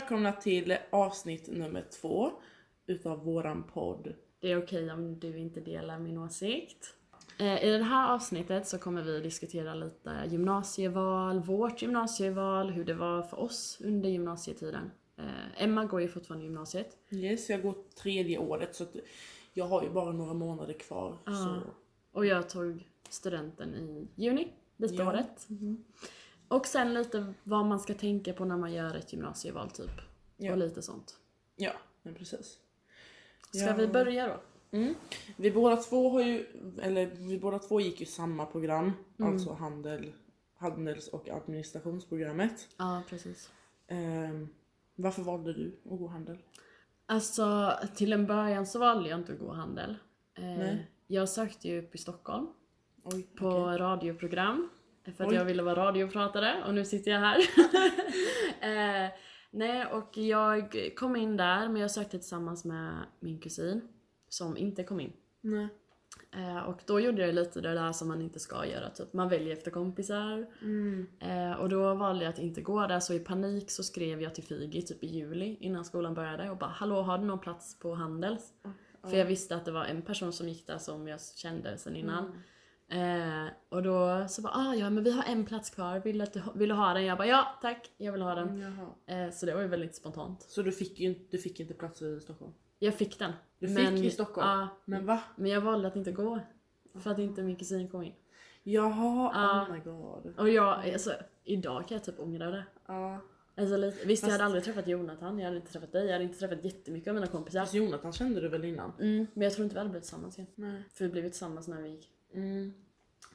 välkomna 0.00 0.32
till 0.32 0.76
avsnitt 0.90 1.48
nummer 1.52 1.84
två 2.00 2.30
utav 2.86 3.24
våran 3.24 3.62
podd. 3.62 4.14
Det 4.40 4.52
är 4.52 4.62
okej 4.62 4.90
om 4.90 5.18
du 5.18 5.38
inte 5.38 5.60
delar 5.60 5.98
min 5.98 6.18
åsikt. 6.18 6.94
Eh, 7.38 7.64
I 7.64 7.70
det 7.70 7.84
här 7.84 8.14
avsnittet 8.14 8.66
så 8.68 8.78
kommer 8.78 9.02
vi 9.02 9.20
diskutera 9.20 9.74
lite 9.74 10.24
gymnasieval, 10.28 11.40
vårt 11.40 11.82
gymnasieval, 11.82 12.70
hur 12.70 12.84
det 12.84 12.94
var 12.94 13.22
för 13.22 13.40
oss 13.40 13.78
under 13.84 14.08
gymnasietiden. 14.08 14.90
Eh, 15.16 15.62
Emma 15.64 15.84
går 15.84 16.00
ju 16.00 16.08
fortfarande 16.08 16.44
gymnasiet. 16.44 16.96
Yes, 17.10 17.50
jag 17.50 17.62
går 17.62 17.74
tredje 18.02 18.38
året 18.38 18.74
så 18.74 18.86
jag 19.54 19.64
har 19.64 19.82
ju 19.82 19.90
bara 19.90 20.12
några 20.12 20.34
månader 20.34 20.74
kvar. 20.74 21.16
Så. 21.26 21.60
Och 22.12 22.26
jag 22.26 22.48
tog 22.48 22.88
studenten 23.08 23.74
i 23.74 24.08
juni, 24.14 24.52
detta 24.76 24.94
Ja. 24.94 25.08
året. 25.08 25.48
Och 26.50 26.66
sen 26.66 26.94
lite 26.94 27.34
vad 27.42 27.66
man 27.66 27.80
ska 27.80 27.94
tänka 27.94 28.32
på 28.32 28.44
när 28.44 28.56
man 28.56 28.72
gör 28.72 28.94
ett 28.94 29.12
gymnasieval 29.12 29.70
typ. 29.70 29.90
Ja. 30.36 30.52
Och 30.52 30.58
lite 30.58 30.82
sånt. 30.82 31.16
Ja, 31.56 31.72
men 32.02 32.14
precis. 32.14 32.58
Ska 33.50 33.58
Ja. 33.66 33.74
vi 33.74 33.86
börja 33.86 34.26
då? 34.28 34.40
Mm. 34.78 34.94
Vi 35.36 35.50
båda 35.50 35.76
två 35.76 36.10
har 36.10 36.22
ju, 36.22 36.46
eller 36.82 37.06
vi 37.06 37.38
båda 37.38 37.58
två 37.58 37.80
gick 37.80 38.00
ju 38.00 38.06
samma 38.06 38.46
program, 38.46 38.92
alltså 39.18 39.52
handel, 39.52 40.12
handels 40.56 41.08
och 41.08 41.28
administrationsprogrammet. 41.28 42.68
Ja, 42.76 43.02
precis. 43.08 43.50
Ehm, 43.88 44.48
varför 44.94 45.22
valde 45.22 45.52
du 45.52 45.78
att 45.84 45.98
gå 45.98 46.06
handel? 46.06 46.38
Alltså, 47.06 47.72
till 47.94 48.12
en 48.12 48.26
början 48.26 48.66
så 48.66 48.78
valde 48.78 49.08
jag 49.08 49.18
inte 49.18 49.32
att 49.32 49.38
gå 49.38 49.52
handel. 49.52 49.96
Eh, 50.34 50.44
Nej. 50.44 50.90
jag 51.06 51.28
sökte 51.28 51.68
ju 51.68 51.82
upp 51.82 51.94
i 51.94 51.98
Stockholm 51.98 52.46
Oj, 53.02 53.22
på 53.38 53.48
okej. 53.48 53.78
radioprogram. 53.78 54.68
För 55.04 55.24
att 55.24 55.30
Oj. 55.30 55.36
jag 55.36 55.44
ville 55.44 55.62
vara 55.62 55.86
radiopratare 55.86 56.64
och 56.66 56.74
nu 56.74 56.84
sitter 56.84 57.10
jag 57.10 57.20
här. 57.20 57.38
eh, 59.04 59.10
nej, 59.50 59.86
och 59.86 60.16
jag 60.18 60.90
kom 60.96 61.16
in 61.16 61.36
där 61.36 61.68
men 61.68 61.82
jag 61.82 61.90
sökte 61.90 62.18
tillsammans 62.18 62.64
med 62.64 62.94
min 63.20 63.38
kusin 63.38 63.88
som 64.28 64.56
inte 64.56 64.84
kom 64.84 65.00
in. 65.00 65.12
Nej. 65.40 65.68
Eh, 66.36 66.58
och 66.58 66.80
då 66.86 67.00
gjorde 67.00 67.26
jag 67.26 67.34
lite 67.34 67.60
det 67.60 67.74
där 67.74 67.92
som 67.92 68.08
man 68.08 68.22
inte 68.22 68.40
ska 68.40 68.66
göra, 68.66 68.90
typ 68.90 69.12
man 69.12 69.28
väljer 69.28 69.52
efter 69.52 69.70
kompisar. 69.70 70.46
Mm. 70.62 71.06
Eh, 71.20 71.52
och 71.52 71.68
då 71.68 71.94
valde 71.94 72.24
jag 72.24 72.32
att 72.32 72.38
inte 72.38 72.60
gå 72.60 72.86
där, 72.86 73.00
så 73.00 73.14
i 73.14 73.18
panik 73.18 73.70
så 73.70 73.82
skrev 73.82 74.22
jag 74.22 74.34
till 74.34 74.44
Figi 74.44 74.82
typ 74.82 75.04
i 75.04 75.06
juli 75.06 75.56
innan 75.60 75.84
skolan 75.84 76.14
började 76.14 76.50
och 76.50 76.56
bara 76.56 76.70
Hallå, 76.70 77.02
har 77.02 77.18
du 77.18 77.24
någon 77.24 77.38
plats 77.38 77.78
på 77.78 77.94
Handels? 77.94 78.52
För 79.02 79.16
jag 79.16 79.26
visste 79.26 79.56
att 79.56 79.64
det 79.64 79.72
var 79.72 79.84
en 79.84 80.02
person 80.02 80.32
som 80.32 80.48
gick 80.48 80.66
där 80.66 80.78
som 80.78 81.08
jag 81.08 81.20
kände 81.36 81.78
sen 81.78 81.96
innan. 81.96 82.42
Eh, 82.90 83.46
och 83.68 83.82
då 83.82 84.26
så 84.28 84.42
bara 84.42 84.52
ah, 84.54 84.74
ja 84.74 84.90
men 84.90 85.04
vi 85.04 85.10
har 85.10 85.24
en 85.24 85.44
plats 85.46 85.70
kvar, 85.70 85.98
vill 85.98 86.20
att 86.20 86.32
du, 86.32 86.42
vill 86.54 86.68
du 86.68 86.74
ha 86.74 86.92
den? 86.94 87.04
Jag 87.04 87.18
bara 87.18 87.28
ja 87.28 87.46
tack, 87.62 87.90
jag 87.96 88.12
vill 88.12 88.22
ha 88.22 88.34
den. 88.34 88.62
Eh, 89.06 89.30
så 89.30 89.46
det 89.46 89.54
var 89.54 89.62
ju 89.62 89.68
väldigt 89.68 89.94
spontant. 89.94 90.42
Så 90.42 90.62
du 90.62 90.72
fick 90.72 91.00
ju 91.00 91.08
inte, 91.08 91.24
du 91.30 91.38
fick 91.38 91.60
inte 91.60 91.74
plats 91.74 92.02
i 92.02 92.20
Stockholm? 92.20 92.52
Jag 92.78 92.94
fick 92.94 93.18
den. 93.18 93.32
Du 93.58 93.66
fick 93.68 93.76
men, 93.76 93.96
i 93.96 94.10
Stockholm? 94.10 94.48
Ja, 94.48 94.68
Men 94.84 95.06
va? 95.06 95.20
men 95.36 95.50
jag 95.50 95.60
valde 95.60 95.88
att 95.88 95.96
inte 95.96 96.12
gå. 96.12 96.40
För 96.94 97.10
att 97.10 97.18
inte 97.18 97.42
min 97.42 97.56
kusin 97.56 97.88
kom 97.88 98.02
in. 98.02 98.12
Jaha, 98.62 99.30
Ja. 99.34 99.62
oh 99.68 99.72
my 99.72 99.78
god. 99.80 100.34
Och 100.38 100.48
jag, 100.48 100.92
alltså 100.92 101.12
idag 101.44 101.88
kan 101.88 101.94
jag 101.96 102.04
typ 102.04 102.20
ångra 102.20 102.50
det. 102.50 102.64
Ja. 102.86 103.20
Alltså, 103.56 103.76
lite, 103.76 104.06
visst, 104.06 104.22
jag 104.22 104.30
Fast- 104.30 104.32
hade 104.32 104.44
aldrig 104.44 104.64
träffat 104.64 104.86
Jonathan, 104.88 105.38
jag 105.38 105.44
hade 105.44 105.56
inte 105.56 105.72
träffat 105.72 105.92
dig, 105.92 106.06
jag 106.06 106.12
hade 106.12 106.24
inte 106.24 106.38
träffat 106.38 106.64
jättemycket 106.64 107.08
av 107.08 107.14
mina 107.14 107.26
kompisar. 107.26 107.60
Fast 107.60 107.74
Jonathan 107.74 108.12
kände 108.12 108.40
du 108.40 108.48
väl 108.48 108.64
innan? 108.64 108.92
Mm, 109.00 109.26
men 109.34 109.42
jag 109.42 109.52
tror 109.52 109.64
inte 109.64 109.74
vi 109.74 109.78
hade 109.78 109.90
blivit 109.90 110.04
tillsammans 110.04 110.38
igen. 110.38 110.50
Nej. 110.54 110.82
För 110.92 111.04
vi 111.04 111.10
blev 111.10 111.22
tillsammans 111.22 111.68
när 111.68 111.82
vi 111.82 111.88
gick. 111.88 112.08
Mm. 112.34 112.72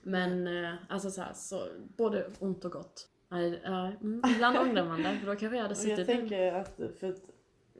Men 0.03 0.47
eh, 0.47 0.73
alltså 0.89 1.11
så, 1.11 1.21
här, 1.21 1.33
så 1.33 1.67
både 1.97 2.25
ont 2.39 2.65
och 2.65 2.71
gott. 2.71 3.07
Ja, 3.29 3.37
mm, 4.01 4.21
ibland 4.35 4.57
ångrar 4.57 4.85
man 4.85 5.03
det, 5.03 5.17
för 5.19 5.27
då 5.27 5.35
kanske 5.35 5.55
jag 5.55 5.63
hade 5.63 5.75
suttit 5.75 5.97
jag 5.97 6.07
tänker 6.07 6.53
att, 6.53 6.79
för 6.99 7.09
att 7.09 7.21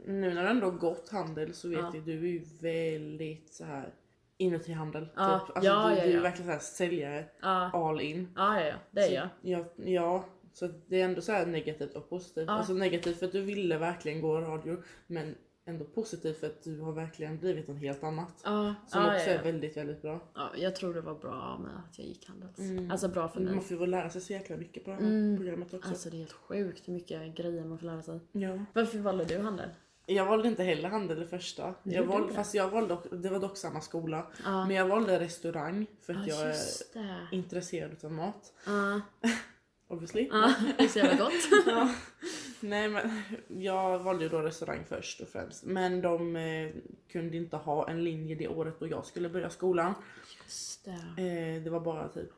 nu 0.05 0.33
när 0.33 0.43
du 0.43 0.49
ändå 0.49 0.71
gått 0.71 1.09
handel 1.09 1.53
så 1.53 1.69
vet 1.69 1.79
Ja. 1.79 1.91
jag 1.93 2.03
du 2.03 2.17
är 2.17 2.31
ju 2.31 2.43
väldigt 2.61 3.53
så 3.53 3.65
här 3.65 3.93
inuti 4.37 4.71
handel. 4.71 5.07
Ja, 5.15 5.39
Typ. 5.39 5.55
Alltså, 5.55 5.71
ja, 5.71 5.89
du, 5.89 5.95
ja, 5.95 6.05
du 6.05 6.17
är 6.17 6.21
verkligen 6.21 6.47
så 6.47 6.51
här 6.51 6.59
säljare, 6.59 7.25
Ja, 7.41 7.71
all 7.73 8.01
in. 8.01 8.27
ja, 8.35 8.59
ja, 8.61 8.67
ja, 8.67 8.75
det 8.91 9.01
är 9.01 9.07
Så 9.07 9.13
jag. 9.13 9.27
Ja, 9.41 9.65
ja, 9.75 10.25
så 10.53 10.69
det 10.87 11.01
är 11.01 11.05
ändå 11.05 11.21
så 11.21 11.31
här 11.31 11.45
negativt 11.45 11.95
och 11.95 12.09
positivt. 12.09 12.49
Alltså 12.49 12.73
negativt 12.73 13.19
för 13.19 13.25
att 13.25 13.31
du 13.31 13.41
ville 13.41 13.77
verkligen 13.77 14.21
gå 14.21 14.41
radio 14.41 14.83
men 15.07 15.35
ändå 15.67 15.85
positivt 15.85 16.39
för 16.39 16.47
att 16.47 16.63
du 16.63 16.79
har 16.79 16.91
verkligen 16.91 17.37
blivit 17.39 17.67
något 17.67 17.79
helt 17.79 18.03
annat. 18.03 18.41
Ja, 18.43 18.75
Som 18.87 19.01
ja, 19.01 19.15
också 19.15 19.25
ja, 19.27 19.33
är 19.33 19.37
ja. 19.37 19.43
väldigt, 19.43 19.77
väldigt 19.77 20.01
bra. 20.01 20.19
ja, 20.35 20.49
jag 20.57 20.75
tror 20.75 20.93
det 20.93 21.01
var 21.01 21.15
bra 21.15 21.57
med 21.63 21.71
att 21.89 21.97
jag 21.99 22.07
gick 22.07 22.27
Handels. 22.27 22.59
Mm. 22.59 22.91
Alltså 22.91 23.07
bra 23.07 23.27
för 23.29 23.39
mig. 23.41 23.53
Man 23.55 23.63
får 23.63 23.77
ju 23.79 23.85
lära 23.85 24.09
sig 24.09 24.21
så 24.21 24.33
jäkla 24.33 24.57
mycket 24.57 24.83
på 24.83 24.89
det 24.89 24.95
här 24.95 25.03
Mm. 25.03 25.37
programmet 25.37 25.73
också. 25.73 25.89
Alltså 25.89 26.09
det 26.09 26.15
är 26.15 26.19
helt 26.19 26.31
sjukt 26.33 26.87
hur 26.87 26.93
mycket 26.93 27.35
grejer 27.35 27.65
man 27.65 27.77
får 27.79 27.85
lära 27.85 28.01
sig. 28.01 28.19
ja. 28.31 28.65
Varför 28.73 28.97
valde 28.97 29.25
du 29.25 29.37
Handel? 29.39 29.69
Jag 30.07 30.25
valde 30.25 30.47
inte 30.47 30.63
heller 30.63 30.89
handel 30.89 31.19
det 31.19 31.27
första. 31.27 31.73
Jag 31.83 32.03
valde, 32.03 32.33
fast 32.33 32.53
jag 32.55 32.69
valde, 32.69 32.97
det 33.11 33.29
var 33.29 33.39
dock 33.39 33.57
samma 33.57 33.81
skola. 33.81 34.27
Men 34.43 34.71
jag 34.71 34.87
valde 34.87 35.19
restaurang 35.19 35.87
för 36.01 36.13
att 36.13 36.27
ja 36.27 36.35
jag 36.35 36.49
är 36.49 37.27
intresserad 37.31 38.05
av 38.05 38.11
mat. 38.11 38.53
Obviously. 39.87 40.27
ja, 40.31 40.53
det 40.77 40.83
är 40.83 40.87
så 40.87 40.99
jävla 40.99 41.23
gott. 41.23 41.33
Nej 42.61 42.89
men 42.89 43.21
jag 43.61 43.99
valde 43.99 44.23
ju 44.23 44.29
då 44.29 44.41
restaurang 44.41 44.83
först 44.89 45.21
och 45.21 45.27
främst. 45.27 45.63
Men 45.63 46.01
de 46.01 46.35
eh, 46.35 46.71
kunde 47.11 47.37
inte 47.37 47.57
ha 47.57 47.89
en 47.89 48.03
linje 48.03 48.35
det 48.35 48.47
året 48.47 48.79
då 48.79 48.87
jag 48.87 49.05
skulle 49.05 49.29
börja 49.29 49.49
skolan. 49.49 49.93
Just 50.43 50.85
det. 50.85 50.91
Eh, 51.21 51.63
det 51.63 51.69
var 51.69 51.79
bara 51.79 52.07
typ 52.07 52.29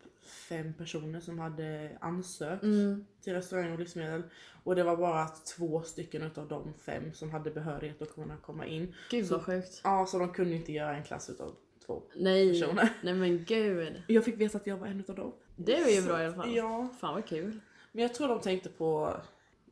fem 0.49 0.73
personer 0.73 1.19
som 1.19 1.39
hade 1.39 1.97
ansökt 2.01 2.63
Mm. 2.63 3.05
till 3.23 3.33
restaurang 3.33 3.71
och 3.71 3.79
livsmedel. 3.79 4.23
Och 4.63 4.75
det 4.75 4.83
var 4.83 4.97
bara 4.97 5.27
två 5.27 5.81
stycken 5.83 6.21
utav 6.21 6.47
de 6.47 6.73
fem 6.73 7.13
som 7.13 7.31
hade 7.31 7.51
behörighet 7.51 8.01
att 8.01 8.15
kunna 8.15 8.37
komma 8.37 8.65
in. 8.65 8.93
Gud 9.11 9.25
Så- 9.27 9.33
vad 9.35 9.45
sjukt. 9.45 9.81
Ja, 9.83 10.05
så 10.05 10.19
de 10.19 10.29
kunde 10.33 10.55
inte 10.55 10.71
göra 10.71 10.95
en 10.97 11.03
klass 11.03 11.29
utav 11.29 11.55
två 11.85 12.01
Nej, 12.15 12.61
personer. 12.61 12.89
nej 13.03 13.13
men 13.13 13.43
gud. 13.45 14.01
Jag 14.07 14.25
fick 14.25 14.37
veta 14.41 14.57
att 14.57 14.67
jag 14.67 14.77
var 14.77 14.87
en 14.87 14.99
utav 14.99 15.15
dem. 15.15 15.31
Det 15.55 15.81
var 15.83 15.89
ju 15.91 16.01
bra 16.01 16.21
i 16.21 16.25
alla 16.25 16.35
fall. 16.35 16.55
Ja, 16.55 16.87
Fan 16.99 17.13
vad 17.13 17.25
kul. 17.25 17.59
men 17.91 18.01
jag 18.01 18.13
tror 18.13 18.27
de 18.27 18.39
tänkte 18.41 18.69
på 18.69 19.13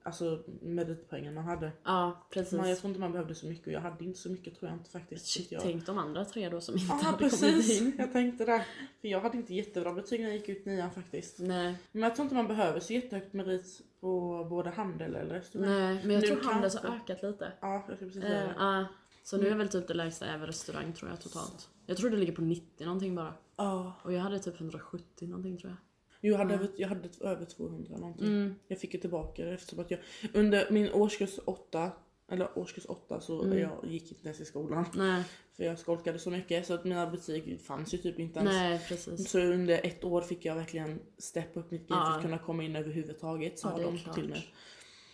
alltså 0.05 0.43
meritpoängen 0.61 1.33
man 1.33 1.43
hade. 1.43 1.71
Ja, 1.83 2.27
precis. 2.29 2.53
Man, 2.53 2.69
jag 2.69 2.77
tror 2.79 2.89
inte 2.89 2.99
man 2.99 3.11
behövde 3.11 3.35
så 3.35 3.45
mycket 3.47 3.67
och 3.67 3.73
jag 3.73 3.81
hade 3.81 4.03
inte 4.05 4.19
så 4.19 4.29
mycket 4.29 4.59
tror 4.59 4.69
jag 4.71 4.79
inte 4.79 4.89
faktiskt. 4.89 5.25
Shit, 5.27 5.51
jag... 5.51 5.61
tänk 5.61 5.85
de 5.85 5.97
andra 5.97 6.25
tre 6.25 6.49
då 6.49 6.61
som 6.61 6.75
inte 6.75 6.85
Ja 6.89 6.93
hade 6.95 7.17
kommit 7.17 7.31
precis, 7.31 7.81
in. 7.81 7.93
jag 7.97 8.11
tänkte 8.13 8.45
det. 8.45 8.65
För 9.01 9.07
jag 9.07 9.19
hade 9.21 9.37
inte 9.37 9.53
jättebra 9.55 9.93
betyg 9.93 10.19
när 10.21 10.27
jag 10.27 10.37
gick 10.37 10.49
ut 10.49 10.65
nian 10.65 10.91
faktiskt. 10.91 11.39
Nej, 11.39 11.75
Men 11.91 12.01
jag 12.01 12.15
tror 12.15 12.23
inte 12.23 12.35
man 12.35 12.47
behöver 12.47 12.79
så 12.79 12.93
jättehögt 12.93 13.33
merit 13.33 13.81
på 13.99 14.45
både 14.49 14.69
handel 14.69 15.15
eller 15.15 15.33
restaurang. 15.35 15.69
nej, 15.69 15.99
men 16.03 16.11
jag 16.11 16.21
Nu 16.21 16.27
tror 16.27 16.41
kanske. 16.51 16.87
har 16.87 16.95
ökat 16.95 17.23
lite. 17.23 17.51
Ja, 17.61 17.73
jag 17.73 17.83
ska 17.83 18.05
precis 18.05 18.23
Eh, 18.23 18.29
säga 18.29 18.43
det. 18.43 18.53
ja. 18.57 18.85
så 19.23 19.37
nu 19.37 19.47
är 19.47 19.55
väl 19.55 19.69
typ 19.69 19.87
det 19.87 19.93
lägsta 19.93 20.25
över 20.27 20.47
restaurang 20.47 20.93
tror 20.93 21.09
jag 21.09 21.21
totalt. 21.21 21.69
Jag 21.85 21.97
tror 21.97 22.09
det 22.09 22.17
ligger 22.17 22.33
på 22.33 22.41
90 22.41 22.85
någonting 22.85 23.15
bara. 23.15 23.33
Ja. 23.55 23.93
Och 24.01 24.13
jag 24.13 24.21
hade 24.21 24.39
typ 24.39 24.59
170 24.61 25.27
någonting 25.27 25.57
tror 25.57 25.69
jag. 25.71 25.77
Jo, 26.25 26.31
Jag 26.31 26.37
hade, 26.37 26.53
över, 26.53 26.69
jag 26.77 26.87
hade 26.87 27.09
över 27.21 27.45
200 27.45 27.97
någonting. 27.97 28.27
Mm. 28.27 28.55
Jag 28.67 28.79
fick 28.79 28.93
ju 28.93 28.99
tillbaka 28.99 29.45
det 29.45 29.51
eftersom 29.53 29.79
att 29.79 29.91
jag 29.91 29.99
under 30.33 30.67
min 30.71 30.91
årskurs 30.93 31.39
8 31.45 31.91
eller 32.31 32.57
årskurs 32.59 32.85
8 32.85 33.19
så 33.19 33.43
Mm. 33.43 33.57
jag 33.59 33.71
gick 33.83 34.11
inte 34.11 34.25
ens 34.25 34.39
i 34.39 34.45
skolan. 34.45 34.85
Nej, 34.95 35.23
För 35.57 35.63
jag 35.63 35.79
skolkade 35.79 36.19
så 36.19 36.31
mycket 36.31 36.67
så 36.67 36.73
att 36.73 36.83
mina 36.83 37.07
betyg 37.07 37.61
fanns 37.61 37.93
ju 37.93 37.97
typ 37.97 38.19
inte 38.19 38.39
ens. 38.39 38.51
nej 38.53 38.81
precis. 38.89 39.29
Så 39.31 39.39
under 39.39 39.85
ett 39.85 40.03
år 40.03 40.21
fick 40.21 40.45
jag 40.45 40.55
verkligen 40.55 40.99
steppa 41.17 41.59
upp 41.59 41.71
mitt 41.71 41.85
Ja. 41.87 41.95
för 42.05 42.15
att 42.17 42.21
kunna 42.21 42.37
komma 42.37 42.63
in 42.63 42.75
överhuvudtaget 42.75 43.59
sa 43.59 43.71
Ja, 43.77 43.83
de 43.83 43.97
klart. 43.97 44.15
till 44.15 44.29
mig. 44.29 44.45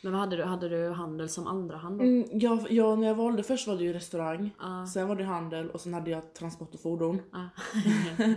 Men 0.04 0.12
vad 0.12 0.22
hade 0.22 0.36
du? 0.38 0.44
Hade 0.44 0.70
du 0.70 0.90
handel 0.90 1.30
som 1.30 1.48
andra 1.48 1.78
hand 1.78 2.00
då? 2.00 2.04
Mm, 2.04 2.28
ja, 2.32 2.66
ja, 2.70 2.96
när 2.96 3.08
jag 3.08 3.16
valde 3.16 3.44
först 3.44 3.68
var 3.68 3.76
det 3.76 3.84
ju 3.84 3.94
restaurang, 3.94 4.50
Ja. 4.60 4.88
sen 4.94 5.08
var 5.08 5.16
det 5.16 5.24
handel 5.24 5.70
och 5.72 5.82
sen 5.82 5.94
hade 5.94 6.12
jag 6.12 6.34
transport 6.34 6.74
och 6.74 6.82
fordon. 6.82 7.22
Ja. 7.32 7.50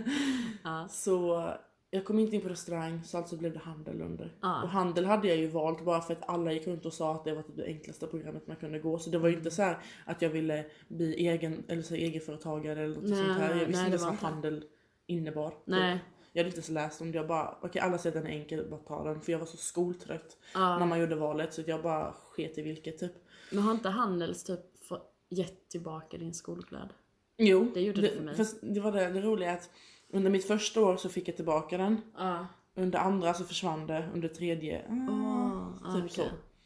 ja. 0.63 0.87
Så 0.89 1.49
jag 1.95 2.05
kom 2.05 2.19
inte 2.19 2.35
in 2.35 2.41
på 2.41 2.49
restaurang 2.49 3.03
så 3.03 3.17
alltså 3.17 3.35
blev 3.37 3.53
det 3.53 3.59
handel 3.59 4.01
under. 4.01 4.35
Ja. 4.41 4.63
Och 4.63 4.69
handel 4.69 5.05
hade 5.05 5.27
jag 5.27 5.37
ju 5.37 5.47
valt 5.47 5.85
bara 5.85 6.01
för 6.01 6.13
att 6.13 6.29
alla 6.29 6.51
gick 6.51 6.67
runt 6.67 6.85
och 6.85 6.93
sa 6.93 7.15
att 7.15 7.23
det 7.23 7.33
var 7.35 7.41
typ 7.41 7.55
det 7.57 7.65
enklaste 7.65 8.07
programmet 8.07 8.47
man 8.47 8.55
kunde 8.55 8.79
gå. 8.79 8.99
Så 8.99 9.09
det 9.09 9.17
var 9.17 9.29
ju 9.29 9.35
inte 9.37 9.51
så 9.51 9.61
här 9.61 9.77
att 10.05 10.21
jag 10.21 10.29
ville 10.29 10.65
bli 10.87 11.27
egen, 11.27 11.63
eller 11.67 11.81
så 11.81 11.95
här, 11.95 12.01
egenföretagare 12.01 12.83
eller 12.83 12.95
något 12.95 13.03
Nej, 13.09 13.25
sånt 13.25 13.39
här. 13.39 13.49
Jag 13.49 13.57
nej, 13.57 13.65
visste 13.65 13.83
det 13.83 13.91
inte 13.93 14.05
vad 14.05 14.13
handel 14.15 14.65
innebar. 15.05 15.49
typ. 15.49 15.57
Nej. 15.65 15.99
Jag 16.33 16.39
hade 16.39 16.47
inte 16.49 16.57
ens 16.57 16.69
läst 16.69 17.01
om 17.01 17.11
det. 17.11 17.17
Jag 17.17 17.27
bara, 17.27 17.57
okej 17.61 17.81
alla 17.81 17.97
säger 17.97 18.17
att 18.17 18.23
den 18.23 18.31
är 18.33 18.37
enkel, 18.39 18.67
bara 18.69 18.79
ta 18.79 19.03
den. 19.03 19.21
För 19.21 19.31
jag 19.31 19.39
var 19.39 19.45
så 19.45 19.57
skoltrött 19.57 20.37
Ja. 20.53 20.79
när 20.79 20.85
man 20.85 20.99
gjorde 20.99 21.15
valet 21.15 21.53
så 21.53 21.61
jag 21.67 21.81
bara 21.81 22.11
sket 22.13 22.57
i 22.57 22.61
vilket 22.61 22.97
typ. 22.97 23.11
Men 23.51 23.63
har 23.63 23.71
inte 23.71 23.89
Handels 23.89 24.43
typ 24.43 24.59
gett 25.29 25.69
tillbaka 25.69 26.17
din 26.17 26.33
skolkläd? 26.33 26.89
Jo, 27.37 27.71
Det 27.73 27.81
gjorde 27.81 28.01
det 28.01 28.09
för 28.09 28.21
mig. 28.21 28.35
Fast 28.35 28.57
det 28.61 28.79
var 28.79 28.91
det, 28.91 29.09
det 29.09 29.21
roliga 29.21 29.51
att 29.53 29.69
under 30.09 30.31
mitt 30.31 30.47
första 30.47 30.81
år 30.85 30.97
så 30.97 31.09
fick 31.09 31.27
jag 31.27 31.35
tillbaka 31.35 31.77
den. 31.77 32.01
Ja. 32.17 32.47
Under 32.75 32.99
andra 32.99 33.33
så 33.33 33.43
försvann 33.43 33.87
det, 33.87 34.09
under 34.13 34.27
tredje, 34.27 34.85
ah, 34.89 34.93
Oh, 34.93 35.95
typ 35.95 36.03
okej. 36.03 36.09
så. 36.09 36.23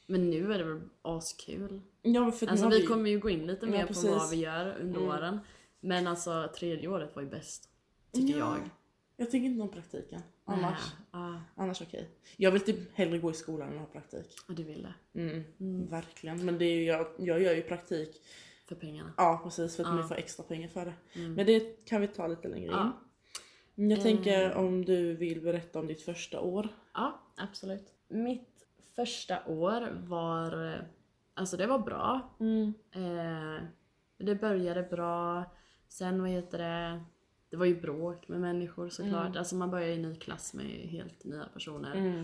Men 0.07 0.29
nu 0.29 0.53
är 0.53 0.57
det 0.57 0.63
väl 0.63 0.81
askul? 1.01 1.81
Ja, 2.01 2.31
för 2.31 2.47
Alltså 2.47 2.65
har 2.65 2.71
vi 2.71 2.85
kommer 2.85 3.09
ju 3.09 3.19
gå 3.19 3.29
in 3.29 3.47
lite 3.47 3.65
Ja, 3.65 3.71
mer 3.71 3.81
på 3.81 3.87
precis. 3.87 4.09
vad 4.09 4.29
vi 4.29 4.35
gör 4.37 4.75
under 4.81 4.99
Mm. 4.99 5.09
åren. 5.09 5.39
Men 5.79 6.07
alltså 6.07 6.49
tredje 6.59 6.87
året 6.87 7.15
var 7.15 7.23
ju 7.23 7.29
bäst. 7.29 7.69
Tycker 8.11 8.39
Ja. 8.39 8.57
jag. 8.57 8.69
Jag 9.17 9.31
tycker 9.31 9.45
inte 9.45 9.61
om 9.63 9.69
praktiken 9.69 10.21
annars. 10.45 10.79
Ja. 11.11 11.41
Annars 11.55 11.81
okej. 11.81 12.09
Jag 12.37 12.51
vill 12.51 12.61
typ 12.61 12.97
hellre 12.97 13.17
gå 13.17 13.31
i 13.31 13.33
skolan 13.33 13.71
än 13.71 13.77
ha 13.77 13.85
praktik. 13.85 14.27
Och 14.47 14.53
du 14.53 14.63
vill 14.63 14.87
det. 15.13 15.19
Mm, 15.19 15.87
Verkligen. 15.87 16.45
Men 16.45 16.57
det 16.57 16.65
är 16.65 16.75
ju, 16.75 16.83
jag, 16.83 17.07
jag 17.17 17.41
gör 17.41 17.53
ju 17.55 17.61
praktik, 17.61 18.21
För 18.69 18.75
pengarna. 18.75 19.13
ja 19.17 19.41
precis, 19.43 19.75
för 19.75 19.83
att 19.83 19.89
Ja. 19.89 19.95
man 19.95 20.07
får 20.07 20.15
extra 20.15 20.43
pengar 20.43 20.67
för 20.67 20.85
det. 20.85 21.19
Mm. 21.19 21.33
Men 21.33 21.45
det 21.45 21.85
kan 21.85 22.01
vi 22.01 22.07
ta 22.07 22.27
lite 22.27 22.47
längre 22.47 22.65
in. 22.65 22.71
Ja. 22.71 22.91
Jag 23.75 24.01
tänker 24.01 24.49
Eh. 24.51 24.57
om 24.57 24.85
du 24.85 25.13
vill 25.15 25.41
berätta 25.41 25.79
om 25.79 25.87
ditt 25.87 26.01
första 26.01 26.39
år. 26.41 26.67
Ja, 26.93 27.19
absolut. 27.37 27.93
Mitt 28.07 28.65
första 28.95 29.45
år 29.47 29.89
var, 30.07 30.81
alltså 31.33 31.57
det 31.57 31.67
var 31.67 31.79
bra. 31.79 32.29
Eh, 32.91 33.63
det 34.17 34.35
började 34.35 34.83
bra. 34.83 35.43
Sen 35.87 36.21
vad 36.21 36.29
heter 36.29 36.57
det, 36.57 37.03
det 37.49 37.57
var 37.57 37.65
ju 37.65 37.81
bråk 37.81 38.27
med 38.27 38.41
människor 38.41 38.89
såklart. 38.89 39.25
Mm. 39.27 39.37
Alltså 39.37 39.55
man 39.55 39.71
börjar 39.71 39.87
i 39.87 39.95
en 39.95 40.01
ny 40.01 40.15
klass 40.15 40.53
med 40.53 40.65
helt 40.65 41.23
nya 41.23 41.45
personer. 41.53 41.95
Mm. 41.95 42.19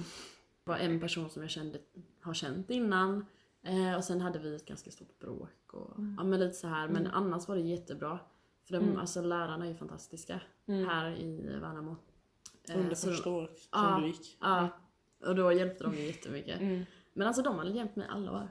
Det 0.63 0.71
var 0.71 0.77
en 0.77 0.99
person 0.99 1.29
som 1.29 1.41
jag 1.41 1.51
kände, 1.51 1.77
har 2.21 2.33
känt 2.33 2.69
innan. 2.69 3.25
Eh, 3.65 3.95
och 3.97 4.03
sen 4.03 4.21
hade 4.21 4.39
vi 4.39 4.55
ett 4.55 4.65
ganska 4.65 4.91
stort 4.91 5.19
bråk 5.19 5.73
och 5.73 5.93
ja, 6.17 6.23
men 6.23 6.39
lite 6.39 6.53
så 6.53 6.67
här. 6.67 6.87
Men 6.87 7.07
annars 7.07 7.47
var 7.47 7.55
det 7.55 7.61
jättebra. 7.61 8.19
För 8.67 8.73
de, 8.73 8.83
Mm. 8.85 8.97
alltså, 8.97 9.21
lärarna 9.21 9.65
är 9.65 9.69
ju 9.69 9.75
fantastiska 9.75 10.41
Mm. 10.67 10.85
här 10.85 11.19
i 11.19 11.57
Värnamo. 11.61 11.95
Eh, 12.69 12.79
Under 12.79 12.95
första 12.95 13.29
året 13.29 13.59
som 13.59 13.67
ja. 13.71 13.99
du 14.01 14.07
gick. 14.07 14.37
Ja, 14.41 14.69
och 15.25 15.35
då 15.35 15.51
hjälpte 15.51 15.83
de 15.83 15.89
mig 15.95 16.05
jättemycket. 16.07 16.61
Mm. 16.61 16.85
Men 17.13 17.27
alltså 17.27 17.41
de 17.43 17.57
hade 17.57 17.71
hjälpt 17.71 17.95
mig 17.95 18.07
alla 18.09 18.31
år. 18.31 18.49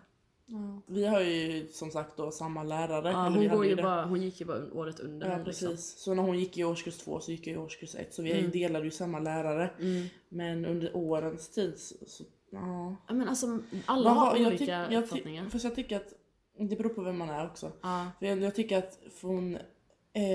Vi 0.87 1.07
har 1.07 1.21
ju 1.21 1.69
som 1.69 1.91
sagt 1.91 2.17
då 2.17 2.31
samma 2.31 2.63
lärare. 2.63 3.11
Ja, 3.11 3.29
hon, 3.29 3.49
går 3.49 3.67
ju 3.67 3.75
det. 3.75 3.83
bara, 3.83 4.05
hon 4.05 4.23
gick 4.23 4.41
ju 4.41 4.47
bara 4.47 4.73
året 4.73 5.01
under 5.01 5.29
Ja 5.31 5.37
mig, 5.37 5.45
precis. 5.45 5.63
liksom. 5.69 5.99
Så 5.99 6.15
när 6.15 6.23
hon 6.23 6.39
gick 6.39 6.59
i 6.59 6.65
årskurs 6.65 6.97
två 6.99 7.21
så 7.21 7.31
gick 7.33 7.47
jag 7.47 7.55
i 7.55 7.57
årskurs 7.59 7.95
ett. 7.95 8.15
Så 8.15 8.23
vi 8.23 8.39
Mm. 8.39 8.51
delade 8.51 8.85
ju 8.85 8.91
samma 8.91 9.19
lärare. 9.19 9.71
Mm. 9.81 10.07
Men 10.29 10.65
under 10.67 10.97
årens 10.97 11.49
tid 11.49 11.79
så, 11.79 11.95
så 12.07 12.25
ja. 12.55 13.15
Men 13.15 13.29
alltså 13.29 13.59
alla 13.87 14.11
har 14.11 14.37
jag 14.37 14.47
olika 14.47 14.65
tyck- 14.65 14.71
jag 14.71 14.91
ty- 14.91 14.97
uppfattningar. 14.97 15.49
Fast 15.49 15.65
jag 15.65 15.75
tycker 15.75 15.97
att 15.97 16.13
det 16.59 16.77
beror 16.77 16.89
på 16.91 17.03
vem 17.03 17.19
man 17.19 17.31
är 17.31 17.47
också. 17.47 17.73
Ja, 17.83 18.07
För 18.19 18.27
jag, 18.27 18.43
jag 18.43 18.55
tycker 18.55 18.79
att 18.79 18.99
från 19.21 19.59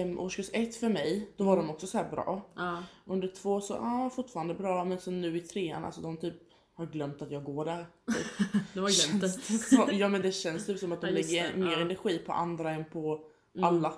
um, 0.05 0.19
årskurs 0.19 0.49
ett 0.53 0.75
för 0.75 0.89
mig, 0.89 1.29
då 1.37 1.43
var 1.43 1.57
de 1.57 1.69
också 1.69 1.87
så 1.87 1.97
här 1.97 2.09
bra. 2.11 2.45
ja, 2.55 2.83
Under 3.05 3.27
två 3.27 3.61
så, 3.61 3.73
ja 3.73 4.09
fortfarande 4.15 4.53
bra. 4.53 4.83
Men 4.85 4.99
så 4.99 5.11
nu 5.11 5.37
i 5.37 5.39
trean, 5.39 5.85
alltså 5.85 6.01
de 6.01 6.17
typ 6.17 6.35
har 6.75 6.85
glömt 6.85 7.21
att 7.21 7.31
jag 7.31 7.43
går 7.43 7.65
där. 7.65 7.85
Typ. 8.13 8.47
det 8.73 8.79
var 8.81 9.07
glömt 9.07 9.21
det. 9.21 9.29
Så, 9.59 9.89
ja 9.91 10.07
men 10.07 10.21
det 10.21 10.31
känns 10.31 10.65
typ 10.65 10.79
som 10.79 10.91
att 10.91 11.01
de 11.01 11.07
Ja, 11.07 11.13
lägger 11.13 11.51
det, 11.53 11.57
mer 11.59 11.71
ja. 11.71 11.79
energi 11.79 12.17
på 12.17 12.33
andra 12.33 12.71
än 12.71 12.85
på 12.85 13.19
Mm. 13.55 13.63
alla. 13.67 13.93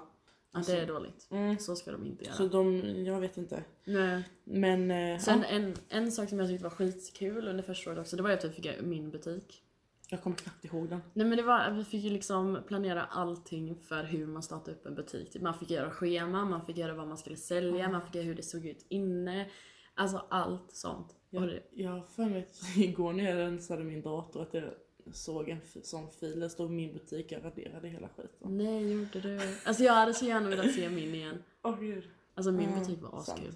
Ja, 0.53 0.62
det 0.68 0.77
är 0.77 0.88
dåligt. 0.88 1.27
Mm. 1.31 1.57
Så 1.57 1.75
ska 1.75 1.92
de 1.92 2.06
inte 2.06 2.25
göra. 2.25 2.36
Så 2.36 2.48
de, 2.48 2.77
jag 3.06 3.19
vet 3.19 3.38
inte. 3.38 3.63
Nej. 3.83 4.24
Men 4.44 4.92
eh, 4.92 5.19
Sen 5.19 5.39
ja, 5.39 5.45
en, 5.48 5.75
en 5.89 6.12
sak 6.12 6.30
som 6.30 6.39
jag 6.39 6.48
tyckte 6.50 6.63
var 6.63 6.71
skitkul 6.71 7.48
under 7.48 7.63
första 7.63 7.89
året 7.89 8.00
också, 8.00 8.15
det 8.15 8.24
var 8.24 8.30
att 8.30 8.45
vi 8.45 8.50
fick 8.50 8.81
min 8.81 9.12
butik. 9.12 9.63
jag 10.09 10.24
kommer 10.24 10.36
knappt 10.36 10.65
ihåg 10.65 10.89
den. 10.89 11.01
Nej 11.13 11.27
men 11.27 11.38
det 11.38 11.44
var, 11.44 11.71
vi 11.71 11.83
fick 11.83 12.03
ju 12.03 12.09
liksom 12.09 12.59
planera 12.68 13.03
allting 13.03 13.75
för 13.75 14.03
hur 14.03 14.27
man 14.27 14.44
startar 14.44 14.71
upp 14.71 14.86
en 14.86 14.95
butik. 14.95 15.31
Typ 15.31 15.42
Man 15.42 15.53
fick 15.53 15.69
göra 15.69 15.92
schema, 15.92 16.45
man 16.45 16.65
fick 16.65 16.77
göra 16.77 16.94
vad 16.94 17.07
man 17.07 17.18
skulle 17.18 17.38
sälja, 17.38 17.89
man 17.89 18.01
fick 18.01 18.15
göra 18.15 18.25
hur 18.25 18.36
det 18.36 18.44
såg 18.44 18.65
ut 18.65 18.86
inne. 18.89 19.50
Alltså 19.95 20.25
allt 20.30 20.71
sånt. 20.71 21.15
Jag 21.30 21.92
har 21.92 22.01
för 22.01 22.25
mig 22.25 22.42
att 22.42 22.77
igår 22.77 23.13
när 23.13 23.24
jag 23.24 23.38
rensade 23.38 23.83
min 23.83 24.01
dator 24.01 24.42
att 24.42 24.53
jag 24.53 24.63
såg 25.13 25.49
en 25.49 25.57
sån 25.83 26.09
fil. 26.09 26.39
Det 26.39 26.49
stod 26.49 26.71
min 26.71 26.93
butik, 26.93 27.31
jag 27.31 27.45
raderade 27.45 27.87
hela 27.87 28.07
skiten. 28.07 28.57
nej, 28.57 28.91
gjorde 28.93 29.19
du? 29.19 29.39
Alltså 29.65 29.83
jag 29.83 29.93
hade 29.93 30.13
så 30.13 30.25
gärna 30.25 30.49
velat 30.49 30.71
se 30.73 30.89
min 30.89 31.15
igen. 31.15 31.43
Åh 31.63 31.79
gud. 31.79 32.03
Alltså 32.35 32.51
min 32.51 32.79
butik 32.79 33.01
var 33.01 33.19
askul. 33.19 33.53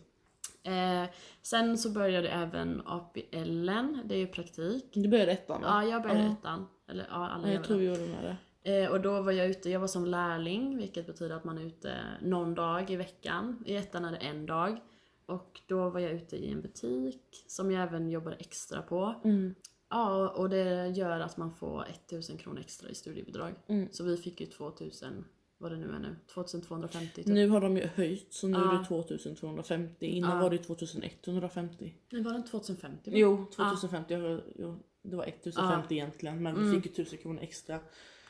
Eh, 0.63 1.09
sen 1.41 1.77
så 1.77 1.89
började 1.89 2.29
även 2.29 2.81
APLen, 2.85 4.01
det 4.05 4.15
är 4.15 4.19
ju 4.19 4.27
praktik. 4.27 4.85
Du 4.93 5.07
började 5.09 5.31
ettan 5.31 5.61
va? 5.61 5.67
Ja, 5.67 5.89
jag 5.91 6.01
började 6.03 6.23
Ja. 6.23 6.31
ettan. 6.31 6.67
Eller 6.89 7.07
ja, 7.09 7.29
alla 7.29 7.53
jag 7.53 7.63
tror 7.63 7.77
vi 7.77 7.85
gjorde 7.85 8.07
med 8.07 8.23
det. 8.23 8.37
Eh, 8.83 8.91
och 8.91 9.01
då 9.01 9.21
var 9.21 9.31
jag 9.31 9.47
ute, 9.49 9.69
jag 9.69 9.79
var 9.79 9.87
som 9.87 10.05
lärling, 10.05 10.77
vilket 10.77 11.07
betyder 11.07 11.35
att 11.35 11.43
man 11.43 11.57
är 11.57 11.61
ute 11.61 11.95
någon 12.21 12.55
dag 12.55 12.91
i 12.91 12.95
veckan. 12.95 13.63
I 13.65 13.75
ettan 13.75 14.05
är 14.05 14.11
det 14.11 14.17
en 14.17 14.45
dag. 14.45 14.79
Och 15.25 15.61
då 15.67 15.89
var 15.89 15.99
jag 15.99 16.11
ute 16.11 16.35
i 16.35 16.51
en 16.51 16.61
butik 16.61 17.43
som 17.47 17.71
jag 17.71 17.83
även 17.83 18.09
jobbade 18.09 18.35
extra 18.35 18.81
på. 18.81 19.15
Mm. 19.23 19.55
Ja, 19.89 20.29
och 20.29 20.49
det 20.49 20.87
gör 20.87 21.19
att 21.19 21.37
man 21.37 21.53
får 21.55 21.85
1000 21.89 22.37
kronor 22.37 22.59
extra 22.59 22.89
i 22.89 22.95
studiebidrag. 22.95 23.53
Mm. 23.67 23.87
Så 23.91 24.03
vi 24.03 24.17
fick 24.17 24.41
ju 24.41 24.47
2000, 24.47 25.25
vad 25.57 25.71
det 25.71 25.77
nu 25.77 25.85
är 25.95 25.99
nu, 25.99 26.15
2250 26.33 27.15
typ. 27.15 27.25
Nu 27.27 27.49
har 27.49 27.61
de 27.61 27.77
ju 27.77 27.87
höjt 27.95 28.33
så 28.33 28.47
nu 28.47 28.57
är 28.57 28.61
Ja. 28.61 28.71
det 28.71 28.85
2250. 28.85 30.05
Innan 30.05 30.35
Ja. 30.37 30.41
var 30.43 30.49
det 30.49 30.57
2150. 30.57 31.93
Nej, 32.11 32.21
var 32.23 32.31
det 32.31 32.37
inte 32.37 32.49
2050? 32.51 33.11
va? 33.11 33.17
Jo, 33.17 33.45
2050. 33.55 34.13
jag- 34.13 34.41
Jo, 34.55 34.79
det 35.01 35.15
var 35.15 35.23
1050 35.27 35.93
egentligen 35.95 36.43
men 36.43 36.55
vi 36.55 36.61
Mm. 36.61 36.81
fick 36.81 36.85
ju 36.97 37.03
1000 37.03 37.17
kronor 37.17 37.41
extra. 37.41 37.79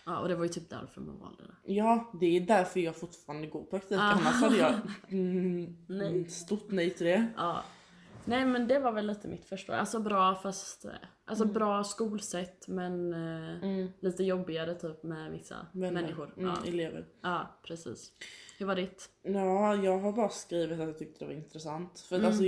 Ja, 0.05 0.19
och 0.19 0.27
det 0.27 0.35
var 0.35 0.43
ju 0.43 0.49
typ 0.49 0.69
därför 0.69 1.01
man 1.01 1.19
valde 1.19 1.43
det. 1.43 1.73
Ja, 1.73 2.11
det 2.19 2.25
är 2.25 2.41
därför 2.41 2.79
jag 2.79 2.95
fortfarande 2.95 3.47
går 3.47 3.63
praktik. 3.63 3.97
Ah. 3.97 4.01
Annars 4.01 4.41
hade 4.41 4.57
jag 4.57 4.73
mm, 5.09 5.77
Nej. 5.87 6.29
stort 6.29 6.71
nej 6.71 6.89
till 6.89 7.05
det. 7.05 7.27
Ja. 7.37 7.63
Nej 8.25 8.45
men 8.45 8.67
det 8.67 8.79
var 8.79 8.91
väl 8.91 9.07
lite 9.07 9.27
mitt 9.27 9.45
första. 9.45 9.77
Alltså 9.77 9.99
bra 9.99 10.35
fast, 10.35 10.85
eh, 10.85 10.91
alltså 11.25 11.45
bra 11.45 11.83
skolsätt 11.83 12.67
men 12.67 13.13
eh, 13.13 13.63
Mm. 13.63 13.87
lite 13.99 14.23
jobbigare 14.23 14.75
typ 14.75 15.03
med 15.03 15.31
vissa 15.31 15.67
Vänner. 15.71 16.01
människor. 16.01 16.33
Mm, 16.37 16.49
Ja. 16.49 16.69
Elever. 16.69 17.05
ja, 17.21 17.59
precis. 17.63 18.11
Hur 18.59 18.65
var 18.65 18.75
ditt? 18.75 19.09
Ja, 19.23 19.75
jag 19.75 19.99
har 19.99 20.11
bara 20.11 20.29
skrivit 20.29 20.79
att 20.79 20.87
jag 20.87 20.97
tyckte 20.97 21.19
det 21.19 21.25
var 21.25 21.33
intressant. 21.33 21.99
För 21.99 22.15
Mm. 22.15 22.27
alltså, 22.27 22.43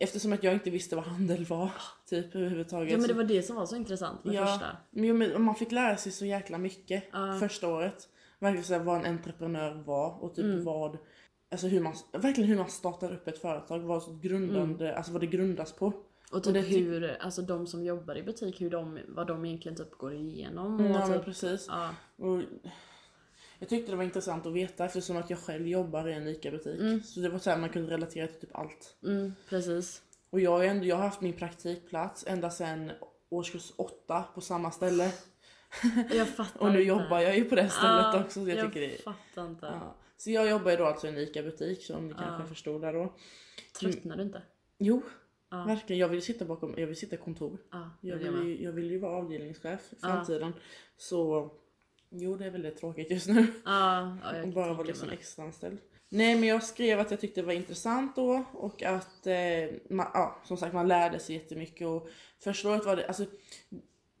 eftersom 0.00 0.32
att 0.32 0.42
jag 0.44 0.52
inte 0.54 0.70
visste 0.70 0.96
vad 0.96 1.04
handel 1.04 1.44
var, 1.44 1.70
typ 2.10 2.34
överhuvudtaget. 2.34 2.92
Ja 2.92 2.98
men 2.98 3.08
det 3.08 3.14
var 3.14 3.24
det 3.24 3.42
som 3.42 3.56
var 3.56 3.66
så 3.66 3.76
intressant 3.76 4.24
med 4.24 4.34
Ja. 4.34 4.46
första. 4.46 4.76
Jo, 4.90 5.14
men 5.14 5.42
man 5.42 5.54
fick 5.54 5.72
lära 5.72 5.96
sig 5.96 6.12
så 6.12 6.24
jäkla 6.26 6.58
mycket 6.58 7.04
Ja. 7.12 7.36
första 7.40 7.68
året. 7.68 8.08
Verkligen 8.38 8.64
så 8.64 8.72
här, 8.72 8.80
vad 8.80 8.96
en 9.00 9.06
entreprenör 9.06 9.74
var 9.74 10.22
och 10.22 10.34
typ 10.34 10.44
Mm. 10.44 10.64
vad, 10.64 10.98
alltså 11.52 11.66
hur 11.66 11.80
man, 11.80 11.94
verkligen 12.12 12.50
hur 12.50 12.56
man 12.56 12.68
startar 12.70 13.12
upp 13.12 13.28
ett 13.28 13.38
företag, 13.38 13.78
vad, 13.80 14.22
grundande, 14.22 14.96
alltså 14.96 15.12
vad 15.12 15.20
det 15.20 15.26
grundas 15.26 15.72
på. 15.72 15.92
Och 16.32 16.42
typ 16.44 16.54
ty- 16.54 16.60
hur, 16.84 17.16
alltså 17.20 17.42
de 17.42 17.66
som 17.66 17.84
jobbar 17.84 18.16
i 18.16 18.22
butik, 18.22 18.60
hur 18.60 18.70
de, 18.70 18.98
vad 19.08 19.26
de 19.26 19.44
egentligen 19.44 19.76
typ 19.76 19.90
går 19.98 20.14
igenom. 20.14 20.74
Och 20.74 20.80
Mm, 20.80 20.92
ja 20.92 21.06
men 21.08 21.16
typ, 21.18 21.24
precis. 21.24 21.66
ja. 21.68 21.90
Och 22.16 22.40
jag 23.58 23.68
tyckte 23.68 23.92
det 23.92 23.96
var 23.96 24.04
intressant 24.04 24.46
att 24.46 24.52
veta 24.52 24.84
eftersom 24.84 25.16
att 25.16 25.30
jag 25.30 25.38
själv 25.38 25.68
jobbar 25.68 26.08
i 26.08 26.12
en 26.12 26.28
ICA-butik. 26.28 26.80
Mm. 26.80 27.02
Så 27.02 27.20
det 27.20 27.28
var 27.28 27.38
så 27.38 27.50
här, 27.50 27.58
man 27.58 27.68
kunde 27.68 27.90
relatera 27.92 28.26
till 28.26 28.40
typ 28.40 28.56
allt. 28.56 28.96
Mm, 29.04 29.32
precis. 29.48 30.02
Och 30.30 30.40
jag, 30.40 30.50
har 30.50 30.64
ändå, 30.64 30.84
jag 30.84 30.96
har 30.96 31.02
haft 31.04 31.20
min 31.20 31.32
praktikplats 31.32 32.24
ända 32.26 32.50
sedan 32.50 32.92
årskurs 33.28 33.72
åtta 33.76 34.24
på 34.34 34.40
samma 34.40 34.70
ställe. 34.70 35.12
Jag 36.12 36.28
fattar 36.28 36.60
Och 36.62 36.72
nu 36.72 36.82
inte. 36.82 36.88
jobbar 36.88 37.20
jag 37.20 37.36
ju 37.36 37.44
på 37.44 37.54
det 37.54 37.68
stället 37.68 38.04
Ja, 38.14 38.20
också. 38.24 38.40
Så 38.44 38.48
jag, 38.50 38.58
jag 38.58 38.66
tycker 38.72 38.80
det, 38.88 39.02
fattar 39.02 39.46
inte. 39.46 39.66
ja. 39.66 39.94
Så 40.22 40.30
jag 40.30 40.48
jobbar 40.50 40.70
ju 40.70 40.76
då 40.76 40.84
alltså 40.84 41.06
i 41.06 41.10
en 41.10 41.18
ICA-butik 41.18 41.82
som 41.82 42.08
ni 42.08 42.14
kanske 42.14 42.48
förstod 42.48 42.80
där 42.80 42.92
då. 42.92 43.12
Tröttnar 43.80 44.16
du 44.16 44.22
inte? 44.22 44.42
Jo, 44.78 45.02
Ja. 45.50 45.64
verkligen. 45.64 46.00
Jag 46.00 46.08
vill 46.08 46.22
sitta 46.22 46.44
bakom, 46.44 46.74
jag 46.76 46.86
vill 46.86 46.96
sitta 46.96 47.14
i 47.14 47.18
kontor. 47.18 47.58
Ja, 47.70 47.90
Jag 48.00 48.16
vill, 48.16 48.48
ju, 48.48 48.62
jag 48.62 48.72
vill 48.72 48.90
ju 48.90 48.98
vara 48.98 49.12
avdelningschef 49.16 49.92
i 49.92 49.96
framtiden. 50.00 50.52
Så 50.96 51.50
jo, 52.10 52.36
det 52.36 52.46
är 52.46 52.50
väldigt 52.50 52.76
tråkigt 52.76 53.10
just 53.10 53.26
nu. 53.28 53.46
Ja, 53.64 54.16
Och 54.42 54.48
bara 54.48 54.72
vara 54.74 54.86
liksom 54.86 55.08
det. 55.08 55.14
extra 55.14 55.44
anställd. 55.44 55.78
Nej 56.08 56.34
men 56.34 56.48
jag 56.48 56.62
skrev 56.62 57.00
att 57.00 57.10
jag 57.10 57.20
tyckte 57.20 57.40
det 57.40 57.46
var 57.46 57.52
intressant 57.52 58.16
då 58.16 58.44
och 58.52 58.82
att 58.82 59.26
eh, 59.26 59.34
man, 59.90 60.06
ja, 60.14 60.40
som 60.44 60.56
sagt 60.56 60.74
man 60.74 60.88
lärde 60.88 61.18
sig 61.18 61.36
jättemycket 61.36 61.86
och 61.86 62.08
första 62.38 62.70
året 62.70 62.84
var 62.84 62.96
det, 62.96 63.06
alltså 63.06 63.24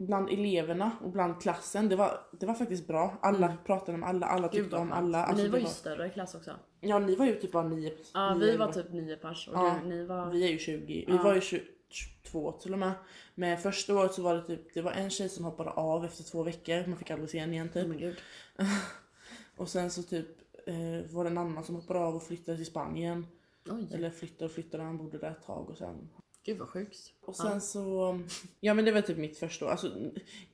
bland 0.06 0.28
eleverna 0.30 0.90
och 1.00 1.10
bland 1.10 1.42
klassen, 1.42 1.88
det 1.88 1.96
var, 1.96 2.20
det 2.40 2.46
var 2.46 2.54
faktiskt 2.54 2.86
bra. 2.86 3.18
Alla 3.22 3.56
pratade 3.64 3.98
med 3.98 4.08
alla, 4.08 4.26
alla 4.26 4.48
Mm. 4.48 4.50
Tyckte 4.50 4.76
om 4.76 4.92
alla. 4.92 5.18
Men 5.18 5.28
Alltså, 5.28 5.42
ni 5.42 5.48
var 5.48 5.58
ju 5.58 5.66
större 5.66 6.08
klass 6.10 6.34
också. 6.34 6.50
Ja 6.80 6.98
ni 6.98 7.14
var 7.16 7.26
ju 7.26 7.34
typ 7.34 7.52
bara 7.52 7.68
nio. 7.68 7.92
Ja, 8.14 8.34
nio 8.34 8.50
vi 8.50 8.56
var 8.56 8.72
typ 8.72 8.92
nio 8.92 9.16
pers 9.16 9.48
och 9.48 9.54
Ja, 9.54 9.76
du, 9.82 9.88
ni 9.88 10.04
var... 10.04 10.30
Vi 10.30 10.44
är 10.44 10.50
ju 10.50 10.58
20, 10.58 11.04
vi 11.06 11.16
Ja. 11.16 11.22
var 11.22 11.34
ju 11.34 11.40
20, 11.40 11.62
22 11.88 12.52
till 12.52 12.72
och 12.72 12.78
med. 12.78 12.92
Men 13.34 13.58
första 13.58 13.94
året 13.94 14.14
så 14.14 14.22
var 14.22 14.34
det 14.34 14.42
typ, 14.42 14.74
det 14.74 14.82
var 14.82 14.92
en 14.92 15.10
tjej 15.10 15.28
som 15.28 15.44
hoppade 15.44 15.70
av 15.70 16.04
efter 16.04 16.24
två 16.24 16.42
veckor, 16.42 16.86
man 16.86 16.98
fick 16.98 17.10
aldrig 17.10 17.30
se 17.30 17.38
henne 17.38 17.52
igen 17.52 17.68
typ. 17.68 17.86
Oh. 17.86 18.66
Och 19.56 19.68
sen 19.68 19.90
så 19.90 20.02
typ 20.02 20.26
eh, 20.66 21.10
var 21.14 21.24
det 21.24 21.30
en 21.30 21.38
annan 21.38 21.64
som 21.64 21.74
hoppade 21.74 22.00
av 22.00 22.16
och 22.16 22.22
flyttade 22.22 22.56
till 22.56 22.66
Spanien. 22.66 23.26
Oj, 23.70 23.88
Eller 23.94 24.10
flyttade 24.10 24.44
och 24.44 24.50
flyttade, 24.50 24.82
han 24.82 24.96
bodde 24.98 25.18
där 25.18 25.30
ett 25.30 25.46
tag 25.46 25.70
och 25.70 25.76
sen... 25.78 26.08
gud 26.44 26.58
vad 26.58 26.68
sjukt. 26.68 26.98
Och 27.20 27.36
sen 27.36 27.60
så... 27.60 28.20
Ja 28.60 28.74
men 28.74 28.84
det 28.84 28.92
var 28.92 29.00
typ 29.00 29.18
mitt 29.18 29.38
första 29.38 29.66
år. 29.66 29.70
Alltså, 29.70 29.92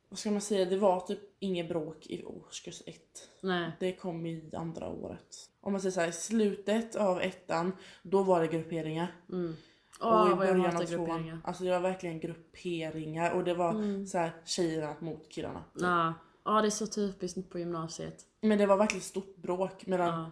vad 0.09 0.18
ska 0.18 0.30
man 0.30 0.40
säga, 0.40 0.64
det 0.64 0.76
var 0.76 1.00
typ 1.00 1.21
inget 1.38 1.68
bråk 1.68 2.07
i 2.07 2.25
årskurs 2.25 2.83
ett. 2.87 3.28
Nej. 3.40 3.71
Det 3.80 3.92
kom 3.92 4.26
i 4.26 4.50
andra 4.52 4.88
året. 4.88 5.50
Om 5.61 5.73
man 5.73 5.80
säger 5.80 5.92
så 5.92 6.00
här, 6.00 6.09
i 6.09 6.12
slutet 6.12 6.97
av 6.97 7.21
ettan, 7.21 7.73
då 8.02 8.23
var 8.23 8.40
det 8.40 8.47
grupperingar. 8.47 9.16
Mm. 9.33 9.57
och 10.00 10.07
Åh 10.07 10.33
i 10.33 10.35
början 10.35 10.76
av 10.76 10.85
tvåan, 10.85 11.40
alltså 11.45 11.64
det 11.64 11.71
var 11.71 11.80
verkligen 11.80 12.21
grupperingar 12.21 13.30
och 13.33 13.45
det 13.45 13.54
var 13.54 13.71
Mm. 13.71 14.07
så 14.07 14.18
här 14.18 14.30
tjejerna 14.45 14.97
mot 15.00 15.28
killarna. 15.28 15.64
Ja. 15.75 16.14
Ja, 16.45 16.61
det 16.61 16.68
är 16.68 16.71
så 16.71 16.87
typiskt 16.87 17.50
på 17.50 17.59
gymnasiet. 17.59 18.25
Men 18.40 18.59
det 18.59 18.66
var 18.66 18.76
verkligen 18.76 19.02
stort 19.02 19.37
bråk 19.37 19.87
mellan 19.87 20.09
Ja. 20.21 20.30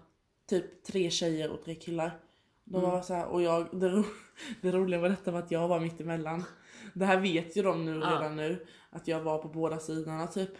typ 0.48 0.82
tre 0.84 1.10
tjejer 1.10 1.50
och 1.50 1.64
tre 1.64 1.74
killar. 1.74 2.18
De 2.68 2.82
var 2.82 3.02
så 3.02 3.14
här, 3.14 3.26
och 3.26 3.42
jag, 3.42 3.66
det, 3.72 3.88
ro, 3.88 4.04
det 4.60 4.72
roliga 4.72 5.00
med 5.00 5.10
detta 5.10 5.30
var 5.30 5.38
att 5.38 5.50
jag 5.50 5.68
var 5.68 5.80
mitt 5.80 6.00
emellan. 6.00 6.44
Det 6.94 7.04
här 7.04 7.16
vet 7.20 7.56
ju 7.56 7.62
de 7.62 7.84
nu 7.84 8.00
Ja. 8.04 8.10
redan 8.10 8.36
nu. 8.36 8.66
Att 8.90 9.08
jag 9.08 9.20
var 9.20 9.38
på 9.38 9.48
båda 9.48 9.78
sidorna 9.78 10.26
typ. 10.26 10.50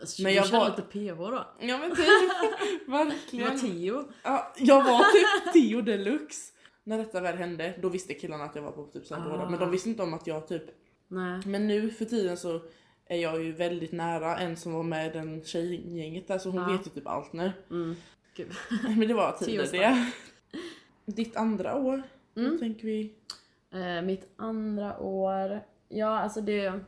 Alltså, 0.00 0.22
Men 0.22 0.34
jag 0.34 0.46
var- 0.48 0.68
lite 0.70 0.82
PH 0.82 1.18
då. 1.18 1.46
Ja 1.60 1.78
men 1.78 1.90
typ, 1.90 2.06
Du 2.86 2.92
var 2.92 3.04
verkligen. 3.04 3.58
Tio. 3.60 4.04
Ja, 4.24 4.52
jag 4.58 4.84
var 4.84 4.98
typ 4.98 5.52
Tio 5.52 5.80
deluxe. 5.82 6.52
När 6.84 6.98
detta 6.98 7.20
väl 7.20 7.36
hände, 7.36 7.74
då 7.82 7.88
visste 7.88 8.14
killarna 8.14 8.44
att 8.44 8.54
jag 8.56 8.62
var 8.62 8.72
på 8.72 8.86
typ 8.86 9.06
så 9.06 9.14
här 9.14 9.30
båda. 9.30 9.50
Men 9.50 9.58
de 9.58 9.64
Ah. 9.64 9.70
visste 9.70 9.88
inte 9.88 10.02
om 10.02 10.14
att 10.14 10.26
jag 10.26 10.48
typ... 10.48 10.62
Nej. 11.08 11.40
Men 11.46 11.66
nu 11.68 11.90
för 11.90 12.04
tiden 12.04 12.36
så 12.36 12.60
är 13.06 13.16
jag 13.18 13.42
ju 13.44 13.52
väldigt 13.52 13.92
nära 13.92 14.36
en 14.38 14.56
som 14.56 14.72
var 14.72 14.82
med 14.82 15.06
i 15.06 15.18
den 15.18 15.44
tjejgänget 15.44 16.28
där 16.28 16.38
så 16.38 16.50
hon 16.50 16.62
Ja. 16.62 16.76
vet 16.76 16.86
ju 16.86 16.90
typ 16.90 17.06
allt 17.06 17.32
nu. 17.32 17.52
Mm. 17.70 17.96
Gud. 18.36 18.52
Men 18.98 19.08
det 19.08 19.14
var 19.14 19.32
tider 19.32 19.68
det. 19.72 20.10
Ditt 21.04 21.36
andra 21.36 21.76
år, 21.76 22.02
Mm. 22.36 22.50
vad 22.50 22.58
tänker 22.60 22.86
vi? 22.86 23.14
Eh, 23.70 24.02
mitt 24.02 24.28
andra 24.36 24.98
år, 25.00 25.60
ja 25.88 26.18
alltså 26.18 26.40
det, 26.40 26.80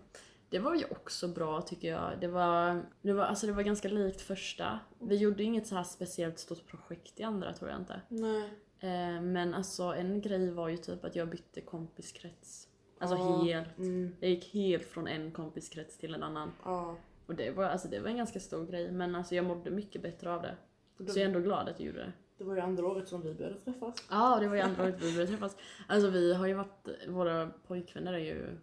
det 0.48 0.58
var 0.58 0.74
ju 0.74 0.84
också 0.90 1.28
bra 1.28 1.62
tycker 1.62 1.88
jag. 1.88 2.10
Det 2.20 2.28
var, 2.28 2.82
det, 3.02 3.12
var, 3.12 3.24
alltså 3.24 3.46
det 3.46 3.52
var 3.52 3.62
ganska 3.62 3.88
likt 3.88 4.20
första. 4.20 4.78
Vi 4.98 5.16
gjorde 5.16 5.42
inget 5.42 5.66
så 5.66 5.74
här 5.74 5.82
speciellt 5.84 6.38
stort 6.38 6.66
projekt 6.66 7.20
i 7.20 7.22
andra 7.22 7.52
tror 7.52 7.70
jag 7.70 7.80
inte. 7.80 8.00
Nej. 8.08 8.42
Eh, 8.80 9.20
men 9.22 9.54
alltså 9.54 9.82
en 9.82 10.20
grej 10.20 10.50
var 10.50 10.68
ju 10.68 10.76
typ 10.76 11.04
att 11.04 11.16
jag 11.16 11.28
bytte 11.28 11.60
kompiskrets. 11.60 12.68
Alltså 12.98 13.16
Ja. 13.16 13.42
helt. 13.44 13.78
Mm. 13.78 14.16
Jag 14.20 14.30
gick 14.30 14.54
helt 14.54 14.84
från 14.84 15.06
en 15.06 15.30
kompiskrets 15.32 15.96
till 15.98 16.14
en 16.14 16.22
annan. 16.22 16.52
Ja. 16.64 16.96
Och 17.26 17.34
det 17.34 17.50
var, 17.50 17.64
alltså 17.64 17.88
det 17.88 18.00
var 18.00 18.08
en 18.08 18.16
ganska 18.16 18.40
stor 18.40 18.66
grej 18.66 18.90
men 18.92 19.14
alltså 19.14 19.34
jag 19.34 19.44
mådde 19.44 19.70
mycket 19.70 20.02
bättre 20.02 20.32
av 20.34 20.42
det. 20.42 20.56
Så 20.98 21.04
jag 21.04 21.16
är 21.16 21.24
ändå 21.26 21.40
glad 21.40 21.68
att 21.68 21.80
jag 21.80 21.86
gjorde 21.86 21.98
det. 21.98 22.12
Det 22.38 22.44
var 22.44 22.54
ju 22.54 22.60
andra 22.60 22.86
året 22.86 23.08
som 23.08 23.22
vi 23.22 23.34
började 23.34 23.58
träffas. 23.60 23.94
Ja, 24.10 24.38
det 24.40 24.48
var 24.48 24.54
ju 24.56 24.60
andra 24.62 24.82
året 24.82 24.94
vi 25.02 25.12
började 25.12 25.26
träffas. 25.32 25.56
Alltså 25.86 26.10
vi 26.10 26.34
har 26.34 26.46
ju 26.46 26.54
varit, 26.54 26.88
våra 27.08 27.50
pojkvänner 27.66 28.12
är 28.12 28.18
ju, 28.18 28.58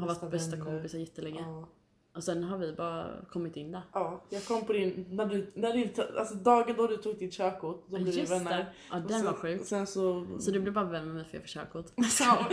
har 0.00 0.06
Bästa 0.06 0.20
varit 0.22 0.32
bästa 0.32 0.56
vänner. 0.56 0.64
kompisar 0.64 0.98
jättelänge. 0.98 1.40
Ja. 1.40 1.68
Och 2.16 2.24
sen 2.24 2.44
har 2.44 2.58
vi 2.58 2.72
bara 2.72 3.06
kommit 3.30 3.56
in 3.56 3.72
där. 3.72 3.82
ja, 3.92 4.22
jag 4.30 4.44
kom 4.44 4.64
på 4.64 4.72
din, 4.72 5.06
när 5.10 5.26
du, 5.26 5.50
när 5.54 5.72
du, 5.72 5.88
alltså 6.18 6.34
dagen 6.34 6.74
då 6.76 6.86
du 6.86 6.96
tog 6.96 7.18
ditt 7.18 7.32
körkort, 7.32 7.84
då 7.90 7.96
blev 7.98 8.14
vi 8.14 8.22
vänner. 8.24 8.58
det. 8.58 8.66
Ja, 8.90 9.02
den 9.08 9.24
var 9.24 9.32
sjuk. 9.32 9.64
Sen 9.64 9.86
så... 9.86 10.26
Så 10.38 10.50
du 10.50 10.60
blev 10.60 10.74
bara 10.74 10.84
vän 10.84 11.04
med 11.06 11.14
mig 11.14 11.24
för 11.24 11.34
jag 11.34 11.42
fick 11.42 11.52
körkort? 11.52 11.86
Ja, 12.20 12.48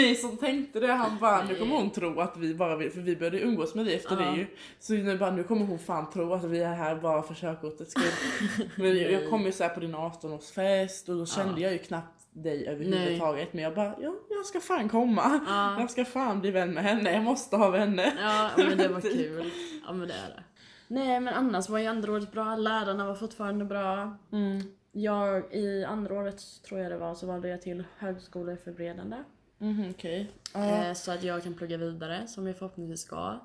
Jason 0.00 0.36
tänkte 0.36 0.80
det, 0.80 0.92
han 0.92 1.18
bara 1.20 1.44
nu 1.44 1.54
kommer 1.54 1.76
hon 1.76 1.90
tro 1.90 2.20
att 2.20 2.36
vi 2.36 2.54
bara 2.54 2.76
vill, 2.76 2.90
för 2.90 3.00
vi 3.00 3.16
började 3.16 3.40
umgås 3.40 3.74
med 3.74 3.86
dig 3.86 3.94
efter 3.94 4.20
Ja. 4.22 4.30
det 4.30 4.36
ju. 4.36 4.46
Så 4.80 4.92
nu 4.92 5.18
bara 5.18 5.30
nu 5.30 5.42
kommer 5.44 5.66
hon 5.66 5.78
fan 5.78 6.10
tro 6.10 6.32
att 6.32 6.44
vi 6.44 6.60
är 6.60 6.74
här 6.74 6.96
bara 6.96 7.22
för 7.22 7.34
körkortets 7.34 7.90
skull. 7.90 8.68
Men 8.76 8.96
jag, 8.98 9.30
kom 9.30 9.46
ju 9.46 9.52
så 9.52 9.62
här 9.62 9.70
på 9.74 9.80
din 9.80 9.94
18-årsfest 9.94 11.08
och 11.10 11.16
då 11.16 11.26
kände 11.26 11.60
jag 11.60 11.72
ju 11.72 11.78
knappt 11.78 12.23
dig 12.34 12.66
överhuvudtaget. 12.68 13.52
Men 13.52 13.64
jag 13.64 13.74
bara, 13.74 13.94
ja, 14.00 14.14
jag 14.30 14.46
ska 14.46 14.60
fan 14.60 14.88
komma. 14.88 15.40
Ja. 15.46 15.80
Jag 15.80 15.90
ska 15.90 16.04
fan 16.04 16.40
bli 16.40 16.50
vän 16.50 16.74
med 16.74 16.82
henne, 16.84 17.12
jag 17.12 17.22
måste 17.22 17.56
ha 17.56 17.70
vänner. 17.70 18.12
Ja, 18.20 18.50
men 18.56 18.78
det 18.78 18.88
var 18.88 19.00
kul. 19.16 19.50
Ja, 19.86 19.92
men 19.92 20.08
det 20.08 20.14
är 20.14 20.28
det. 20.28 20.42
Nej, 20.88 21.20
men 21.20 21.34
annars 21.34 21.68
var 21.68 21.78
ju 21.78 21.86
andra 21.86 22.12
året 22.12 22.32
bra. 22.32 22.56
Lärarna 22.56 23.06
var 23.06 23.14
fortfarande 23.14 23.64
bra. 23.64 24.16
Mm. 24.32 24.62
Jag, 24.92 25.54
i 25.54 25.84
andra 25.84 26.14
året 26.14 26.42
tror 26.68 26.80
jag 26.80 26.90
det 26.92 26.98
var, 26.98 27.14
så 27.14 27.26
valde 27.26 27.48
jag 27.48 27.62
till 27.62 27.84
högskoleförberedande. 27.98 29.16
Mhm, 29.58 29.90
okej. 29.90 30.30
Ja, 30.54 30.60
Eh, 30.84 30.92
så 30.94 31.12
att 31.12 31.22
jag 31.22 31.42
kan 31.42 31.54
plugga 31.54 31.76
vidare, 31.76 32.26
som 32.26 32.46
jag 32.46 32.56
förhoppningsvis 32.58 33.00
ska. 33.00 33.40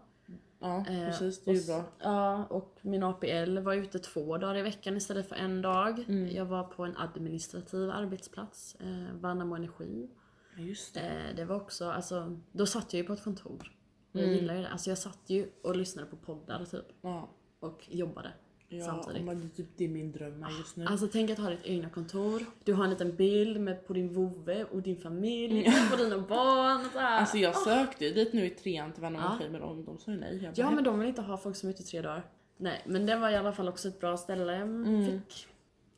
Ja, 0.60 0.78
Eh, 0.90 1.06
precis. 1.06 1.44
Det 1.44 1.52
är 1.52 1.56
ju 1.56 1.66
bra. 1.66 1.84
Ja, 2.00 2.46
och 2.46 2.78
min 2.82 3.04
APL 3.04 3.58
var 3.60 3.74
ute 3.74 4.00
två 4.00 4.38
dagar 4.38 4.56
i 4.58 4.62
veckan 4.62 4.98
istället 4.98 5.30
för 5.30 5.36
en 5.36 5.62
dag. 5.62 6.00
Mm. 6.08 6.36
Jag 6.36 6.46
var 6.46 6.64
på 6.64 6.84
en 6.86 6.98
administrativ 6.98 7.90
arbetsplats, 7.90 8.76
eh, 8.80 9.16
Värnamo 9.16 9.56
Energi. 9.56 10.10
Ja, 10.56 10.62
just 10.64 10.94
det. 10.94 11.00
Eh, 11.00 11.36
det 11.36 11.46
var 11.46 11.56
också, 11.56 11.90
alltså, 11.90 12.40
då 12.52 12.66
satt 12.66 12.94
jag 12.94 13.02
ju 13.02 13.08
på 13.08 13.14
ett 13.14 13.24
kontor. 13.24 13.76
Jag 14.12 14.24
Mm. 14.24 14.36
gillar 14.36 14.56
ju 14.56 14.62
det. 14.62 14.70
Alltså 14.70 14.90
jag 14.90 14.98
satt 14.98 15.20
ju 15.30 15.50
och 15.64 15.76
lyssnade 15.76 16.08
på 16.08 16.16
poddar 16.18 16.66
typ. 16.66 16.86
Ja. 17.02 17.30
Och 17.60 17.86
jobbade. 17.90 18.32
Ja, 18.72 18.86
Samtidigt. 18.86 19.28
är 19.30 19.56
typ 19.56 19.68
det 19.78 19.84
är 19.86 19.90
min 19.90 20.12
dröm 20.12 20.46
just 20.60 20.76
nu. 20.76 20.86
Alltså 20.86 21.08
tänk 21.12 21.30
att 21.30 21.38
ha 21.38 21.50
ditt 21.50 21.64
egna 21.66 21.90
kontor. 21.90 22.46
Du 22.64 22.74
har 22.74 22.84
en 22.84 22.90
liten 22.90 23.16
bild 23.16 23.62
med 23.62 23.88
på 23.88 23.94
din 23.94 24.14
vovve 24.14 24.64
och 24.64 24.82
din 24.82 24.98
familj, 24.98 25.72
på 25.92 25.96
dina 25.98 26.18
barn 26.18 26.86
och 26.86 26.92
så 26.92 27.00
här. 27.00 27.20
Alltså 27.20 27.38
jag 27.38 27.56
sökte 27.58 28.06
ju 28.06 28.14
dit 28.14 28.34
nu 28.34 28.46
i 28.46 28.50
trean 28.50 28.92
till 28.92 29.02
Värnamo 29.02 29.26
Ja. 29.26 29.32
Energi 29.34 29.50
men 29.50 29.62
de, 29.62 29.86
de 29.86 29.98
sa 29.98 30.12
ju 30.12 30.18
nej. 30.20 30.40
Bara, 30.42 30.52
Ja 30.56 30.72
men 30.72 30.84
de 30.84 31.00
vill 31.00 31.08
inte 31.08 31.22
ha 31.22 31.38
folk 31.38 31.56
som 31.56 31.70
är 31.70 31.74
ute 31.74 31.82
i 31.84 31.86
tre 31.86 32.02
dagar. 32.02 32.26
Nej 32.58 32.82
men 32.86 33.06
det 33.06 33.16
var 33.16 33.30
i 33.30 33.36
alla 33.36 33.54
fall 33.54 33.70
också 33.70 33.88
ett 33.88 34.00
bra 34.00 34.18
ställe. 34.18 34.54
Jag 34.54 34.62
Mm. 34.62 35.06
fick, 35.06 35.48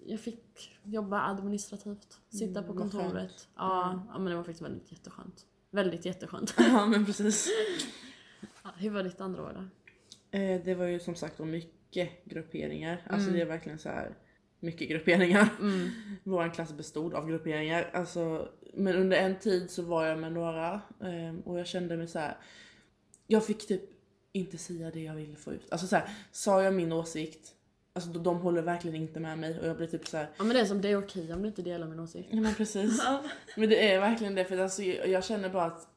jag 0.06 0.20
fick 0.20 0.72
jobba 0.84 1.22
administrativt. 1.22 2.20
Sitta 2.30 2.64
på 2.64 2.72
Mm, 2.72 2.78
vad 2.90 2.92
kontoret. 2.92 3.48
Ja, 3.58 4.04
ja 4.14 4.20
men 4.20 4.26
det 4.26 4.36
var 4.36 4.44
faktiskt 4.44 4.62
väldigt 4.62 4.92
jätteskönt. 4.92 5.46
Väldigt 5.72 6.06
jätteskönt. 6.06 6.54
ja 6.58 6.86
men 6.86 7.06
precis. 7.06 7.50
Ja, 8.64 8.70
Hur 8.78 8.90
var 8.90 9.04
ditt 9.04 9.22
andra 9.22 9.44
år 9.44 9.54
då? 9.56 9.62
Eh, 10.38 10.62
det 10.66 10.76
var 10.76 10.86
ju 10.86 11.00
som 11.00 11.16
sagt 11.16 11.40
mycket 11.40 11.72
grupperingar. 12.26 13.02
Alltså 13.10 13.28
Mm. 13.28 13.34
det 13.40 13.42
är 13.42 13.48
verkligen 13.48 13.80
så 13.80 13.90
här 13.90 14.16
mycket 14.60 14.90
grupperingar. 14.90 15.48
Mm. 15.60 15.90
Vår 16.24 16.54
klass 16.54 16.74
bestod 16.74 17.14
av 17.14 17.30
grupperingar. 17.30 17.90
Alltså, 17.94 18.50
men 18.74 18.96
under 18.96 19.18
en 19.18 19.40
tid 19.40 19.70
så 19.72 19.82
var 19.84 20.06
jag 20.06 20.20
med 20.20 20.32
några 20.34 20.74
eh, 21.02 21.36
och 21.46 21.60
jag 21.60 21.68
kände 21.68 21.98
mig 21.98 22.08
så 22.08 22.20
här. 22.20 22.38
Jag 23.28 23.46
fick 23.46 23.68
typ 23.68 23.82
inte 24.32 24.58
säga 24.58 24.92
det 24.92 25.00
jag 25.00 25.16
ville 25.16 25.36
få 25.36 25.54
ut. 25.54 25.72
Alltså 25.72 25.88
så 25.88 25.96
här, 25.96 26.10
sa 26.32 26.64
jag 26.64 26.74
min 26.74 26.92
åsikt, 26.92 27.52
alltså 27.94 28.10
de, 28.10 28.24
de 28.24 28.38
håller 28.38 28.62
verkligen 28.62 28.96
inte 28.96 29.20
med 29.20 29.38
mig 29.40 29.60
och 29.60 29.68
jag 29.68 29.78
blir 29.78 29.88
typ 29.88 30.08
så 30.08 30.18
här. 30.18 30.30
Ja 30.38 30.44
men 30.44 30.54
det 30.56 30.60
är 30.62 30.66
som 30.66 30.82
det 30.82 30.90
är 30.90 30.98
okej 30.98 31.34
om 31.34 31.42
du 31.42 31.48
inte 31.48 31.62
delar 31.62 31.88
min 31.88 32.00
åsikt. 32.00 32.30
Ja 32.32 32.42
men 32.42 32.56
precis. 32.56 33.02
Men 33.58 33.70
det 33.70 33.92
är 33.92 34.00
verkligen 34.00 34.36
det 34.36 34.46
för 34.46 34.58
alltså, 34.58 34.84
jag 34.84 35.24
känner 35.24 35.50
bara 35.50 35.66
att 35.66 35.88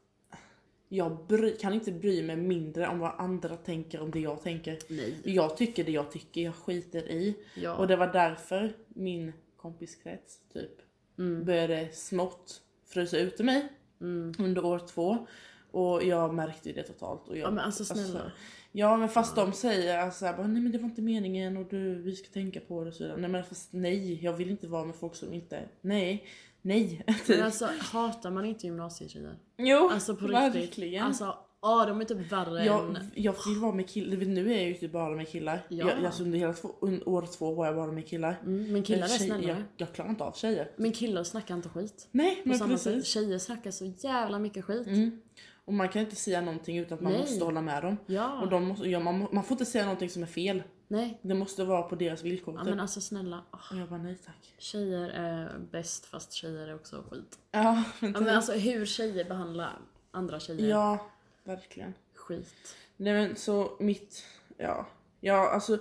jag 0.88 1.26
bry, 1.28 1.56
kan 1.56 1.72
inte 1.74 1.92
bry 1.92 2.22
mig 2.22 2.36
mindre 2.36 2.88
om 2.88 2.98
vad 2.98 3.12
andra 3.18 3.56
tänker 3.56 4.00
om 4.00 4.10
det 4.10 4.20
jag 4.20 4.42
tänker. 4.42 4.78
Nej. 4.88 5.14
Jag 5.24 5.56
tycker 5.56 5.84
det 5.84 5.92
jag 5.92 6.10
tycker, 6.10 6.40
jag 6.42 6.54
skiter 6.54 7.10
i. 7.10 7.36
Ja. 7.54 7.74
Och 7.76 7.86
det 7.88 7.96
var 7.96 8.06
därför 8.12 8.72
min 8.88 9.32
kompiskrets 9.56 10.40
typ 10.52 10.70
Mm. 11.18 11.44
började 11.44 11.88
smått 11.92 12.60
frysa 12.86 13.18
ut 13.18 13.38
mig 13.38 13.68
Mm. 14.00 14.32
under 14.38 14.64
år 14.64 14.78
två. 14.78 15.26
Och 15.70 16.02
jag 16.04 16.34
märkte 16.34 16.68
ju 16.68 16.74
det 16.74 16.82
totalt. 16.82 17.28
Och 17.28 17.36
jag, 17.38 17.46
Ja 17.46 17.50
men 17.50 17.64
alltså 17.64 17.84
snälla. 17.84 18.32
ja 18.72 18.96
men 18.96 19.08
fast 19.08 19.36
de 19.36 19.52
säger 19.52 19.98
alltså, 19.98 20.24
bara, 20.24 20.46
nej 20.46 20.62
men 20.62 20.72
det 20.72 20.78
var 20.78 20.84
inte 20.84 21.02
meningen 21.02 21.56
och 21.56 21.66
du, 21.66 21.94
vi 22.02 22.16
ska 22.16 22.28
tänka 22.28 22.60
på 22.60 22.82
det 22.84 22.88
och 22.88 22.94
så 22.94 23.02
vidare. 23.04 23.20
Nej 23.20 23.30
men 23.30 23.44
fast 23.44 23.72
nej, 23.72 24.24
jag 24.24 24.32
vill 24.32 24.50
inte 24.50 24.66
vara 24.68 24.84
med 24.84 24.96
folk 24.96 25.14
som 25.14 25.32
inte, 25.32 25.68
nej, 25.80 26.26
nej. 26.64 27.02
Men 27.06 27.14
Typ. 27.26 27.44
alltså 27.44 27.68
hatar 27.80 28.30
man 28.30 28.44
inte 28.44 28.66
gymnasietjejer? 28.66 29.36
Jo, 29.58 29.88
Alltså 29.92 30.16
på 30.16 30.26
verkligen. 30.26 30.66
riktigt. 30.66 31.02
Alltså, 31.02 31.36
ja 31.62 31.84
de 31.88 32.00
är 32.00 32.04
typ 32.04 32.32
värre 32.32 32.64
Jag, 32.64 32.84
än... 32.96 32.98
jag 33.14 33.34
vill 33.46 33.58
vara 33.58 33.72
med 33.72 33.88
killar, 33.88 34.16
nu 34.26 34.52
är 34.52 34.56
jag 34.56 34.64
ju 34.68 34.74
typ 34.74 34.92
bara 34.92 35.14
med 35.16 35.28
killar. 35.28 35.66
Ja. 35.68 35.90
Jag, 35.90 36.04
alltså 36.06 36.22
under 36.22 36.38
hela 36.38 36.52
två, 36.52 36.70
under 36.80 37.08
år 37.08 37.26
två 37.38 37.54
var 37.54 37.66
jag 37.66 37.76
bara 37.76 37.92
med 37.92 38.06
killar. 38.08 38.40
Mm, 38.42 38.72
men 38.72 38.82
killar 38.82 39.04
är 39.04 39.08
Tjej- 39.08 39.18
snällare. 39.28 39.46
jag, 39.48 39.62
jag 39.76 39.92
klarar 39.92 40.10
inte 40.10 40.24
av 40.24 40.32
tjejer. 40.32 40.70
Men 40.76 40.92
killar 40.92 41.24
snackar 41.24 41.54
inte 41.54 41.68
skit. 41.68 42.08
Nej 42.10 42.42
men 42.44 42.58
samma 42.58 42.78
sätt. 42.78 42.94
precis. 42.94 43.12
Tjejer 43.12 43.38
snackar 43.38 43.70
så 43.70 43.84
jävla 43.98 44.38
mycket 44.38 44.64
skit. 44.64 44.86
Mm. 44.86 45.20
Och 45.66 45.72
man 45.74 45.88
kan 45.88 46.02
inte 46.02 46.16
säga 46.16 46.40
någonting 46.40 46.78
utan 46.78 46.94
att 46.98 47.02
man 47.02 47.12
Nej. 47.12 47.20
måste 47.20 47.44
hålla 47.44 47.60
med 47.60 47.82
dem. 47.82 47.96
Ja. 48.06 48.40
Och 48.42 48.48
de 48.50 48.64
måste, 48.64 48.88
ja, 48.90 49.00
man, 49.00 49.26
man 49.32 49.44
får 49.44 49.54
inte 49.54 49.64
säga 49.64 49.84
någonting 49.84 50.10
som 50.10 50.22
är 50.22 50.26
fel. 50.26 50.62
Nej. 50.88 51.18
Det 51.22 51.34
måste 51.34 51.64
vara 51.64 51.82
på 51.82 51.94
deras 51.96 52.22
villkor. 52.22 52.54
Ja 52.54 52.60
typ. 52.60 52.70
men 52.70 52.80
alltså 52.80 53.00
snälla. 53.00 53.40
Och 53.50 53.76
jag 53.76 53.88
bara 53.88 54.02
nej 54.02 54.18
tack. 54.26 54.54
Tjejer 54.58 55.08
är 55.08 55.58
bäst 55.70 56.06
fast 56.06 56.32
tjejer 56.32 56.68
är 56.68 56.74
också 56.74 57.04
skit. 57.10 57.38
Ja 57.50 57.84
men, 58.00 58.12
Ja 58.12 58.20
men 58.20 58.36
alltså 58.36 58.52
hur 58.52 58.86
tjejer 58.86 59.24
behandlar 59.24 59.78
andra 60.10 60.40
tjejer. 60.40 60.68
ja 60.68 61.06
verkligen. 61.44 61.94
Skit. 62.14 62.54
Nej 62.96 63.12
men 63.14 63.36
så 63.36 63.76
mitt, 63.80 64.24
ja. 64.56 64.86
Ja 65.20 65.50
alltså 65.50 65.78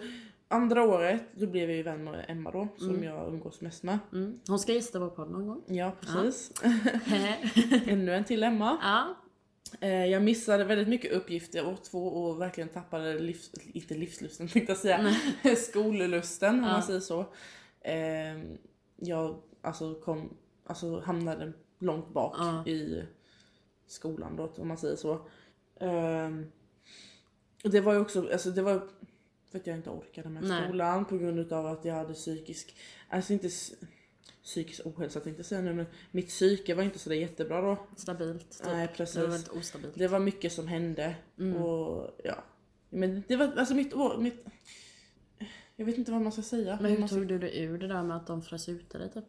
andra 0.48 0.84
året 0.84 1.24
då 1.36 1.48
blev 1.48 1.70
jag 1.70 1.78
ju 1.78 1.84
vän 1.84 2.04
med 2.04 2.26
Emma 2.28 2.52
då 2.52 2.68
som 2.78 2.90
Mm. 2.90 3.04
jag 3.04 3.28
umgås 3.28 3.62
mest 3.62 3.84
med. 3.84 4.00
Mm. 4.14 4.40
Hon 4.48 4.60
ska 4.60 4.74
gästa 4.74 5.00
vår 5.00 5.10
podd 5.10 5.32
någon 5.32 5.48
gång. 5.48 5.64
Ja 5.68 5.92
precis. 6.02 6.52
ja. 6.64 6.72
Ännu 7.88 8.14
en 8.16 8.24
till 8.24 8.44
Emma. 8.44 8.72
Eh, 8.72 9.16
Jag 9.82 10.24
missade 10.24 10.64
väldigt 10.64 10.88
mycket 10.88 11.12
uppgifter 11.12 11.68
år 11.68 11.76
två 11.92 12.08
och 12.08 12.42
verkligen 12.42 12.70
tappade 12.70 13.20
livs, 13.20 13.52
inte 13.74 13.94
livslusten 13.94 14.48
tänkte 14.54 14.72
jag 14.72 14.80
säga, 14.80 15.16
skollusten 15.58 16.56
om 16.60 16.64
Ja. 16.66 16.72
man 16.72 16.84
säger 16.84 17.00
så. 17.00 17.20
Eh, 17.82 18.44
Jag 18.96 19.42
alltså 19.62 19.96
kom, 19.96 20.38
alltså 20.66 21.00
hamnade 21.00 21.54
långt 21.80 22.14
bak 22.14 22.36
Ja. 22.38 22.68
i 22.68 23.04
skolan 23.88 24.36
då 24.36 24.54
om 24.58 24.68
man 24.68 24.78
säger 24.78 24.96
så. 24.96 25.12
Eh, 25.80 26.30
och 27.64 27.70
det 27.70 27.82
var 27.82 27.94
ju 27.94 28.00
också, 28.00 28.30
alltså 28.32 28.52
det 28.52 28.62
var 28.62 28.90
för 29.52 29.60
att 29.60 29.68
jag 29.68 29.76
inte 29.78 29.90
orkade 29.90 30.30
med 30.30 30.44
Nej. 30.44 30.64
skolan 30.68 31.06
på 31.06 31.18
grund 31.18 31.54
av 31.54 31.66
att 31.66 31.86
jag 31.86 31.96
hade 31.96 32.14
psykisk, 32.14 32.76
alltså 33.10 33.34
inte 33.34 33.50
psykisk 34.44 34.82
ohälsa 34.86 35.20
tänkte 35.20 35.40
jag 35.40 35.46
säga 35.46 35.62
nu 35.62 35.74
men 35.74 35.86
mitt 36.12 36.28
psyke 36.28 36.76
var 36.76 36.84
inte 36.84 37.00
så 37.00 37.10
där 37.10 37.16
jättebra 37.16 37.62
då. 37.62 37.78
Stabilt. 37.96 38.52
Typ. 38.52 38.66
Nej 38.66 38.76
Det 38.76 38.80
var 38.82 38.96
precis. 38.98 39.18
väldigt 39.18 39.50
ostabilt. 39.52 39.94
Det 39.96 40.08
var 40.08 40.20
mycket 40.20 40.54
som 40.54 40.68
hände 40.68 41.16
Mm. 41.40 41.62
och 41.64 42.20
ja. 42.24 42.44
Men 42.90 43.24
det 43.28 43.36
var 43.36 43.54
alltså 43.58 43.76
mitt 43.76 43.94
år, 43.94 44.18
mitt... 44.18 44.46
Jag 45.76 45.86
vet 45.86 45.98
inte 45.98 46.12
vad 46.12 46.22
man 46.22 46.32
ska 46.32 46.42
säga. 46.42 46.78
Men 46.82 46.92
hur 46.92 47.00
man 47.00 47.10
tog 47.10 47.28
du 47.28 47.40
dig 47.40 47.64
ur 47.64 47.78
det 47.78 47.88
där 47.88 48.04
med 48.04 48.18
att 48.18 48.28
de 48.28 48.42
frös 48.42 48.70
ute 48.70 48.98
dig 48.98 49.12
typ? 49.12 49.24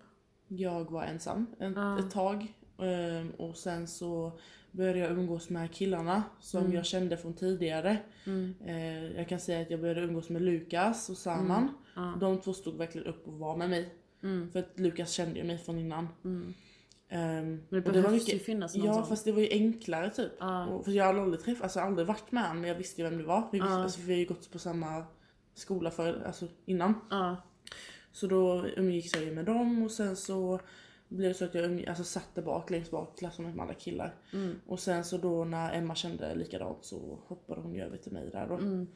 Jag 0.48 0.90
var 0.90 1.02
ensam 1.04 1.46
en, 1.58 1.72
Ja. 1.72 1.98
ett 1.98 2.10
tag. 2.10 2.54
Ehm, 2.78 3.30
och 3.30 3.56
sen 3.56 3.88
så 3.88 4.38
började 4.70 4.98
jag 4.98 5.10
umgås 5.10 5.50
med 5.50 5.72
killarna 5.72 6.22
som 6.40 6.72
jag 6.72 6.86
kände 6.86 7.16
från 7.16 7.34
tidigare. 7.34 7.96
Mm. 8.26 8.54
Eh, 8.66 9.04
jag 9.16 9.28
kan 9.28 9.40
säga 9.40 9.60
att 9.62 9.70
jag 9.70 9.80
började 9.80 10.00
umgås 10.00 10.28
med 10.28 10.42
Lukas 10.42 11.10
och 11.10 11.16
Saman. 11.16 11.68
Ja. 11.96 12.14
De 12.20 12.40
två 12.40 12.52
stod 12.52 12.76
verkligen 12.76 13.06
upp 13.06 13.26
och 13.26 13.32
var 13.32 13.56
med 13.56 13.70
mig. 13.70 13.94
Mm. 14.24 14.50
För 14.50 14.58
att 14.58 14.80
Lukas 14.80 15.10
kände 15.10 15.38
ju 15.38 15.44
mig 15.44 15.58
från 15.58 15.78
innan. 15.78 16.08
Mm. 16.24 16.54
Ehm, 17.08 17.62
Men 17.68 17.82
det 17.82 17.86
och 17.88 17.92
behövs 17.92 18.28
ju 18.34 18.38
finnas 18.38 18.76
någon 18.76 18.86
Ja 18.86 18.94
sån. 18.94 19.06
fast 19.06 19.24
det 19.24 19.32
var 19.32 19.40
ju 19.40 19.48
enklare 19.50 20.10
typ. 20.10 20.32
Ja. 20.40 20.66
Och, 20.66 20.84
för 20.84 20.92
jag 20.92 21.04
hade 21.04 21.22
aldrig 21.22 21.42
träffat, 21.44 21.62
alltså 21.62 21.80
aldrig 21.80 22.06
varit 22.06 22.32
med 22.32 22.42
honom 22.42 22.60
men 22.60 22.68
jag 22.70 22.76
visste 22.76 23.02
ju 23.02 23.08
vem 23.08 23.18
det 23.18 23.24
var. 23.24 23.48
Vi, 23.52 23.58
visste, 23.58 23.72
Ja. 23.74 23.82
alltså, 23.82 24.00
vi 24.00 24.12
har 24.12 24.18
ju 24.20 24.26
gått 24.26 24.50
på 24.52 24.58
samma 24.58 25.04
skola 25.54 25.90
för, 25.90 26.22
alltså, 26.26 26.46
innan. 26.64 26.94
Ja. 27.10 27.36
Så 28.12 28.26
då 28.26 28.66
umgicks 28.76 29.14
jag 29.14 29.24
ju 29.24 29.32
med 29.34 29.44
dem 29.44 29.82
och 29.82 29.90
sen 29.90 30.16
så 30.16 30.60
blev 31.08 31.28
det 31.28 31.34
så 31.34 31.44
att 31.44 31.54
jag 31.54 31.64
umg- 31.64 31.88
alltså, 31.88 32.04
satt 32.04 32.34
där 32.34 32.42
bak 32.42 32.70
längst 32.70 32.90
bak 32.90 33.12
i 33.16 33.18
klassrummet 33.18 33.54
med 33.56 33.62
alla 33.64 33.74
killar. 33.74 34.14
Mm. 34.32 34.60
Och 34.66 34.80
sen 34.80 35.04
så 35.04 35.18
då 35.18 35.44
när 35.44 35.72
Emma 35.72 35.94
kände 35.94 36.34
likadant 36.34 36.84
så 36.84 37.18
hoppade 37.26 37.60
hon 37.60 37.74
ju 37.74 37.82
över 37.82 37.96
till 37.96 38.12
mig 38.12 38.30
där 38.32 38.46
då. 38.48 38.54
Mm. 38.54 38.86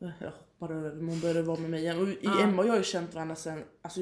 Eh, 0.00 0.08
Jag 0.20 0.30
hoppade 0.30 0.74
över 0.74 0.94
men 0.94 1.08
hon 1.08 1.20
började 1.20 1.42
vara 1.42 1.60
med 1.60 1.70
mig 1.70 1.80
igen. 1.80 2.00
Och. 2.02 2.40
Emma 2.42 2.62
och 2.62 2.68
jag 2.68 2.72
har 2.72 2.78
ju 2.78 2.84
känt 2.84 3.14
varandra 3.14 3.34
sen, 3.36 3.64
alltså 3.82 4.00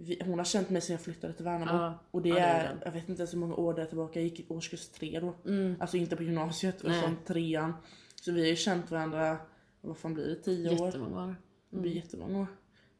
vi, 0.00 0.20
hon 0.24 0.38
har 0.38 0.44
känt 0.44 0.70
mig 0.70 0.82
sen 0.82 0.94
jag 0.94 1.00
flyttade 1.02 1.32
till 1.32 1.44
Värnamo. 1.44 1.70
Ja. 1.78 1.98
Och 2.10 2.22
det 2.22 2.28
Ja, 2.28 2.34
det 2.34 2.40
är 2.40 2.64
är, 2.64 2.78
jag 2.84 2.92
vet 2.92 3.08
inte 3.08 3.20
ens 3.22 3.34
hur 3.34 3.38
många 3.38 3.54
år 3.54 3.74
det 3.74 3.82
är 3.82 3.86
tillbaka, 3.86 4.20
jag 4.20 4.24
gick 4.28 4.40
i 4.40 4.46
årskurs 4.48 4.88
tre 4.88 5.20
då. 5.20 5.34
Mm. 5.50 5.76
Alltså 5.80 5.96
inte 5.96 6.16
på 6.16 6.22
gymnasiet 6.22 6.82
Nej. 6.84 6.98
utan 6.98 7.16
trean. 7.26 7.72
Så 8.14 8.32
vi 8.32 8.40
har 8.40 8.48
ju 8.48 8.56
känt 8.56 8.90
varandra, 8.90 9.36
vad 9.80 9.96
fan 9.98 10.14
blir 10.14 10.26
det, 10.28 10.34
tio 10.34 10.80
år? 10.80 10.86
Jättemånga 10.86 11.24
år. 11.24 11.36
Det 11.70 11.76
blir 11.80 11.92
jättemånga 11.92 12.40
år. 12.40 12.46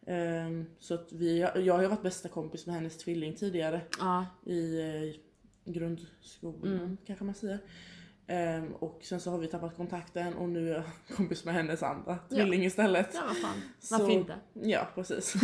Ehm, 0.07 0.67
så 0.79 0.95
att 0.95 1.13
vi, 1.13 1.39
jag 1.39 1.75
har 1.75 1.83
ju 1.83 1.89
varit 1.89 2.03
bästa 2.03 2.29
kompis 2.29 2.67
med 2.67 2.75
hennes 2.75 2.99
tvilling 2.99 3.35
tidigare 3.35 3.81
Ja. 3.99 4.27
i 4.47 4.81
eh, 4.81 5.73
grundskolan 5.73 6.79
Mm. 6.79 6.97
kanske 7.07 7.25
man 7.25 7.35
säger. 7.35 7.59
Ehm, 8.27 8.73
och 8.75 9.01
sen 9.05 9.21
så 9.21 9.31
har 9.31 9.39
vi 9.39 9.47
tappat 9.47 9.77
kontakten 9.77 10.35
och 10.35 10.49
nu 10.49 10.71
är 10.71 10.75
jag 10.75 10.85
kompis 11.17 11.45
med 11.45 11.55
hennes 11.55 11.83
andra 11.83 12.19
tvilling 12.31 12.65
istället. 12.65 13.09
Ja 13.15 13.23
vad 13.27 13.37
fan. 13.37 13.63
Så- 13.81 13.99
Varför 13.99 14.13
inte? 14.13 14.35
Ja 14.53 14.89
precis. 14.95 15.35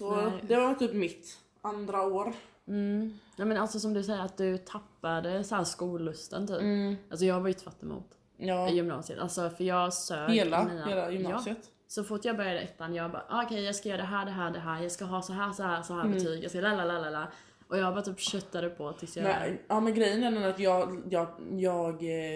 så 0.00 0.16
Nej. 0.16 0.44
det 0.48 0.56
var 0.56 0.74
typ 0.74 0.94
mitt 0.94 1.38
andra 1.62 2.02
år. 2.02 2.32
Mm. 2.68 3.18
Ja, 3.36 3.44
men 3.44 3.56
alltså 3.56 3.80
som 3.80 3.94
du 3.94 4.02
säger 4.02 4.20
att 4.20 4.36
du 4.36 4.58
tappade 4.58 5.44
så 5.44 5.54
här 5.54 5.64
skollusten 5.64 6.46
typ. 6.46 6.60
Mm. 6.60 6.96
Alltså 7.10 7.26
jag 7.26 7.40
var 7.40 7.48
ju 7.48 7.54
tvärt 7.54 7.82
emot 7.82 8.06
Ja, 8.36 8.68
i 8.68 8.74
gymnasiet. 8.74 9.18
Alltså 9.18 9.50
för 9.50 9.64
jag 9.64 9.92
sög 9.92 10.30
hela, 10.30 10.64
mina... 10.64 10.86
hela 10.86 11.10
gymnasiet. 11.10 11.70
Så 11.88 12.04
fort 12.04 12.24
jag 12.24 12.36
började 12.36 12.60
ettan, 12.60 12.94
jag 12.94 13.10
bara 13.10 13.24
ah, 13.28 13.42
okej 13.44 13.62
jag 13.64 13.74
ska 13.76 13.88
göra 13.88 13.98
det 13.98 14.04
här, 14.06 14.24
det 14.24 14.30
här, 14.30 14.50
det 14.50 14.58
här, 14.58 14.82
jag 14.82 14.92
ska 14.92 15.04
ha 15.04 15.22
så 15.22 15.32
här, 15.32 15.52
så 15.52 15.62
här, 15.62 15.82
så 15.82 15.94
här 15.94 16.00
Mm. 16.00 16.12
betyg, 16.12 16.44
jag 16.44 16.50
ska 16.50 16.60
la 16.60 16.74
la 16.74 16.84
la 16.84 16.98
la 16.98 17.10
la. 17.10 17.26
Och 17.70 17.78
jag 17.78 17.94
bara 17.94 18.02
typ 18.02 18.20
köttade 18.20 18.68
på 18.70 18.92
tills 18.92 19.16
jag... 19.16 19.24
Men, 19.24 19.58
ja 19.68 19.80
men 19.80 19.94
grejen 19.94 20.22
är 20.22 20.30
den 20.30 20.44
att 20.44 20.58
jag, 20.58 21.02
jag, 21.10 21.28
jag 21.56 21.92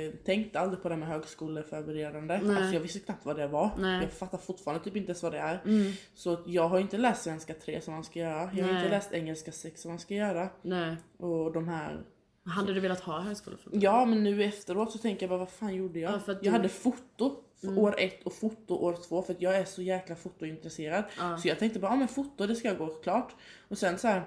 eh, 0.06 0.12
tänkte 0.24 0.60
aldrig 0.60 0.82
på 0.82 0.88
det 0.88 0.96
med 0.96 1.08
högskoleförberedande. 1.08 2.40
Nej. 2.42 2.56
Alltså 2.56 2.72
jag 2.74 2.80
visste 2.80 2.98
knappt 3.00 3.24
vad 3.26 3.36
det 3.36 3.46
var. 3.46 3.70
Nej. 3.78 4.02
Jag 4.02 4.12
fattar 4.12 4.38
fortfarande 4.38 4.84
typ 4.84 4.96
inte 4.96 5.06
ens 5.10 5.22
vad 5.22 5.32
det 5.32 5.38
är. 5.38 5.62
Mm, 5.64 5.92
Så 6.14 6.38
jag 6.46 6.68
har 6.68 6.78
inte 6.78 6.98
läst 6.98 7.22
svenska 7.22 7.54
3 7.54 7.80
som 7.80 7.94
man 7.94 8.04
ska 8.04 8.18
göra. 8.18 8.50
Jag 8.54 8.64
har 8.64 8.72
Nej. 8.72 8.76
inte 8.84 8.88
läst 8.96 9.12
engelska 9.12 9.52
6 9.52 9.80
som 9.82 9.90
man 9.90 9.98
ska 9.98 10.14
göra. 10.14 10.48
nej. 10.62 10.96
Och 11.18 11.52
de 11.52 11.68
här... 11.68 12.02
Hade 12.46 12.74
du 12.74 12.80
velat 12.80 13.00
ha 13.00 13.20
högskoleförberedande? 13.20 13.86
Ja 13.86 14.04
men 14.04 14.22
nu 14.24 14.44
efteråt 14.44 14.92
så 14.92 14.98
tänker 14.98 15.22
jag 15.22 15.30
bara 15.30 15.38
vad 15.38 15.50
fan 15.50 15.74
gjorde 15.74 15.98
jag? 16.00 16.12
Ja, 16.12 16.20
jag 16.26 16.42
du- 16.42 16.50
hade 16.50 16.68
foto 16.68 17.40
Mm. 17.62 17.78
år 17.78 17.94
ett 17.98 18.22
och 18.26 18.32
foto 18.32 18.74
år 18.74 18.96
två 19.08 19.22
för 19.22 19.32
att 19.32 19.42
jag 19.42 19.56
är 19.56 19.64
så 19.64 19.82
jäkla 19.82 20.16
fotointresserad. 20.16 21.04
Ja. 21.18 21.36
Så 21.36 21.48
jag 21.48 21.58
tänkte 21.58 21.78
bara, 21.78 21.92
ja 21.92 21.96
men 21.96 22.08
foto 22.08 22.46
det 22.46 22.54
ska 22.56 22.72
gå 22.72 22.86
klart. 22.86 23.34
Och 23.68 23.78
sen 23.78 23.98
så 23.98 24.08
här, 24.08 24.22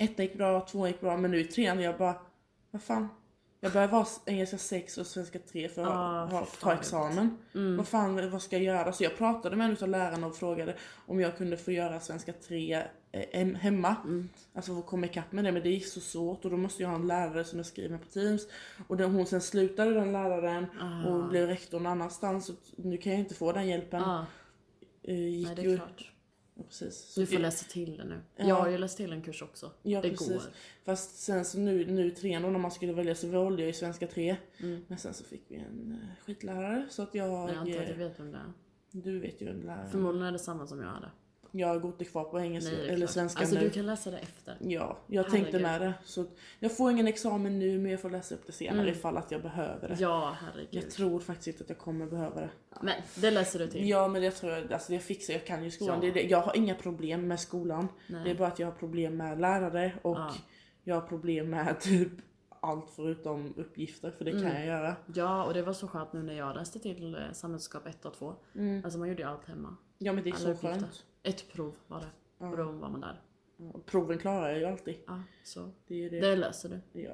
ett 0.00 0.18
gick 0.18 0.34
bra, 0.34 0.60
två 0.70 0.86
gick 0.86 1.00
bra, 1.00 1.16
men 1.16 1.30
nu 1.30 1.40
i 1.40 1.44
trean 1.44 1.80
jag 1.80 1.98
bara, 1.98 2.14
vad 2.70 2.82
fan. 2.82 3.08
Jag 3.60 3.72
börjar 3.72 3.88
vara 3.88 4.06
engelska 4.26 4.58
6 4.58 4.98
och 4.98 5.06
svenska 5.06 5.38
3 5.38 5.68
för 5.68 5.82
att 5.82 5.88
Ah, 5.88 6.24
ha, 6.26 6.46
ta 6.60 6.72
examen. 6.74 7.38
Mm. 7.54 7.76
Vad 7.76 7.88
fan, 7.88 8.30
vad 8.30 8.42
ska 8.42 8.56
jag 8.56 8.64
göra? 8.64 8.92
Så 8.92 9.04
jag 9.04 9.16
pratade 9.16 9.56
med 9.56 9.70
en 9.70 9.76
av 9.82 9.88
lärarna 9.88 10.26
och 10.26 10.36
frågade 10.36 10.76
om 11.06 11.20
jag 11.20 11.36
kunde 11.36 11.56
få 11.56 11.72
göra 11.72 12.00
svenska 12.00 12.32
3 12.32 12.82
eh, 13.12 13.22
hem- 13.32 13.54
hemma. 13.54 13.96
Mm. 14.04 14.28
Alltså 14.54 14.74
få 14.74 14.82
komma 14.82 15.06
ikapp 15.06 15.32
med 15.32 15.44
det, 15.44 15.52
men 15.52 15.62
det 15.62 15.68
är 15.76 15.80
så 15.80 16.00
svårt 16.00 16.44
och 16.44 16.50
då 16.50 16.56
måste 16.56 16.82
jag 16.82 16.88
ha 16.90 16.96
en 16.96 17.06
lärare 17.06 17.44
som 17.44 17.58
jag 17.58 17.66
skriver 17.66 17.90
med 17.90 18.00
på 18.00 18.06
Teams. 18.06 18.42
Och 18.88 18.96
den, 18.96 19.10
hon 19.14 19.26
sen 19.26 19.40
slutade 19.40 19.94
den 19.94 20.12
läraren 20.12 20.66
Ah. 20.80 21.08
och 21.08 21.28
blev 21.28 21.46
rektor 21.46 21.80
någon 21.80 21.92
annanstans. 21.92 22.46
Så 22.46 22.52
nu 22.76 22.96
kan 22.96 23.12
jag 23.12 23.18
inte 23.20 23.34
få 23.34 23.52
den 23.52 23.66
hjälpen. 23.68 24.00
Ja, 24.02 24.26
Eh, 25.08 25.28
gick 25.28 25.46
nej 25.46 25.56
det 25.56 25.62
är 25.72 25.76
klart. 25.76 26.12
Precis. 26.64 27.14
Du 27.14 27.26
får 27.26 27.38
läsa 27.38 27.66
till 27.68 27.96
det 27.96 28.04
nu. 28.04 28.20
Ja. 28.36 28.48
Jag 28.48 28.54
har 28.54 28.68
ju 28.68 28.78
läst 28.78 28.96
till 28.96 29.12
en 29.12 29.22
kurs 29.22 29.42
också. 29.42 29.72
Ja, 29.82 30.02
det 30.02 30.10
precis. 30.10 30.28
går. 30.28 30.42
Fast 30.84 31.18
sen 31.18 31.44
så 31.44 31.58
nu, 31.58 31.86
nu 31.86 32.10
trean 32.10 32.42
då 32.42 32.50
när 32.50 32.58
man 32.58 32.70
skulle 32.70 32.92
välja 32.92 33.14
så 33.14 33.28
valde 33.28 33.62
jag 33.62 33.70
i 33.70 33.72
svenska 33.72 34.06
3. 34.06 34.36
Mm. 34.58 34.84
Men 34.88 34.98
sen 34.98 35.14
så 35.14 35.24
fick 35.24 35.44
vi 35.48 35.56
en 35.56 35.92
eh, 36.02 36.24
skitlärare 36.24 36.86
så 36.90 37.02
att 37.02 37.14
jag... 37.14 37.46
Men 37.46 37.54
jag 37.54 37.56
antar 37.56 37.80
att 37.80 37.86
du 37.86 37.92
eh, 37.92 37.98
vet 37.98 38.20
vem 38.20 38.32
det 38.32 38.38
är. 38.38 38.52
du 38.90 39.18
vet 39.18 39.40
ju 39.40 39.46
vem 39.46 39.62
läraren 39.62 39.86
är. 39.86 39.90
Förmodligen 39.90 40.28
är 40.28 40.32
det 40.32 40.38
samma 40.38 40.66
som 40.66 40.80
jag 40.80 40.88
hade. 40.88 41.10
Jag 41.58 41.82
går 41.82 41.90
inte 41.90 42.04
kvar 42.04 42.24
på 42.24 42.40
engelska 42.40 42.76
Nej, 42.76 42.88
eller 42.88 43.06
svenska 43.06 43.40
Alltså 43.40 43.54
nu. 43.54 43.60
du 43.60 43.70
kan 43.70 43.86
läsa 43.86 44.10
det 44.10 44.18
efter. 44.18 44.56
Ja, 44.60 44.98
jag 45.06 45.30
tänkte 45.30 45.58
Herregud. 45.58 45.62
med 45.62 45.80
det. 45.80 45.92
Så 46.04 46.24
jag 46.60 46.76
får 46.76 46.90
ingen 46.90 47.06
examen 47.06 47.58
nu 47.58 47.78
men 47.78 47.90
jag 47.90 48.00
får 48.00 48.10
läsa 48.10 48.34
upp 48.34 48.46
det 48.46 48.52
senare 48.52 48.80
Mm. 48.82 48.92
ifall 48.94 49.16
att 49.16 49.30
jag 49.30 49.42
behöver 49.42 49.88
det. 49.88 49.96
Ja, 49.98 50.36
herregud. 50.40 50.68
Jag 50.70 50.90
tror 50.90 51.20
faktiskt 51.20 51.46
inte 51.48 51.62
att 51.64 51.68
jag 51.68 51.78
kommer 51.78 52.06
behöva 52.06 52.40
det. 52.40 52.50
Men 52.82 52.94
det 53.16 53.30
läser 53.30 53.58
du 53.58 53.66
till. 53.66 53.88
Ja 53.88 54.08
men 54.08 54.22
det 54.22 54.30
tror 54.30 54.52
jag, 54.52 54.72
alltså 54.72 54.92
det 54.92 54.98
fixar 54.98 55.32
jag, 55.34 55.46
kan 55.46 55.64
ju 55.64 55.70
skolan. 55.70 55.94
Ja. 56.02 56.06
Det 56.06 56.10
det. 56.20 56.22
Jag 56.28 56.40
har 56.40 56.56
inga 56.56 56.74
problem 56.74 57.28
med 57.28 57.40
skolan. 57.40 57.88
Nej. 58.06 58.24
Det 58.24 58.30
är 58.30 58.34
bara 58.34 58.48
att 58.48 58.58
jag 58.58 58.66
har 58.66 58.74
problem 58.74 59.16
med 59.16 59.40
lärare 59.40 59.92
och 60.02 60.16
Ja. 60.16 60.34
jag 60.84 60.94
har 60.94 61.08
problem 61.08 61.50
med 61.50 61.80
typ 61.80 62.12
allt 62.60 62.90
förutom 62.96 63.54
uppgifter 63.56 64.10
för 64.10 64.24
det 64.24 64.30
kan 64.30 64.40
Mm. 64.40 64.56
jag 64.56 64.66
göra. 64.66 64.96
Ja, 65.14 65.44
och 65.44 65.54
det 65.54 65.62
var 65.62 65.72
så 65.72 65.88
skönt 65.88 66.12
nu 66.12 66.22
när 66.22 66.34
jag 66.34 66.56
läste 66.56 66.78
till 66.78 67.14
eh, 67.14 67.20
samhällskunskap 67.32 67.86
1 67.86 68.04
och 68.06 68.14
2. 68.14 68.34
Alltså 68.84 68.98
man 68.98 69.08
gjorde 69.08 69.22
ju 69.22 69.28
allt 69.28 69.44
hemma. 69.44 69.76
Ja 69.98 70.12
men 70.12 70.24
det 70.24 70.30
är 70.30 70.34
Alla 70.34 70.40
så 70.42 70.48
uppgifter. 70.50 70.80
skönt. 70.80 71.04
Ett 71.26 71.52
prov 71.52 71.74
var 71.86 72.00
det. 72.00 72.06
Ja. 72.38 72.50
Och 72.50 72.56
då 72.56 72.64
var 72.64 72.88
man 72.88 73.00
där. 73.00 73.20
Ja, 73.56 73.80
Proven 73.86 74.18
klarar 74.18 74.48
jag 74.48 74.58
ju 74.58 74.64
alltid. 74.64 74.96
Ja, 75.06 75.22
så. 75.44 75.70
Det 75.86 76.08
det. 76.08 76.20
Det 76.20 76.36
löser 76.36 76.68
du. 76.92 77.00
Ja. 77.00 77.12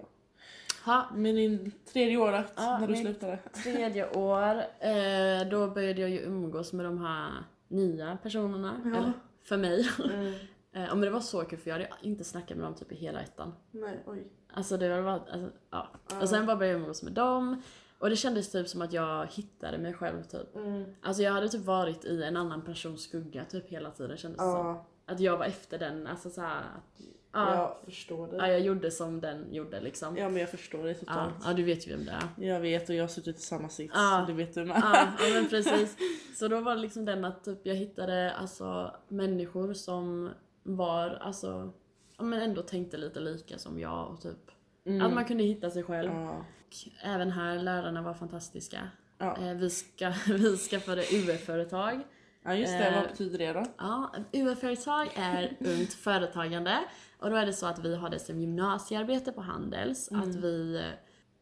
Ha, 0.85 1.07
Men 1.14 1.35
din 1.35 1.72
tredje 1.92 2.16
året 2.16 2.53
Ja, 2.57 2.79
när 2.79 2.88
du 2.88 2.96
slutade? 2.96 3.38
tredje 3.62 4.11
år, 4.16 4.57
eh, 4.81 5.48
då 5.51 5.68
började 5.70 6.01
jag 6.01 6.11
ju 6.11 6.18
umgås 6.20 6.72
med 6.72 6.87
de 6.87 6.98
här 6.98 7.44
nya 7.68 8.18
personerna. 8.22 8.81
Ja. 8.85 8.90
Eller, 8.96 9.12
för 9.42 9.57
mig. 9.57 9.88
Mm. 10.05 10.35
Eh, 10.75 10.88
men 10.88 11.01
det 11.01 11.11
var 11.11 11.20
så 11.20 11.44
kul 11.44 11.59
för 11.59 11.70
jag 11.70 11.75
hade 11.75 11.88
inte 12.03 12.25
snackat 12.25 12.57
med 12.57 12.66
dem 12.66 12.75
typ 12.75 12.92
i 12.92 12.94
hela 12.94 13.20
ettan. 13.20 13.53
Nej, 13.70 14.03
oj. 14.07 14.27
Alltså 14.53 14.77
det 14.77 14.88
var 14.88 15.03
bara, 15.03 15.12
alltså, 15.14 15.51
ja. 15.70 15.88
Ja. 16.11 16.20
Och 16.22 16.29
sen 16.29 16.46
bara 16.46 16.57
började 16.57 16.72
jag 16.72 16.81
umgås 16.81 17.03
med 17.03 17.12
dem. 17.12 17.62
Och 18.02 18.10
det 18.10 18.16
kändes 18.16 18.52
typ 18.52 18.68
som 18.68 18.82
att 18.82 18.92
jag 18.92 19.26
hittade 19.26 19.78
mig 19.78 19.92
själv 19.94 20.22
typ. 20.22 20.56
Mm. 20.56 20.84
Alltså 21.02 21.22
jag 21.22 21.32
hade 21.32 21.48
typ 21.48 21.64
varit 21.64 22.04
i 22.04 22.22
en 22.22 22.36
annan 22.36 22.62
persons 22.62 23.02
skugga 23.02 23.44
typ 23.44 23.68
hela 23.68 23.90
tiden 23.90 24.16
kändes 24.16 24.38
det 24.38 24.44
som. 24.44 24.66
Ja, 24.66 24.86
Att 25.06 25.20
jag 25.20 25.36
var 25.36 25.44
efter 25.44 25.78
den, 25.78 26.06
alltså 26.06 26.30
såhär. 26.30 26.58
att- 26.60 27.00
Ja, 27.34 27.54
jag 27.54 27.76
förstår 27.84 28.28
ja, 28.34 28.40
dig. 28.42 28.50
jag 28.50 28.60
gjorde 28.60 28.90
som 28.90 29.20
den 29.20 29.54
gjorde 29.54 29.80
liksom. 29.80 30.16
Ja, 30.16 30.22
Ja 30.22 30.28
men 30.28 30.40
jag 30.40 30.50
förstår 30.50 30.82
dig 30.84 30.96
ja, 31.06 31.30
totalt. 31.38 31.56
du 31.56 31.62
vet 31.62 31.86
ju 31.88 31.96
vem 31.96 32.04
det 32.04 32.12
är. 32.12 32.48
Jag 32.48 32.60
vet 32.60 32.88
och 32.88 32.94
jag 32.94 33.02
har 33.02 33.08
suttit 33.08 33.36
i 33.38 33.40
samma 33.42 33.68
sits. 33.68 33.92
Ja. 33.96 34.24
Det 34.26 34.32
vet 34.32 34.54
du 34.54 34.64
med. 34.64 34.76
Ja, 34.82 35.08
ja 35.18 35.34
men 35.34 35.48
precis. 35.48 35.96
Så 36.34 36.48
då 36.48 36.60
var 36.60 36.74
det 36.74 36.80
liksom 36.80 37.04
den 37.04 37.24
att 37.24 37.44
typ 37.44 37.58
jag 37.62 37.74
hittade 37.74 38.32
alltså 38.32 38.94
människor 39.08 39.72
som 39.74 40.30
var 40.62 41.10
alltså, 41.10 41.72
ja 42.18 42.24
men 42.24 42.42
ändå 42.42 42.62
tänkte 42.62 42.96
lite 42.96 43.20
lika 43.20 43.58
som 43.58 43.78
jag 43.80 44.08
och 44.10 44.20
typ 44.20 44.50
Mm. 44.84 45.06
att 45.06 45.14
man 45.14 45.24
kunde 45.24 45.42
hitta 45.44 45.70
sig 45.70 45.82
själv. 45.82 46.10
Ja. 46.12 46.44
Och 46.72 47.06
även 47.06 47.30
här, 47.30 47.58
lärarna 47.58 48.02
var 48.02 48.14
fantastiska. 48.14 48.88
Ja. 49.18 49.37
Eh, 49.37 49.54
vi, 49.54 49.70
ska, 49.70 50.12
vi 50.26 50.56
skaffade 50.56 51.02
UF-företag. 51.02 52.00
ja 52.42 52.54
just 52.54 52.72
det, 52.78 52.85
Eh, 52.88 52.94
vad 53.00 53.08
betyder 53.11 53.38
det 53.38 53.52
då? 53.52 53.64
Ja, 53.78 54.14
UF-företag 54.32 55.08
är 55.16 55.56
ungt 55.61 55.92
företagande. 55.92 56.78
Och 57.18 57.30
då 57.30 57.37
är 57.37 57.46
det 57.46 57.52
så 57.52 57.66
att 57.66 57.78
vi 57.78 57.96
har 57.96 58.11
det 58.11 58.18
som 58.18 58.40
gymnasiearbete 58.40 59.32
på 59.32 59.40
Handels. 59.40 60.11
Mm. 60.11 60.22
Att 60.30 60.35
vi, 60.37 60.82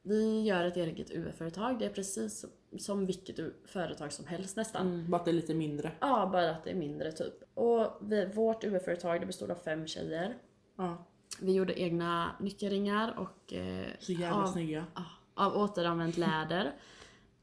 vi 0.03 0.43
gör 0.43 0.64
ett 0.64 0.77
eget 0.77 1.11
UF-företag. 1.11 1.79
Det 1.79 1.85
är 1.87 1.90
precis 1.90 2.45
som 2.79 3.07
vilket 3.07 3.37
företag 3.66 4.12
som 4.12 4.27
helst 4.27 4.57
nästan. 4.57 4.87
Mm, 4.87 5.11
bara 5.11 5.16
att 5.16 5.25
det 5.25 5.31
är 5.31 5.33
lite 5.33 5.55
mindre. 5.55 5.93
Ja, 6.01 6.29
bara 6.33 6.51
att 6.51 6.64
det 6.64 6.71
är 6.71 6.75
mindre 6.75 7.12
typ. 7.12 7.35
Och 7.55 7.99
vi, 8.01 8.27
vårt 8.27 8.64
UF-företag 8.64 9.21
det 9.21 9.27
bestod 9.27 9.51
av 9.51 9.55
fem 9.55 9.87
tjejer. 9.87 10.37
Ja, 10.77 11.07
Vi 11.40 11.53
gjorde 11.53 11.81
egna 11.81 12.37
nyckelringar 12.40 13.14
och 13.19 13.53
eh, 13.53 13.85
så 13.99 14.12
jävla 14.12 14.43
av, 14.43 14.47
snygga. 14.47 14.87
ja, 14.95 15.05
av 15.35 15.57
återanvänt 15.57 16.16
läder. 16.16 16.73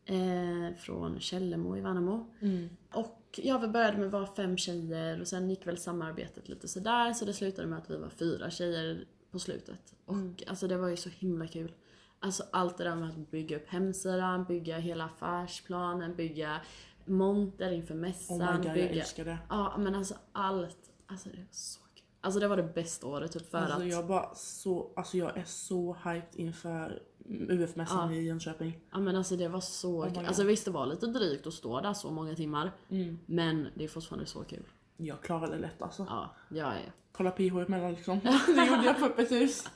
Eh, 0.05 0.75
från 0.77 1.19
Källemo 1.19 1.77
i 1.77 1.81
Värnamo. 1.81 2.33
Mm. 2.41 2.69
Och 2.93 3.39
vi 3.43 3.67
började 3.67 3.97
med 3.97 4.05
att 4.05 4.11
vara 4.11 4.25
fem 4.35 4.57
tjejer 4.57 5.21
och 5.21 5.27
sen 5.27 5.49
gick 5.49 5.67
väl 5.67 5.77
samarbetet 5.77 6.49
lite 6.49 6.67
sådär 6.67 7.13
så 7.13 7.25
det 7.25 7.33
slutade 7.33 7.67
med 7.67 7.77
att 7.79 7.89
vi 7.89 7.97
var 7.97 8.09
fyra 8.09 8.49
tjejer 8.49 9.05
på 9.31 9.39
slutet. 9.39 9.95
Och 10.05 10.13
Mm. 10.13 10.35
alltså 10.47 10.67
det 10.67 10.77
var 10.77 10.87
ju 10.87 10.97
så 10.97 11.09
himla 11.09 11.47
kul. 11.47 11.71
Alltså 12.19 12.43
allt 12.51 12.77
det 12.77 12.83
där 12.83 12.95
med 12.95 13.09
att 13.09 13.31
bygga 13.31 13.57
upp 13.57 13.67
hemsidan, 13.69 14.45
bygga 14.45 14.77
hela 14.77 15.05
affärsplanen, 15.05 16.15
bygga 16.15 16.61
monter 17.05 17.71
inför 17.71 17.95
mässan, 17.95 18.41
Oh 18.41 18.51
my 18.51 18.57
god, 18.57 18.65
jag 18.65 18.73
bygga... 18.73 18.89
älskar 19.01 19.25
det. 19.25 19.37
Ja 19.49 19.75
men 19.77 19.95
alltså 19.95 20.15
allt. 20.31 20.91
Alltså 21.07 21.29
det 21.29 21.37
var 21.37 21.47
så 21.51 21.79
kul. 21.95 22.03
Alltså 22.21 22.39
det 22.39 22.47
var 22.47 22.57
det 22.57 22.63
bästa 22.63 23.07
året 23.07 23.31
typ 23.31 23.51
för 23.51 23.57
Alltså 23.57 23.81
att... 23.81 23.87
jag 23.87 24.07
bara 24.07 24.35
så, 24.35 24.91
alltså 24.95 25.17
jag 25.17 25.37
är 25.37 25.43
så 25.43 25.93
hyped 26.03 26.35
inför 26.35 27.03
UF-mässan 27.29 28.13
i 28.13 28.21
Jönköping. 28.21 28.79
Ja 28.91 28.99
men 28.99 29.15
alltså 29.15 29.35
det 29.35 29.47
var 29.47 29.61
så 29.61 30.05
my 30.05 30.15
kul. 30.15 30.25
Alltså 30.25 30.43
visst 30.43 30.65
det 30.65 30.71
var 30.71 30.85
lite 30.85 31.07
drygt 31.07 31.47
att 31.47 31.53
stå 31.53 31.81
där 31.81 31.93
så 31.93 32.11
många 32.11 32.35
timmar. 32.35 32.71
Mm. 32.89 33.19
Men 33.25 33.67
det 33.75 33.83
är 33.83 33.87
fortfarande 33.87 34.25
så 34.25 34.43
kul. 34.43 34.63
Jag 34.97 35.21
klarade 35.21 35.51
det 35.55 35.61
lätt 35.61 35.81
alltså. 35.81 36.05
Ja, 36.09 36.35
jag 36.49 36.67
är... 36.67 36.91
Kolla 37.11 37.31
PH 37.31 37.41
emellan 37.41 37.93
liksom. 37.93 38.19
Det 38.55 38.65
gjorde 38.65 38.85
jag 38.85 38.99
på 38.99 39.05
öppet 39.05 39.31
hus. 39.31 39.69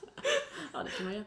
Ja 0.72 0.82
det 0.82 0.90
kan 0.90 1.04
man 1.04 1.14
göra. 1.14 1.24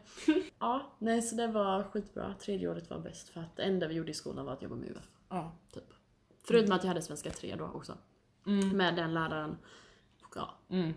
Ja, 0.58 0.92
nej 0.98 1.22
så 1.22 1.36
det 1.36 1.46
var 1.46 1.82
skitbra. 1.82 2.34
Tredje 2.40 2.68
året 2.68 2.90
var 2.90 2.98
bäst 2.98 3.28
för 3.28 3.40
att 3.40 3.56
det 3.56 3.62
enda 3.62 3.88
vi 3.88 3.94
gjorde 3.94 4.10
i 4.10 4.14
skolan 4.14 4.46
var 4.46 4.52
att 4.52 4.62
jobba 4.62 4.74
med 4.74 4.90
UF. 4.90 5.08
Ja. 5.28 5.52
Typ. 5.74 5.92
Förutom 6.44 6.72
att 6.72 6.84
jag 6.84 6.88
hade 6.88 7.02
svenska 7.02 7.30
3 7.30 7.56
då 7.56 7.64
också. 7.64 7.98
Med 8.74 8.96
den 8.96 9.14
läraren. 9.14 9.56
Ja. 10.36 10.54
Mm. 10.70 10.92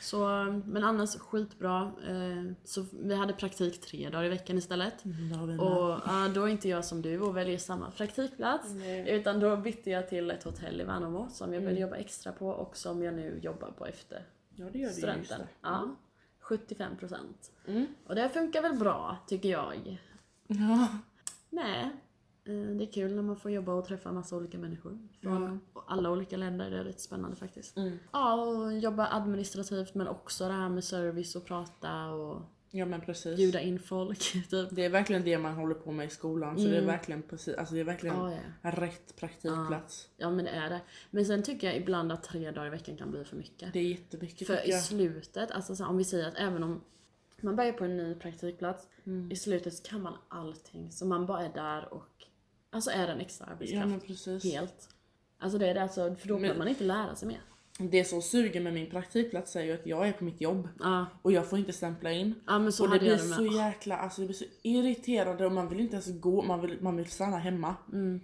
Så, 0.00 0.18
men 0.66 0.84
annars 0.84 1.16
skitbra. 1.18 1.92
Eh, 2.08 2.52
Så 2.64 2.84
vi 2.92 3.14
hade 3.14 3.32
praktik 3.32 3.80
tre 3.80 4.08
dagar 4.10 4.24
i 4.24 4.28
veckan 4.28 4.58
istället. 4.58 5.04
Mm. 5.04 5.60
Och 5.60 6.00
då 6.34 6.42
är 6.44 6.48
inte 6.48 6.68
jag 6.68 6.84
som 6.84 7.02
du 7.02 7.20
och 7.20 7.36
väljer 7.36 7.58
samma 7.58 7.90
praktikplats. 7.90 8.68
Nej. 8.74 9.10
Utan 9.10 9.40
då 9.40 9.56
bytte 9.56 9.90
jag 9.90 10.08
till 10.08 10.30
ett 10.30 10.42
hotell 10.44 10.80
i 10.80 10.84
Värnamo 10.84 11.28
som 11.30 11.52
jag 11.52 11.62
Mm. 11.62 11.74
vill 11.74 11.82
jobba 11.82 11.96
extra 11.96 12.32
på 12.32 12.48
och 12.48 12.76
som 12.76 13.02
jag 13.02 13.14
nu 13.14 13.38
jobbar 13.42 13.70
på 13.70 13.86
efter 13.86 14.26
Ja 14.54 14.66
det 14.72 14.78
gör 14.78 14.90
studenten. 14.90 15.38
det. 15.40 15.46
Ja, 15.62 15.96
75 16.40 16.96
procent. 16.96 17.50
Mm. 17.66 17.86
Och 18.06 18.14
det 18.14 18.28
funkar 18.28 18.62
väl 18.62 18.76
bra, 18.78 19.16
tycker 19.26 19.48
jag. 19.48 19.98
Ja. 20.46 20.88
Nej, 21.50 21.90
det 22.52 22.84
är 22.84 22.92
kul 22.92 23.14
när 23.14 23.22
man 23.22 23.36
får 23.36 23.50
jobba 23.50 23.72
och 23.72 23.84
träffa 23.84 24.12
massa 24.12 24.36
olika 24.36 24.58
människor 24.58 24.98
från 25.22 25.60
alla 25.86 26.10
olika 26.10 26.36
länder. 26.36 26.70
Det 26.70 26.78
är 26.78 26.84
rätt 26.84 27.00
spännande 27.00 27.36
faktiskt. 27.36 27.76
Mm. 27.76 27.98
Ja, 28.12 28.34
och 28.34 28.72
jobba 28.78 29.06
administrativt 29.10 29.94
men 29.94 30.08
också 30.08 30.46
det 30.48 30.52
här 30.54 30.68
med 30.68 30.84
service 30.84 31.36
och 31.36 31.44
prata 31.44 32.06
och 32.10 32.42
ja 32.70 32.86
men 32.86 33.00
precis. 33.00 33.36
bjuda 33.36 33.60
in 33.60 33.78
folk. 33.78 34.18
Typ. 34.50 34.68
Det 34.70 34.84
är 34.84 34.90
verkligen 34.90 35.24
det 35.24 35.38
man 35.38 35.54
håller 35.54 35.74
på 35.74 35.92
med 35.92 36.06
i 36.06 36.10
skolan. 36.10 36.58
Så 36.58 36.64
det 36.64 36.76
är 36.76 36.86
verkligen 36.86 37.22
precis, 37.22 37.54
alltså 37.54 37.74
det 37.74 37.80
är 37.80 37.84
verkligen 37.84 38.16
Ja, 38.16 38.32
ja. 38.62 38.70
rätt 38.70 39.16
praktikplats. 39.16 40.08
ja, 40.16 40.30
men 40.30 40.44
det 40.44 40.50
är 40.50 40.70
det. 40.70 40.80
Men 41.10 41.26
sen 41.26 41.42
tycker 41.42 41.66
jag 41.66 41.76
ibland 41.76 42.12
att 42.12 42.22
tre 42.22 42.50
dagar 42.50 42.66
i 42.66 42.70
veckan 42.70 42.96
kan 42.96 43.10
bli 43.10 43.24
för 43.24 43.36
mycket. 43.36 43.72
Det 43.72 43.78
är 43.78 43.88
jättemycket 43.88 44.46
För 44.46 44.66
i 44.68 44.70
jag. 44.70 44.82
slutet, 44.82 45.50
alltså 45.50 45.76
så 45.76 45.86
om 45.86 45.96
vi 45.96 46.04
säger 46.04 46.28
att 46.28 46.36
även 46.36 46.62
om 46.62 46.80
man 47.40 47.56
börjar 47.56 47.72
på 47.72 47.84
en 47.84 47.96
ny 47.96 48.14
praktikplats, 48.14 48.86
Mm. 49.04 49.32
i 49.32 49.36
slutet 49.36 49.74
så 49.74 49.82
kan 49.82 50.02
man 50.02 50.14
allting. 50.28 50.92
Så 50.92 51.06
man 51.06 51.26
bara 51.26 51.42
är 51.44 51.52
där 51.54 51.94
och 51.94 52.08
alltså 52.70 52.90
är 52.90 53.08
en 53.08 53.20
extra 53.20 53.46
Ja 53.48 53.52
arbetskraft. 53.52 54.06
precis. 54.06 54.44
Helt. 54.52 54.88
Alltså 55.38 55.58
det 55.58 55.68
är 55.70 55.74
det 55.74 55.82
alltså, 55.82 56.14
för 56.14 56.28
då 56.28 56.34
Men- 56.34 56.40
behöver 56.42 56.58
man 56.58 56.68
inte 56.68 56.84
lära 56.84 57.14
sig 57.14 57.28
mer. 57.28 57.40
Det 57.80 58.04
som 58.04 58.22
suger 58.22 58.60
med 58.60 58.72
min 58.74 58.90
praktikplats 58.90 59.56
är 59.56 59.62
ju 59.62 59.72
att 59.72 59.86
jag 59.86 60.08
är 60.08 60.12
på 60.12 60.24
mitt 60.24 60.40
jobb 60.40 60.68
Ja, 60.80 61.06
och 61.22 61.32
jag 61.32 61.50
får 61.50 61.58
inte 61.58 61.72
stämpla 61.72 62.12
in. 62.12 62.34
ja 62.46 62.58
men 62.58 62.72
så 62.72 62.84
och 62.84 62.90
det 62.90 62.98
blir 62.98 63.16
så 63.16 63.46
jäkla, 63.46 63.96
alltså 63.96 64.20
det 64.20 64.26
blir 64.26 64.36
så 64.36 64.44
irriterande 64.62 65.46
och 65.46 65.52
man 65.52 65.68
vill 65.68 65.80
inte 65.80 65.92
ens 65.96 66.20
gå, 66.20 66.42
man 66.42 66.60
vill, 66.60 66.76
man 66.80 66.96
vill 66.96 67.06
stanna 67.10 67.38
hemma. 67.38 67.74
Mm. 67.92 68.20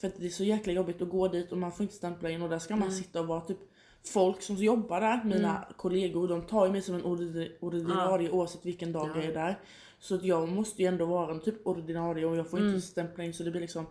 För 0.00 0.08
att 0.08 0.16
det 0.16 0.26
är 0.26 0.30
så 0.30 0.44
jäkla 0.44 0.72
jobbigt 0.72 1.02
att 1.02 1.08
gå 1.08 1.28
dit 1.28 1.52
och 1.52 1.58
man 1.58 1.72
får 1.72 1.82
inte 1.82 1.94
stämpla 1.94 2.30
in 2.30 2.42
och 2.42 2.48
där 2.50 2.58
ska 2.58 2.74
Mm. 2.74 2.86
man 2.88 2.96
sitta 2.96 3.20
och 3.20 3.26
vara 3.26 3.40
typ 3.40 3.58
folk 4.06 4.42
som 4.42 4.56
jobbar 4.56 5.00
där, 5.00 5.24
mina 5.24 5.64
kollegor, 5.76 6.28
de 6.28 6.42
tar 6.42 6.66
ju 6.66 6.72
mig 6.72 6.82
som 6.82 6.94
en 6.94 7.02
ordin- 7.04 7.52
ordinarie 7.60 8.30
oavsett 8.30 8.66
vilken 8.66 8.92
dag 8.92 9.08
Ja. 9.08 9.16
jag 9.16 9.24
är 9.24 9.34
där. 9.34 9.58
Så 10.06 10.14
att 10.14 10.24
jag 10.24 10.48
måste 10.48 10.82
ju 10.82 10.88
ändå 10.88 11.06
vara 11.06 11.30
en 11.34 11.40
typ 11.40 11.66
ordinarie 11.66 12.26
och 12.26 12.36
jag 12.36 12.50
får 12.50 12.58
Mm. 12.58 12.68
inte 12.74 12.86
stämpla 12.86 13.24
in 13.24 13.34
så 13.34 13.42
det 13.42 13.50
blir 13.50 13.60
liksom 13.60 13.86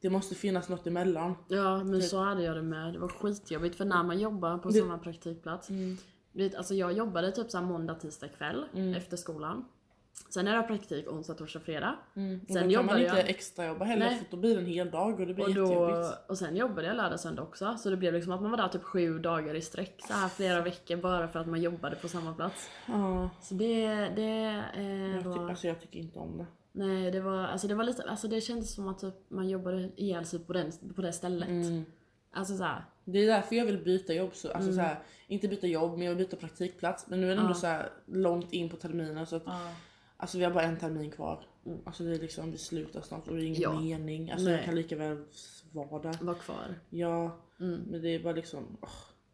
det 0.00 0.10
måste 0.10 0.34
finnas 0.34 0.68
något 0.68 0.86
emellan. 0.86 1.34
Ja 1.48 1.84
men 1.84 2.02
så 2.02 2.18
hade 2.18 2.42
jag 2.42 2.56
det 2.56 2.62
med. 2.62 2.92
Det 2.92 2.98
var 2.98 3.08
skitjobbigt 3.08 3.76
för 3.76 3.84
när 3.84 4.02
man 4.02 4.18
jobbar 4.18 4.58
på 4.58 4.68
Det- 4.68 4.78
samma 4.80 4.98
praktikplats. 4.98 5.68
Vet, 6.32 6.54
alltså 6.54 6.74
jag 6.74 6.92
jobbade 6.92 7.32
typ 7.32 7.50
så 7.50 7.60
måndag, 7.60 7.94
tisdag 7.94 8.28
kväll 8.28 8.64
Mm. 8.74 8.94
efter 8.94 9.16
skolan. 9.16 9.64
Sen 10.30 10.48
är 10.48 10.56
det 10.56 10.62
praktik 10.62 11.12
onsdag, 11.12 11.34
torsdag, 11.34 11.60
fredag. 11.60 11.96
Och 12.48 12.52
Sen 12.52 12.68
då 12.68 12.74
kan 12.74 12.86
man 12.86 13.00
inte 13.00 13.16
jag- 13.16 13.28
extrajobba 13.30 13.84
heller 13.84 14.06
Nej. 14.06 14.18
för 14.18 14.26
då 14.30 14.36
blir 14.36 14.54
det 14.54 14.60
en 14.60 14.66
hel 14.66 14.90
dag 14.90 15.20
och 15.20 15.26
det 15.26 15.34
blir 15.34 15.44
Och, 15.48 15.54
då, 15.54 15.62
jättejobbigt. 15.62 16.18
och 16.28 16.38
sen 16.38 16.56
jobbade 16.56 16.86
jag 16.86 16.96
lördag 16.96 17.20
söndag 17.20 17.42
också. 17.42 17.76
Så 17.78 17.90
det 17.90 17.96
blev 17.96 18.14
liksom 18.14 18.32
att 18.32 18.42
man 18.42 18.50
var 18.50 18.58
där 18.58 18.68
typ 18.68 18.82
sju 18.82 19.18
dagar 19.18 19.54
i 19.54 19.60
sträck 19.60 20.00
så 20.06 20.12
här 20.12 20.28
flera 20.28 20.60
veckor 20.60 20.96
bara 20.96 21.28
för 21.28 21.38
att 21.40 21.46
man 21.46 21.60
jobbade 21.62 21.96
på 21.96 22.08
samma 22.08 22.34
plats. 22.34 22.70
Ja, 22.86 23.30
Så 23.42 23.54
det, 23.54 23.86
det 24.16 24.62
eh, 24.76 25.14
jag, 25.16 25.20
var... 25.22 25.48
alltså 25.50 25.66
jag 25.66 25.80
tycker 25.80 25.98
inte 25.98 26.18
om 26.18 26.38
det. 26.38 26.46
Nej 26.72 27.10
det 27.10 27.20
var, 27.20 27.38
alltså 27.38 27.68
det 27.68 27.74
var 27.74 27.84
lite, 27.84 28.02
alltså 28.02 28.28
det 28.28 28.40
kändes 28.40 28.74
som 28.74 28.88
att 28.88 28.98
typ 28.98 29.14
man 29.28 29.48
jobbade 29.48 29.90
ihjäl 29.96 30.24
sig 30.24 30.38
på, 30.38 30.52
den, 30.52 30.72
på 30.96 31.02
det 31.02 31.12
stället. 31.12 31.48
Mm. 31.48 31.84
Alltså 32.32 32.56
såhär, 32.56 32.84
Det 33.04 33.18
är 33.18 33.26
därför 33.26 33.56
jag 33.56 33.66
vill 33.66 33.78
byta 33.84 34.12
jobb. 34.12 34.30
Så, 34.34 34.48
alltså 34.52 34.70
Mm. 34.70 34.74
så 34.74 34.80
här, 34.80 34.98
inte 35.26 35.48
byta 35.48 35.66
jobb 35.66 35.92
men 35.98 36.02
jag 36.02 36.14
vill 36.14 36.26
byta 36.26 36.36
praktikplats. 36.36 37.06
Men 37.08 37.20
nu 37.20 37.30
är 37.30 37.34
det 37.36 37.40
ändå 37.42 37.54
så 37.54 37.66
här 37.66 37.88
långt 38.06 38.52
in 38.52 38.68
på 38.68 38.76
terminen 38.76 39.26
så 39.26 39.36
att 39.36 39.44
alltså, 40.16 40.38
vi 40.38 40.44
har 40.44 40.50
bara 40.50 40.64
en 40.64 40.76
termin 40.78 41.10
kvar. 41.10 41.44
Alltså 41.84 42.02
det 42.04 42.14
är 42.14 42.18
liksom, 42.18 42.52
vi 42.52 42.58
slutar 42.58 43.00
snart 43.00 43.28
och 43.28 43.36
det 43.36 43.42
är 43.42 43.46
ingen 43.46 43.60
Ja. 43.62 43.80
mening. 43.80 44.30
Alltså 44.30 44.44
Nej. 44.46 44.54
jag 44.56 44.64
kan 44.64 44.74
lika 44.74 44.96
väl 44.96 45.24
vara 45.72 46.02
där. 46.02 46.18
var 46.20 46.34
kvar. 46.34 46.74
Ja, 46.90 47.36
Mm. 47.60 47.80
men 47.90 48.02
det 48.02 48.08
är 48.14 48.18
bara 48.18 48.32
liksom, 48.34 48.76
åh, 48.80 48.88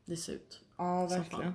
Det 0.05 0.17
ser 0.17 0.33
ut. 0.33 0.61
ja 0.77 1.07
verkligen. 1.07 1.55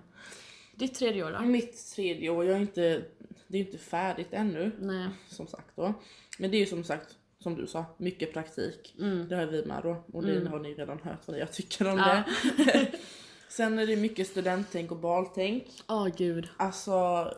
Ditt 0.76 0.94
tredje 0.96 1.24
år 1.26 1.32
då? 1.32 1.40
Mitt 1.42 1.92
tredje 1.96 2.30
år, 2.30 2.46
jag 2.46 2.56
är 2.58 2.62
inte, 2.62 3.04
det 3.48 3.58
är 3.58 3.62
inte 3.62 3.78
färdigt 3.78 4.28
ännu. 4.32 4.72
Nej. 4.80 5.08
Som 5.28 5.48
sagt 5.48 5.76
då. 5.76 5.94
Men 6.40 6.52
det 6.52 6.58
är 6.58 6.60
ju 6.60 6.66
som 6.66 6.84
sagt, 6.84 7.18
som 7.40 7.56
du 7.56 7.68
sa, 7.68 7.86
mycket 7.98 8.34
praktik. 8.34 8.96
Mm. 9.00 9.28
Det 9.28 9.36
har 9.36 9.46
vi 9.46 9.66
med 9.66 9.84
då. 9.84 10.04
Och 10.14 10.24
det 10.26 10.50
har 10.50 10.60
ni 10.60 10.74
redan 10.74 11.00
hört 11.00 11.28
vad 11.28 11.40
jag 11.40 11.54
tycker 11.54 11.88
om 11.92 11.98
Ja. 11.98 12.24
det. 12.58 12.92
Sen 13.58 13.80
är 13.80 13.88
det 13.88 13.96
mycket 13.96 14.28
studenttänk 14.28 14.92
och 14.92 14.98
baltänk. 14.98 15.64
Åh 15.88 16.08
gud. 16.18 16.50
Alltså... 16.58 16.92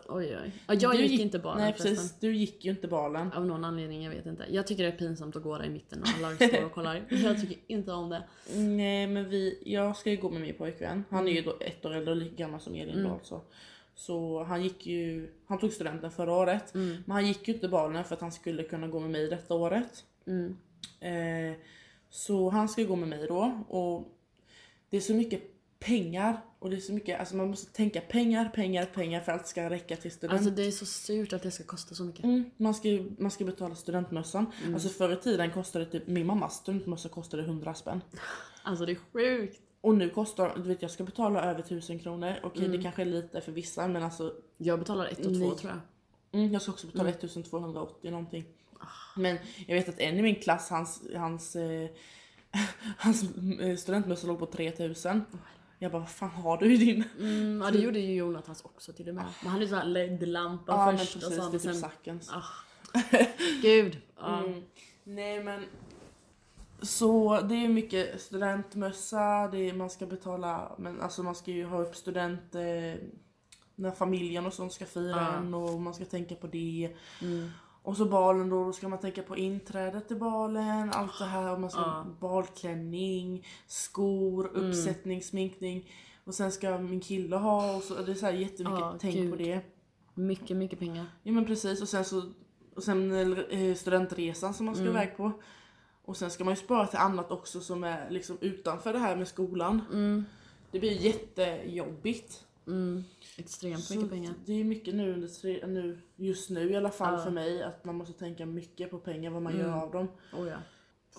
Oj 0.07 0.37
oj. 0.43 0.51
Ja, 0.67 0.73
jag 0.73 0.91
du 0.91 1.05
gick, 1.05 1.21
inte 1.21 1.39
balen 1.39 1.61
Nej 1.61 1.73
förresten. 1.73 1.95
precis, 1.95 2.19
du 2.19 2.35
gick 2.35 2.65
ju 2.65 2.71
inte 2.71 2.87
balen. 2.87 3.33
Av 3.33 3.45
någon 3.45 3.65
anledning, 3.65 4.03
jag 4.03 4.11
vet 4.11 4.25
inte. 4.25 4.45
Jag 4.49 4.67
tycker 4.67 4.83
det 4.83 4.89
är 4.89 4.97
pinsamt 4.97 5.35
att 5.35 5.43
gå 5.43 5.57
där 5.57 5.65
i 5.65 5.69
mitten 5.69 6.01
och 6.01 6.07
alla 6.07 6.35
står 6.35 6.65
och 6.65 6.71
kollar. 6.71 7.05
Jag 7.09 7.41
tycker 7.41 7.57
inte 7.67 7.91
om 7.91 8.09
det. 8.09 8.23
Nej 8.55 9.07
men 9.07 9.29
vi, 9.29 9.61
jag 9.65 9.97
ska 9.97 10.09
ju 10.09 10.17
gå 10.17 10.29
med 10.29 10.41
min 10.41 10.53
pojkvän. 10.53 11.03
Han 11.09 11.27
är 11.27 11.31
ju 11.31 11.41
då 11.41 11.57
ett 11.59 11.85
år 11.85 11.93
äldre 11.93 12.11
och 12.11 12.17
lika 12.17 12.35
gammal 12.35 12.59
som 12.59 12.75
Elin 12.75 12.89
Mm. 12.89 13.03
då 13.03 13.13
alltså. 13.13 13.41
Så 13.95 14.43
han 14.43 14.63
gick 14.63 14.85
ju, 14.85 15.29
han 15.47 15.59
tog 15.59 15.73
studenten 15.73 16.11
förra 16.11 16.33
året. 16.33 16.75
Mm. 16.75 16.97
Men 17.05 17.11
han 17.15 17.27
gick 17.27 17.47
ju 17.47 17.53
inte 17.53 17.67
balen 17.67 18.03
för 18.03 18.15
att 18.15 18.21
han 18.21 18.31
skulle 18.31 18.63
kunna 18.63 18.87
gå 18.87 18.99
med 18.99 19.09
mig 19.09 19.27
detta 19.27 19.53
året. 19.53 20.03
Mm. 20.27 20.57
Eh, 20.99 21.57
så 22.09 22.49
han 22.49 22.69
ska 22.69 22.83
gå 22.83 22.95
med 22.95 23.09
mig 23.09 23.27
då 23.27 23.63
och 23.69 24.15
det 24.89 24.97
är 24.97 25.01
så 25.01 25.13
mycket 25.13 25.41
pengar 25.79 26.41
och 26.59 26.69
det 26.69 26.75
är 26.75 26.79
så 26.79 26.93
mycket, 26.93 27.19
alltså 27.19 27.35
man 27.35 27.47
måste 27.49 27.71
tänka 27.73 28.01
pengar, 28.01 28.49
pengar, 28.49 28.85
pengar 28.85 29.21
för 29.21 29.31
att 29.31 29.43
det 29.43 29.49
ska 29.49 29.69
räcka 29.69 29.95
till 29.95 30.11
student. 30.11 30.33
Alltså 30.33 30.49
det 30.49 30.63
är 30.67 30.71
så 30.71 30.85
surt 30.85 31.33
att 31.33 31.43
det 31.43 31.51
ska 31.51 31.63
kosta 31.63 31.95
så 31.95 32.03
mycket. 32.03 32.23
Mm, 32.23 32.51
man, 32.57 32.73
ska, 32.73 32.89
man 33.17 33.31
ska 33.31 33.45
betala 33.45 33.75
studentmössan. 33.75 34.45
Mm. 34.61 34.73
Alltså 34.73 34.89
förr 34.89 35.13
i 35.13 35.15
tiden 35.15 35.51
kostade 35.51 35.85
typ, 35.85 36.07
min 36.07 36.27
mammas 36.27 36.55
studentmössa 36.55 37.09
kostade 37.09 37.43
100 37.43 37.73
spänn. 37.73 38.01
Alltså 38.63 38.85
det 38.85 38.91
är 38.91 38.97
sjukt. 39.13 39.61
Och 39.81 39.95
nu 39.95 40.09
kostar, 40.09 40.53
du 40.55 40.61
vet 40.61 40.81
jag 40.81 40.91
ska 40.91 41.03
betala 41.03 41.41
över 41.43 41.59
1000 41.59 41.99
kronor. 41.99 42.33
Okej 42.43 42.65
Mm. 42.65 42.77
det 42.77 42.83
kanske 42.83 43.01
är 43.01 43.05
lite 43.05 43.41
för 43.41 43.51
vissa 43.51 43.87
men 43.87 44.03
alltså 44.03 44.33
Jag 44.57 44.79
betalar 44.79 45.05
ett 45.05 45.17
och 45.25 45.33
två 45.33 45.47
Nej. 45.47 45.55
tror 45.57 45.71
jag. 45.71 46.39
mm, 46.41 46.53
jag 46.53 46.61
ska 46.61 46.71
också 46.71 46.87
betala 46.87 47.09
1280 47.09 48.11
någonting. 48.11 48.45
Men 49.15 49.37
jag 49.67 49.75
vet 49.75 49.89
att 49.89 49.99
en 49.99 50.17
i 50.17 50.21
min 50.21 50.35
klass, 50.35 50.69
hans, 50.69 51.01
hans, 51.15 51.55
eh, 51.55 51.89
hans 52.97 53.23
eh, 53.61 53.75
studentmössa 53.75 54.27
låg 54.27 54.39
på 54.39 54.45
3000. 54.45 55.21
Jag 55.81 55.91
bara 55.91 55.99
vad 55.99 56.09
fan 56.09 56.29
har 56.29 56.57
du 56.57 56.73
i 56.73 56.77
din? 56.77 57.03
Mm, 57.19 57.61
ja 57.65 57.71
det 57.71 57.77
gjorde 57.79 57.99
ju 57.99 58.15
Jonathans 58.15 58.61
också 58.65 58.93
till 58.93 59.09
och 59.09 59.15
med. 59.15 59.23
Men 59.23 59.33
han 59.41 59.51
hade 59.51 59.63
ju 59.63 59.69
sån 59.69 59.77
här 59.77 59.85
LED-lampa 59.85 60.85
men 60.85 60.97
först 60.97 61.13
precis, 61.13 61.27
och 61.29 61.33
sånt. 61.43 61.51
det 61.51 61.69
är 61.69 61.73
typ 61.73 61.81
Sackens. 61.81 62.29
ah, 62.33 62.43
gud. 63.61 63.97
Ja. 64.19 64.43
Mm. 64.43 64.63
Nej 65.03 65.43
men 65.43 65.65
så 66.81 67.41
det 67.41 67.55
är 67.55 67.67
mycket 67.69 68.21
studentmössa, 68.21 69.47
det 69.51 69.69
är, 69.69 69.73
man 69.73 69.89
ska 69.89 70.05
betala, 70.05 70.71
men 70.77 71.01
alltså 71.01 71.23
man 71.23 71.35
ska 71.35 71.51
ju 71.51 71.65
ha 71.65 71.79
upp 71.81 71.95
student 71.95 72.55
eh, 72.55 72.61
när 73.75 73.91
familjen 73.91 74.45
och 74.45 74.53
sånt 74.53 74.73
ska 74.73 74.85
fira 74.85 75.09
Ja. 75.15 75.33
en 75.37 75.53
och 75.53 75.81
man 75.81 75.93
ska 75.93 76.05
tänka 76.05 76.35
på 76.35 76.47
det. 76.47 76.95
Mm. 77.21 77.49
Och 77.89 77.97
så 77.97 78.05
balen 78.05 78.49
då, 78.49 78.63
då 78.65 78.73
ska 78.73 78.87
man 78.87 78.99
tänka 78.99 79.23
på 79.23 79.37
inträdet 79.37 80.07
till 80.07 80.17
balen, 80.17 80.91
allt 80.93 81.19
det 81.19 81.25
här, 81.25 81.53
och 81.53 81.59
man 81.61 81.69
ska 81.69 81.79
Ja. 81.81 82.05
balklänning, 82.19 83.47
skor, 83.67 84.51
uppsättning, 84.53 85.23
sminkning. 85.23 85.91
Och 86.23 86.33
sen 86.35 86.51
ska 86.51 86.77
min 86.77 86.99
kille 87.01 87.35
ha, 87.35 87.75
och 87.75 87.83
så, 87.83 87.93
det 88.01 88.11
är 88.11 88.15
så 88.15 88.25
här 88.25 88.33
jättemycket 88.33 88.79
Ja, 88.79 88.95
tänk 88.99 89.15
på 89.31 89.37
gud. 89.37 89.47
det. 89.47 89.61
Mycket, 90.13 90.57
mycket 90.57 90.79
pengar. 90.79 91.05
Ja 91.23 91.31
men 91.31 91.45
precis 91.45 91.81
och 91.81 91.89
sen 91.89 92.05
så 92.05 92.21
och 92.75 92.83
sen 92.83 93.11
eh, 93.49 93.75
studentresan 93.75 94.53
som 94.53 94.65
man 94.65 94.75
Mm. 94.75 94.85
ska 94.87 94.93
iväg 94.99 95.17
på. 95.17 95.31
Och 96.05 96.17
sen 96.17 96.31
ska 96.31 96.43
man 96.43 96.53
ju 96.53 96.59
spara 96.59 96.87
till 96.87 96.99
annat 96.99 97.31
också 97.31 97.61
som 97.61 97.83
är 97.83 98.09
liksom 98.09 98.37
utanför 98.41 98.93
det 98.93 98.99
här 98.99 99.15
med 99.15 99.27
skolan. 99.27 99.81
Mm. 99.91 100.25
Det 100.71 100.79
blir 100.79 100.91
jättejobbigt. 100.91 102.45
Mm. 102.69 103.03
Extremt 103.37 103.83
Så 103.83 103.95
mycket 103.95 104.09
pengar. 104.09 104.33
Det 104.45 104.53
är 104.53 104.63
mycket 104.63 104.95
nu, 104.95 105.13
under 105.13 105.67
nu 105.67 105.99
just 106.15 106.49
nu 106.49 106.71
i 106.71 106.75
alla 106.75 106.89
fall 106.91 107.13
Ja. 107.13 107.23
för 107.23 107.31
mig 107.31 107.63
att 107.63 107.85
man 107.85 107.95
måste 107.95 108.13
tänka 108.13 108.45
mycket 108.45 108.91
på 108.91 108.97
pengar, 108.99 109.31
vad 109.31 109.41
man 109.41 109.57
gör 109.57 109.67
Mm. 109.67 109.79
av 109.79 109.91
dem. 109.91 110.07
Oh, 110.33 110.47
ja. 110.47 110.57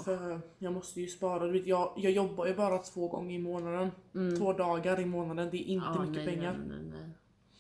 För 0.05 0.41
jag 0.59 0.73
måste 0.73 1.01
ju 1.01 1.07
spara. 1.09 1.47
Du 1.47 1.53
vet, 1.53 1.67
jag, 1.67 1.93
jag 1.97 2.13
jobbar 2.13 2.47
ju 2.47 2.55
bara 2.55 2.79
två 2.79 3.09
gånger 3.09 3.35
i 3.35 3.39
månaden. 3.39 3.91
Två 4.39 4.53
dagar 4.53 5.01
i 5.01 5.05
månaden. 5.07 5.49
Det 5.51 5.57
är 5.57 5.65
inte 5.65 5.87
Mm. 5.89 5.99
Ja, 6.03 6.07
mycket 6.11 6.25
nej, 6.27 6.35
pengar. 6.37 6.53
Nej, 6.59 6.69
nej, 6.69 6.91
nej. 7.01 7.09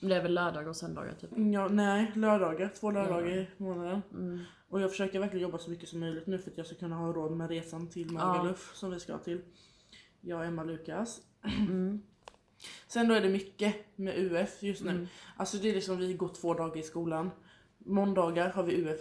Men 0.00 0.11
Det 0.11 0.16
är 0.16 0.22
väl 0.22 0.35
lördagar 0.35 0.68
och 0.68 0.76
söndagar 0.76 1.14
typ. 1.20 1.31
Ja, 1.53 1.68
nej, 1.68 2.12
lördagar. 2.14 2.72
Två 2.81 2.90
lördagar 2.90 3.29
i 3.31 3.46
månaden. 3.57 4.03
Mm. 4.12 4.40
Och 4.68 4.81
jag 4.81 4.90
försöker 4.90 5.18
verkligen 5.20 5.42
jobba 5.42 5.59
så 5.59 5.70
mycket 5.70 5.88
som 5.88 6.00
möjligt 6.00 6.26
nu 6.26 6.38
för 6.38 6.50
att 6.50 6.57
jag 6.59 6.66
ska 6.66 6.74
kunna 6.76 6.96
ha 6.96 7.12
råd 7.12 7.37
med 7.37 7.48
resan 7.50 7.87
till. 7.88 8.11
Magaluf 8.12 8.70
som 8.74 8.90
vi 8.90 9.00
ska 9.00 9.18
till. 9.18 9.40
Jag 10.20 10.38
och 10.38 10.44
Emma 10.44 10.64
Lukas. 10.64 11.20
Mm. 11.68 12.03
Sen 12.88 13.09
då 13.09 13.14
är 13.14 13.20
det 13.20 13.29
mycket 13.29 13.75
med 13.96 14.18
UF 14.18 14.62
just 14.62 14.83
nu. 14.85 14.90
Mm. 14.90 15.07
Alltså 15.37 15.57
det 15.57 15.70
är 15.70 15.75
liksom, 15.75 15.99
vi 15.99 16.14
går 16.14 16.29
två 16.29 16.55
dagar 16.55 16.77
i 16.77 16.83
skolan. 16.83 17.31
Måndagar 17.79 18.49
har 18.51 18.62
vi 18.62 18.75
UF, 18.85 19.01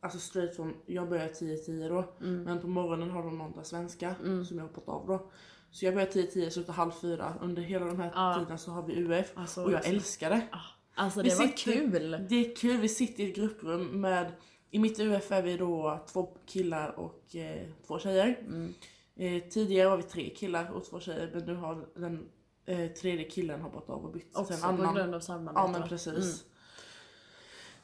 alltså 0.00 0.18
straight 0.18 0.56
från, 0.56 0.74
jag 0.86 1.08
börjar 1.08 1.28
10-10 1.28 1.88
då. 1.88 2.14
Mm. 2.26 2.42
Men 2.42 2.60
på 2.60 2.66
morgonen 2.66 3.10
har 3.10 3.22
de 3.22 3.36
måndag 3.36 3.64
svenska 3.64 4.14
som 4.48 4.58
jag 4.58 4.64
har 4.64 4.68
hoppat 4.68 4.88
av 4.88 5.06
då. 5.06 5.30
Så 5.70 5.84
jag 5.84 5.94
börjar 5.94 6.08
10-10, 6.08 6.50
slutar 6.50 6.72
halv 6.72 6.90
fyra. 6.90 7.34
Under 7.40 7.62
hela 7.62 7.84
de 7.86 8.00
här 8.00 8.12
Ja. 8.14 8.38
tiden 8.40 8.58
så 8.58 8.70
har 8.70 8.82
vi 8.82 8.94
UF. 8.94 9.32
Alltså, 9.34 9.64
och 9.64 9.72
jag 9.72 9.78
också. 9.78 9.90
älskar 9.90 10.30
det. 10.30 10.46
Alltså 10.94 11.22
Vi 11.22 11.28
det 11.28 11.34
var 11.34 11.46
sitter- 11.46 11.72
kul. 11.72 12.26
Det 12.28 12.34
är 12.34 12.56
kul, 12.56 12.76
vi 12.76 12.88
sitter 12.88 13.24
i 13.24 13.30
ett 13.30 13.36
grupprum 13.36 14.00
med, 14.00 14.32
i 14.70 14.78
mitt 14.78 14.98
UF 15.00 15.32
är 15.32 15.42
vi 15.42 15.56
då 15.56 16.04
två 16.12 16.36
killar 16.46 16.98
och 16.98 17.36
eh, 17.36 17.66
två 17.86 17.98
tjejer. 17.98 18.38
Mm. 18.40 18.74
Eh, 19.16 19.42
tidigare 19.48 19.88
var 19.88 19.96
vi 19.96 20.02
tre 20.02 20.30
killar 20.30 20.70
och 20.70 20.84
två 20.84 21.00
tjejer 21.00 21.30
men 21.34 21.44
nu 21.44 21.54
har 21.54 21.86
den 21.96 22.28
eh, 22.66 22.86
tredje 22.92 23.24
killen 23.24 23.60
hoppat 23.60 23.90
av 23.90 24.04
och 24.04 24.12
bytt 24.12 24.32
till 24.32 24.40
Också 24.42 24.54
på 24.60 24.66
annan. 24.66 24.94
grund 24.94 25.14
av 25.14 25.20
samarbete. 25.20 25.60
Ja 25.60 25.68
men 25.78 25.88
precis. 25.88 26.16
Mm. 26.16 26.52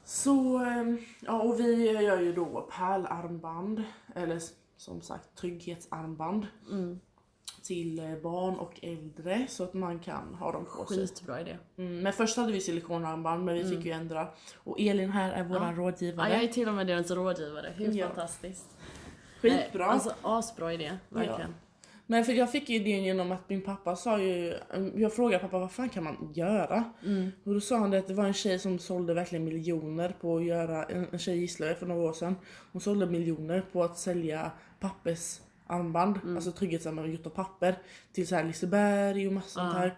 Så, 0.05 0.59
ehm, 0.59 0.99
ja 1.21 1.43
och 1.43 1.61
vi 1.61 1.91
gör 2.03 2.21
ju 2.21 2.33
då 2.33 2.69
pärlarmband, 2.73 3.83
eller 4.15 4.41
som 4.77 5.01
sagt 5.03 5.35
trygghetsarmband 5.39 6.47
Mm. 6.71 7.01
till 7.63 7.99
eh, 7.99 8.17
barn 8.17 8.59
och 8.59 8.79
äldre 8.83 9.47
så 9.49 9.65
att 9.65 9.75
man 9.75 9.99
kan 9.99 10.35
ha 10.35 10.53
dem 10.53 10.65
på 10.77 10.87
sig. 10.87 10.97
Skitbra 11.07 11.41
idé. 11.41 11.59
Mm, 11.77 12.01
men 12.01 12.13
först 12.13 12.37
hade 12.37 12.53
vi 12.53 12.61
silikonarmband 12.61 13.45
men 13.45 13.55
vi 13.55 13.65
fick 13.65 13.85
ju 13.85 13.91
ändra. 13.93 14.29
Och 14.57 14.81
Elin 14.81 15.11
här 15.11 15.33
är 15.33 15.45
våran 15.45 15.63
Mm. 15.63 15.75
Ja. 15.77 15.83
rådgivare. 15.87 16.29
Ja, 16.29 16.35
jag 16.35 16.45
är 16.45 16.49
till 16.53 16.69
och 16.69 16.75
med 16.75 16.87
deras 16.87 17.11
rådgivare. 17.11 17.73
Hur 17.77 17.93
Ja. 17.93 18.07
fantastiskt. 18.07 18.77
Skitbra. 19.41 19.87
Nej, 19.87 19.95
Alltså 19.95 20.15
asbra 20.23 20.73
idé, 20.73 20.99
verkligen. 21.09 21.55
Men 22.13 22.25
för 22.25 22.33
jag 22.33 22.53
fick 22.53 22.71
idén 22.71 23.05
genom 23.05 23.33
att 23.33 23.49
min 23.49 23.61
pappa 23.63 23.97
sa 23.97 24.19
ju, 24.21 24.55
jag 24.97 25.13
frågade 25.15 25.43
pappa 25.43 25.59
vad 25.59 25.73
fan 25.73 25.89
kan 25.89 26.05
man 26.05 26.33
göra? 26.35 26.85
Mm. 27.05 27.31
Och 27.45 27.55
då 27.55 27.61
sa 27.61 27.77
han 27.79 27.91
det 27.91 27.99
att 27.99 28.07
det 28.09 28.15
var 28.15 28.25
en 28.25 28.33
tjej 28.35 28.59
som 28.59 28.79
sålde 28.79 29.15
verkligen 29.15 29.45
miljoner 29.45 30.15
på 30.21 30.37
att 30.37 30.45
göra, 30.45 30.85
en, 30.85 31.07
en 31.13 31.19
tjej 31.19 31.37
i 31.37 31.41
Gislaved 31.41 31.77
för 31.77 31.87
några 31.87 32.03
år 32.03 32.13
sedan. 32.13 32.37
Hon 32.73 32.81
sålde 32.81 33.07
miljoner 33.07 33.63
på 33.73 33.85
att 33.85 33.99
sälja 33.99 34.51
pappersarmband, 34.81 36.19
Mm. 36.23 36.37
alltså 36.37 36.53
trygghetsarmband 36.53 37.13
gjort 37.13 37.27
av 37.27 37.31
papper. 37.31 37.75
Till 38.13 38.27
så 38.27 38.35
här 38.35 38.45
Liseberg 38.45 39.27
och 39.27 39.33
massa 39.33 39.49
sånt 39.49 39.73
Ja. 39.75 39.79
här. 39.81 39.97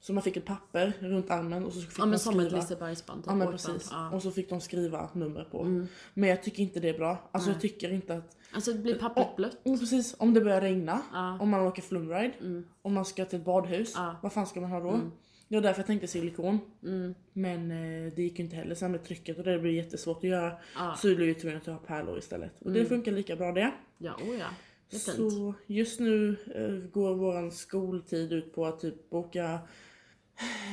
Så 0.00 0.12
man 0.12 0.22
fick 0.22 0.36
ett 0.36 0.44
papper 0.44 0.92
runt 1.00 1.30
armen 1.30 1.64
och 1.64 1.72
så 1.72 1.80
fick 1.80 1.90
Ja 1.98 2.02
man 2.02 2.10
men 2.10 2.18
som 2.18 2.40
ett. 2.40 2.52
Lisebergsband. 2.52 3.22
typ, 3.22 3.26
Ja 3.30 3.34
men 3.34 3.50
precis. 3.52 3.88
Ja. 3.90 4.10
Och 4.10 4.22
så 4.22 4.30
fick 4.30 4.48
de 4.48 4.60
skriva 4.60 5.08
nummer 5.12 5.44
på. 5.44 5.60
Mm. 5.62 5.86
Men 6.14 6.28
jag 6.28 6.42
tycker 6.42 6.62
inte 6.62 6.80
det 6.80 6.88
är 6.88 6.98
bra. 6.98 7.28
Alltså 7.32 7.50
jag 7.50 7.60
tycker 7.60 7.92
inte 7.92 8.14
att... 8.14 8.36
Alltså 8.52 8.72
det 8.72 8.78
blir 8.78 8.94
pappret 8.94 9.36
blött. 9.36 9.58
Mm, 9.66 9.78
precis, 9.78 10.14
om 10.18 10.34
det 10.34 10.40
börjar 10.40 10.60
regna, 10.60 11.02
Ja. 11.12 11.38
om 11.40 11.48
man 11.50 11.60
åker 11.60 11.82
flumride, 11.82 12.32
Mm. 12.40 12.64
om 12.82 12.94
man 12.94 13.04
ska 13.04 13.24
till 13.24 13.38
ett 13.38 13.44
badhus, 13.44 13.92
Ja. 13.94 14.16
vad 14.22 14.32
fan 14.32 14.46
ska 14.46 14.60
man 14.60 14.70
ha 14.70 14.80
då? 14.80 14.90
Mm. 14.90 15.12
Det 15.48 15.54
var 15.56 15.62
därför 15.62 15.80
jag 15.80 15.86
tänkte 15.86 16.06
silikon. 16.06 16.58
Mm. 16.82 17.14
Men 17.32 17.70
eh, 17.70 18.12
det 18.16 18.22
gick 18.22 18.38
ju 18.38 18.44
inte 18.44 18.56
heller 18.56 18.74
sen 18.74 18.92
med 18.92 19.04
trycket 19.04 19.38
och 19.38 19.44
det 19.44 19.58
blir 19.58 19.72
jättesvårt 19.72 20.16
att 20.16 20.24
göra. 20.24 20.52
Ja. 20.74 20.96
Så 20.98 21.08
vi 21.08 21.16
blev 21.16 21.28
ju 21.28 21.34
tvungna 21.34 21.58
att 21.58 21.66
ha 21.66 21.76
pärlor 21.76 22.18
istället. 22.18 22.50
Och 22.58 22.72
det 22.72 22.84
funkar 22.84 23.12
lika 23.12 23.36
bra 23.36 23.52
det. 23.52 23.72
Ja, 23.98 24.14
oh 24.14 24.36
ja. 24.38 24.46
Så 24.90 25.54
just 25.66 26.00
nu 26.00 26.36
eh, 26.54 26.90
går 26.90 27.14
våran 27.14 27.52
skoltid 27.52 28.32
ut 28.32 28.54
på 28.54 28.66
att 28.66 28.80
typ 28.80 29.10
boka 29.10 29.58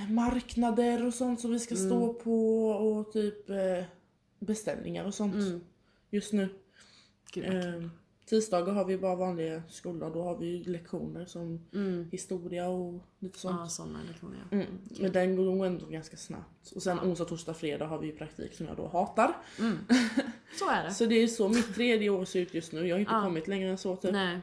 marknader 0.10 1.06
och 1.06 1.14
sånt 1.14 1.42
som 1.42 1.52
vi 1.52 1.60
ska 1.60 1.76
stå 1.76 2.14
på 2.14 2.68
och 2.70 3.12
typ 3.12 3.50
eh, 3.50 3.84
beställningar 4.40 5.06
och 5.06 5.14
sånt. 5.14 5.36
Mm. 5.36 5.62
Just 6.10 6.34
nu. 6.34 6.50
Gud. 7.34 7.46
Eh, 7.46 7.90
tisdagar 8.26 8.74
har 8.74 8.86
vi 8.86 8.98
bara 8.98 9.16
vanliga 9.16 9.64
skolor. 9.70 10.12
Då 10.14 10.24
har 10.24 10.38
vi 10.38 10.64
lektioner 10.64 11.26
som 11.26 11.60
Mm. 11.74 12.08
historia 12.12 12.70
och 12.70 13.04
lite 13.20 13.40
sånt. 13.40 13.56
Ja, 13.60 13.68
sådana 13.68 14.00
lektioner 14.08 14.38
ja. 14.50 14.56
Mm. 14.58 14.68
Men 15.02 15.12
den 15.12 15.36
går 15.36 15.66
ändå 15.66 15.86
ganska 15.86 16.18
snabbt. 16.18 16.72
Och 16.76 16.84
sen 16.84 17.00
onsdag, 17.00 17.26
torsdag, 17.26 17.54
fredag 17.54 17.86
har 17.88 18.00
vi 18.00 18.12
praktik 18.12 18.54
som 18.54 18.66
jag 18.66 18.78
då 18.78 18.88
hatar. 18.88 19.34
Mm. 19.60 19.78
Så 20.60 20.70
är 20.70 20.84
det. 20.84 20.92
Så 20.94 21.06
det 21.06 21.16
är 21.16 21.28
så 21.28 21.50
mitt 21.50 21.76
tredje 21.76 22.10
år 22.10 22.26
ser 22.26 22.42
ut 22.42 22.54
just 22.54 22.74
nu. 22.74 22.88
Jag 22.88 22.96
har 22.96 23.00
inte 23.00 23.12
Ja. 23.14 23.22
kommit 23.24 23.48
längre 23.48 23.70
än 23.70 23.78
så 23.78 23.96
typ. 23.96 24.12
Nej. 24.12 24.40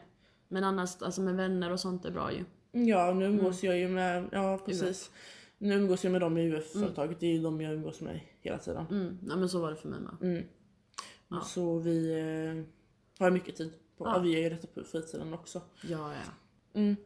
Men 0.48 0.64
annars, 0.64 1.02
alltså 1.02 1.20
med 1.20 1.34
vänner 1.36 1.72
och 1.72 1.80
sånt 1.80 2.04
är 2.04 2.10
bra 2.10 2.30
ju. 2.32 2.44
Ja, 2.86 3.14
nu 3.14 3.24
umgås 3.24 3.62
jag 3.62 3.78
ju 3.78 3.88
med, 3.88 4.28
ja 4.32 4.58
precis. 4.66 5.10
Nu 5.58 5.74
umgås 5.74 6.04
jag 6.04 6.10
med 6.12 6.20
dem 6.20 6.38
i 6.38 6.48
UF-företaget. 6.52 7.20
Det 7.20 7.26
är 7.26 7.32
ju 7.32 7.42
de 7.42 7.60
jag 7.60 7.74
umgås 7.74 8.00
med 8.00 8.20
hela 8.40 8.58
tiden. 8.58 8.86
Mm. 8.90 9.18
Ja 9.28 9.36
men 9.36 9.48
så 9.48 9.60
var 9.60 9.70
det 9.70 9.76
för 9.76 9.88
mig 9.88 10.00
med. 10.00 10.30
Mm. 10.32 10.44
Ja. 11.28 11.40
Så 11.40 11.78
vi 11.78 12.12
har 13.24 13.30
mycket 13.30 13.56
tid 13.56 13.72
på. 13.98 14.06
Ja. 14.06 14.18
Vi 14.18 14.32
gör 14.34 14.40
ju 14.42 14.48
detta 14.50 14.66
på 14.66 14.84
fritiden 14.84 15.34
också. 15.34 15.62
Ja, 15.82 16.12
ja. 16.12 16.32
Mm. 16.80 16.96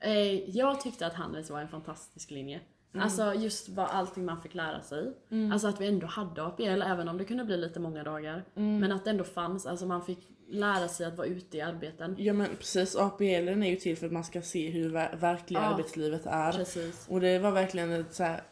Eh, 0.00 0.50
jag 0.50 0.80
tyckte 0.80 1.06
att 1.06 1.14
Handels 1.14 1.50
var 1.50 1.60
en 1.60 1.68
fantastisk 1.68 2.30
linje. 2.30 2.60
Mm. 2.94 3.04
Alltså 3.04 3.34
just 3.34 3.68
vad 3.68 3.86
allting 3.88 4.24
man 4.24 4.40
fick 4.42 4.54
lära 4.54 4.82
sig. 4.82 5.12
Alltså 5.52 5.68
att 5.68 5.80
vi 5.80 5.86
ändå 5.86 6.06
hade 6.06 6.42
APL 6.42 6.62
även 6.82 7.08
om 7.08 7.18
det 7.18 7.24
kunde 7.24 7.44
bli 7.44 7.56
lite 7.56 7.80
många 7.80 8.04
dagar. 8.04 8.44
Mm. 8.54 8.78
Men 8.78 8.92
att 8.92 9.04
det 9.04 9.10
ändå 9.10 9.24
fanns, 9.24 9.66
alltså 9.66 9.86
man 9.86 10.02
fick 10.04 10.18
lära 10.48 10.88
sig 10.88 11.06
att 11.06 11.16
vara 11.16 11.26
ute 11.26 11.56
i 11.56 11.60
arbeten. 11.60 12.14
Ja 12.18 12.32
men 12.32 12.48
precis, 12.58 12.96
APL 12.96 13.24
är 13.24 13.64
ju 13.66 13.76
till 13.76 13.96
för 13.96 14.06
att 14.06 14.12
man 14.12 14.24
ska 14.24 14.42
se 14.42 14.70
hur 14.70 14.90
ver- 14.90 15.16
verkliga 15.16 15.60
Ja. 15.62 15.66
arbetslivet 15.66 16.26
är. 16.26 16.52
Precis. 16.52 17.06
Och 17.08 17.20
det 17.20 17.38
var 17.38 17.50
verkligen 17.50 17.92
ett 17.92 18.14
så 18.14 18.22
här, 18.22 18.42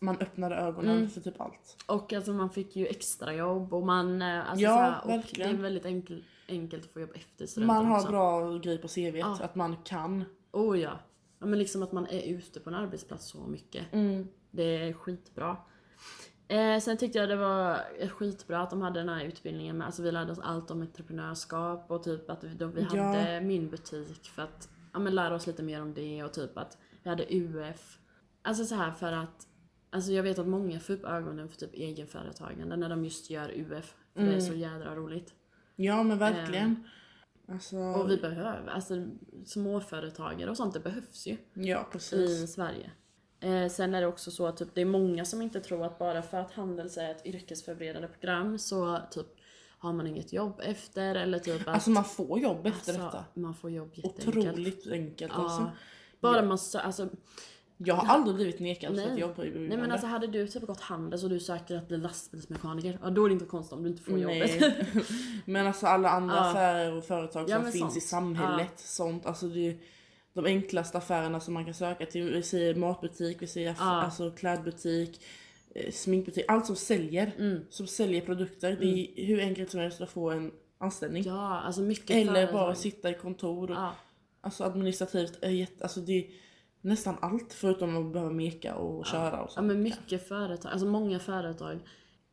man 0.00 0.16
öppnade 0.20 0.54
ögonen 0.56 0.96
Mm. 0.96 1.10
för 1.10 1.20
typ 1.20 1.40
allt. 1.40 1.76
Och 1.86 2.12
alltså 2.12 2.32
man 2.32 2.50
fick 2.50 2.76
ju 2.76 2.86
extra 2.86 3.34
jobb 3.34 3.74
och 3.74 3.86
man, 3.86 4.22
eh, 4.22 4.50
alltså 4.50 4.62
Ja, 4.64 4.70
så 4.76 4.80
här, 4.80 5.04
och 5.04 5.10
verkligen. 5.10 5.50
det 5.52 5.56
är 5.58 5.62
väldigt 5.62 5.84
enkel, 5.86 6.24
enkelt 6.48 6.84
att 6.84 6.90
få 6.92 7.00
jobb 7.00 7.10
efter 7.14 7.46
studenten 7.46 7.76
Man 7.76 7.86
har 7.86 7.96
också. 7.98 8.08
bra 8.10 8.58
grej 8.58 8.78
på 8.78 8.88
CVt, 8.88 9.14
Ja. 9.18 9.38
att 9.42 9.54
man 9.54 9.76
kan. 9.76 10.24
Oh 10.52 10.80
ja. 10.80 10.98
ja. 11.40 11.46
men 11.46 11.58
liksom 11.58 11.82
att 11.82 11.92
man 11.92 12.06
är 12.06 12.22
ute 12.22 12.60
på 12.60 12.70
en 12.70 12.76
arbetsplats 12.76 13.26
så 13.26 13.38
mycket. 13.46 13.84
Det 14.50 14.62
är 14.88 14.92
skitbra. 14.92 15.56
Eh, 16.48 16.80
sen 16.80 16.96
tyckte 16.96 17.18
jag 17.18 17.28
det 17.28 17.36
var 17.36 17.78
skitbra 18.08 18.60
att 18.62 18.70
de 18.70 18.82
hade 18.82 19.00
den 19.00 19.08
här 19.08 19.24
utbildningen 19.24 19.78
med, 19.78 19.86
alltså 19.86 20.02
vi 20.02 20.12
lärde 20.12 20.32
oss 20.32 20.38
allt 20.38 20.70
om 20.70 20.80
entreprenörskap 20.82 21.90
och 21.90 22.02
typ 22.02 22.30
att 22.30 22.44
vi, 22.44 22.48
då 22.54 22.66
vi 22.66 22.86
Ja. 22.92 23.02
hade 23.02 23.40
min 23.40 23.70
butik 23.70 24.24
för 24.28 24.42
att 24.42 24.68
ja, 24.92 24.98
men 24.98 25.14
lära 25.14 25.34
oss 25.34 25.46
lite 25.46 25.62
mer 25.62 25.82
om 25.82 25.94
det 25.94 26.24
och 26.24 26.32
typ 26.32 26.58
att 26.58 26.78
vi 27.02 27.10
hade 27.10 27.26
UF. 27.30 27.98
Alltså 28.42 28.64
så 28.64 28.74
här 28.74 28.92
för 28.92 29.12
att 29.12 29.44
Alltså 29.90 30.12
jag 30.12 30.22
vet 30.22 30.38
att 30.38 30.46
många 30.46 30.80
får 30.80 30.92
upp 30.94 31.04
ögonen 31.04 31.48
för 31.48 31.56
typ 31.56 31.74
egenföretagande 31.74 32.76
när 32.76 32.88
de 32.88 33.04
just 33.04 33.30
gör 33.30 33.48
UF. 33.54 33.94
För 34.14 34.22
det 34.22 34.34
är 34.34 34.40
så 34.40 34.54
jädra 34.54 34.94
roligt. 34.96 35.34
Ja 35.80 36.02
men 36.02 36.18
verkligen. 36.18 36.88
Alltså, 37.48 37.76
Och 37.76 38.10
vi 38.10 38.16
behöver, 38.16 38.68
alltså 38.70 38.94
småföretagare 39.46 40.50
och 40.50 40.56
sånt, 40.56 40.74
det 40.74 40.80
behövs 40.80 41.26
ju. 41.26 41.36
ja 41.54 41.88
precis. 41.92 42.30
i 42.30 42.46
Sverige. 42.46 42.90
Eh, 43.40 43.68
sen 43.68 43.94
är 43.94 44.00
det 44.00 44.06
också 44.06 44.30
så 44.30 44.46
att 44.46 44.56
typ, 44.56 44.68
det 44.74 44.80
är 44.80 44.84
många 44.84 45.24
som 45.24 45.42
inte 45.42 45.60
tror 45.60 45.84
att 45.84 45.98
bara 45.98 46.22
för 46.22 46.38
att 46.38 46.52
Handels 46.52 46.96
är 46.98 47.10
ett 47.10 47.26
yrkesförberedande 47.26 48.08
program 48.08 48.58
så 48.58 48.98
typ 49.10 49.26
har 49.78 49.92
man 49.92 50.06
inget 50.06 50.32
jobb 50.32 50.60
efter 50.64 51.14
eller 51.14 51.38
typ 51.38 51.60
att 51.60 51.74
Alltså 51.74 51.90
man 51.90 52.04
får 52.04 52.38
jobb 52.38 52.66
efter 52.66 52.92
alltså, 52.92 53.04
detta. 53.06 53.24
man 53.34 53.54
får 53.54 53.70
jobb 53.70 53.90
jätteenkelt. 53.94 54.36
Otroligt 54.48 54.86
enkelt 54.92 55.32
Ja. 55.36 55.42
alltså. 55.42 55.70
Bara 56.20 56.42
man 56.42 56.56
sö- 56.56 56.78
alltså, 56.80 57.08
Jag 57.80 57.94
har 57.94 58.14
aldrig 58.14 58.36
blivit 58.36 58.60
nekad 58.60 58.96
för 59.00 59.12
att 59.12 59.18
jobba 59.18 59.44
i 59.44 59.50
nej 59.50 59.58
men 59.58 59.68
byggande. 59.70 59.92
alltså 59.92 60.06
hade 60.06 60.26
du 60.26 60.46
typ 60.48 60.62
gått 60.66 60.80
Handels 60.80 61.22
och 61.24 61.30
du 61.30 61.40
söker 61.40 61.76
att 61.76 61.88
bli 61.88 61.96
lastbilsmekaniker, 61.96 62.98
ja 63.02 63.10
då 63.10 63.24
är 63.24 63.28
det 63.28 63.32
inte 63.32 63.44
konstigt 63.44 63.72
om 63.72 63.82
du 63.82 63.88
inte 63.90 64.02
får 64.02 64.18
jobbet. 64.18 64.60
Men 65.44 65.66
alltså 65.66 65.86
alla 65.86 66.10
andra 66.10 66.34
Ja. 66.36 66.50
affärer 66.50 66.96
och 66.96 67.04
företag 67.04 67.42
Ja, 67.50 67.54
som 67.56 67.62
men 67.62 67.72
finns 67.72 67.80
sånt. 67.84 67.96
i 67.96 68.00
samhället. 68.00 68.72
Sånt. 68.80 69.26
Alltså 69.26 69.46
det 69.48 69.68
är 69.68 69.76
de 70.32 70.44
enklaste 70.46 70.98
affärerna 70.98 71.40
som 71.40 71.54
man 71.54 71.64
kan 71.64 71.74
söka 71.74 72.06
till. 72.06 72.30
Vi 72.32 72.42
säger 72.42 72.74
matbutik, 72.74 73.42
vi 73.42 73.46
säger 73.46 73.74
Ja. 73.78 73.84
alltså 74.02 74.30
klädbutik, 74.30 75.20
eh, 75.74 75.90
sminkbutik. 75.92 76.44
Allt 76.48 76.66
som 76.66 76.76
säljer. 76.76 77.32
Mm. 77.38 77.60
Som 77.70 77.86
säljer 77.86 78.20
produkter. 78.20 78.76
Det 78.80 78.86
är 78.86 79.26
hur 79.26 79.40
enkelt 79.40 79.70
som 79.70 79.80
helst 79.80 80.00
att 80.00 80.10
få 80.10 80.30
en 80.30 80.50
anställning. 80.78 81.22
Ja, 81.26 81.60
alltså 81.60 81.80
mycket 81.80 82.10
Eller 82.10 82.32
företag. 82.34 82.52
bara 82.54 82.74
sitta 82.74 83.10
i 83.10 83.14
kontor. 83.14 83.70
Ja, 83.70 83.92
Alltså 84.40 84.64
administrativt 84.64 85.38
alltså 85.80 86.00
det 86.00 86.12
är 86.12 86.24
nästan 86.80 87.16
allt 87.20 87.52
förutom 87.52 88.06
att 88.06 88.12
behöva 88.12 88.32
meka 88.32 88.74
och 88.74 89.06
köra 89.06 89.40
och 89.42 89.48
ja 89.50 89.54
så. 89.54 89.62
men 89.62 89.82
mycket 89.82 90.28
företag, 90.28 90.72
alltså 90.72 90.86
många 90.86 91.18
företag 91.18 91.78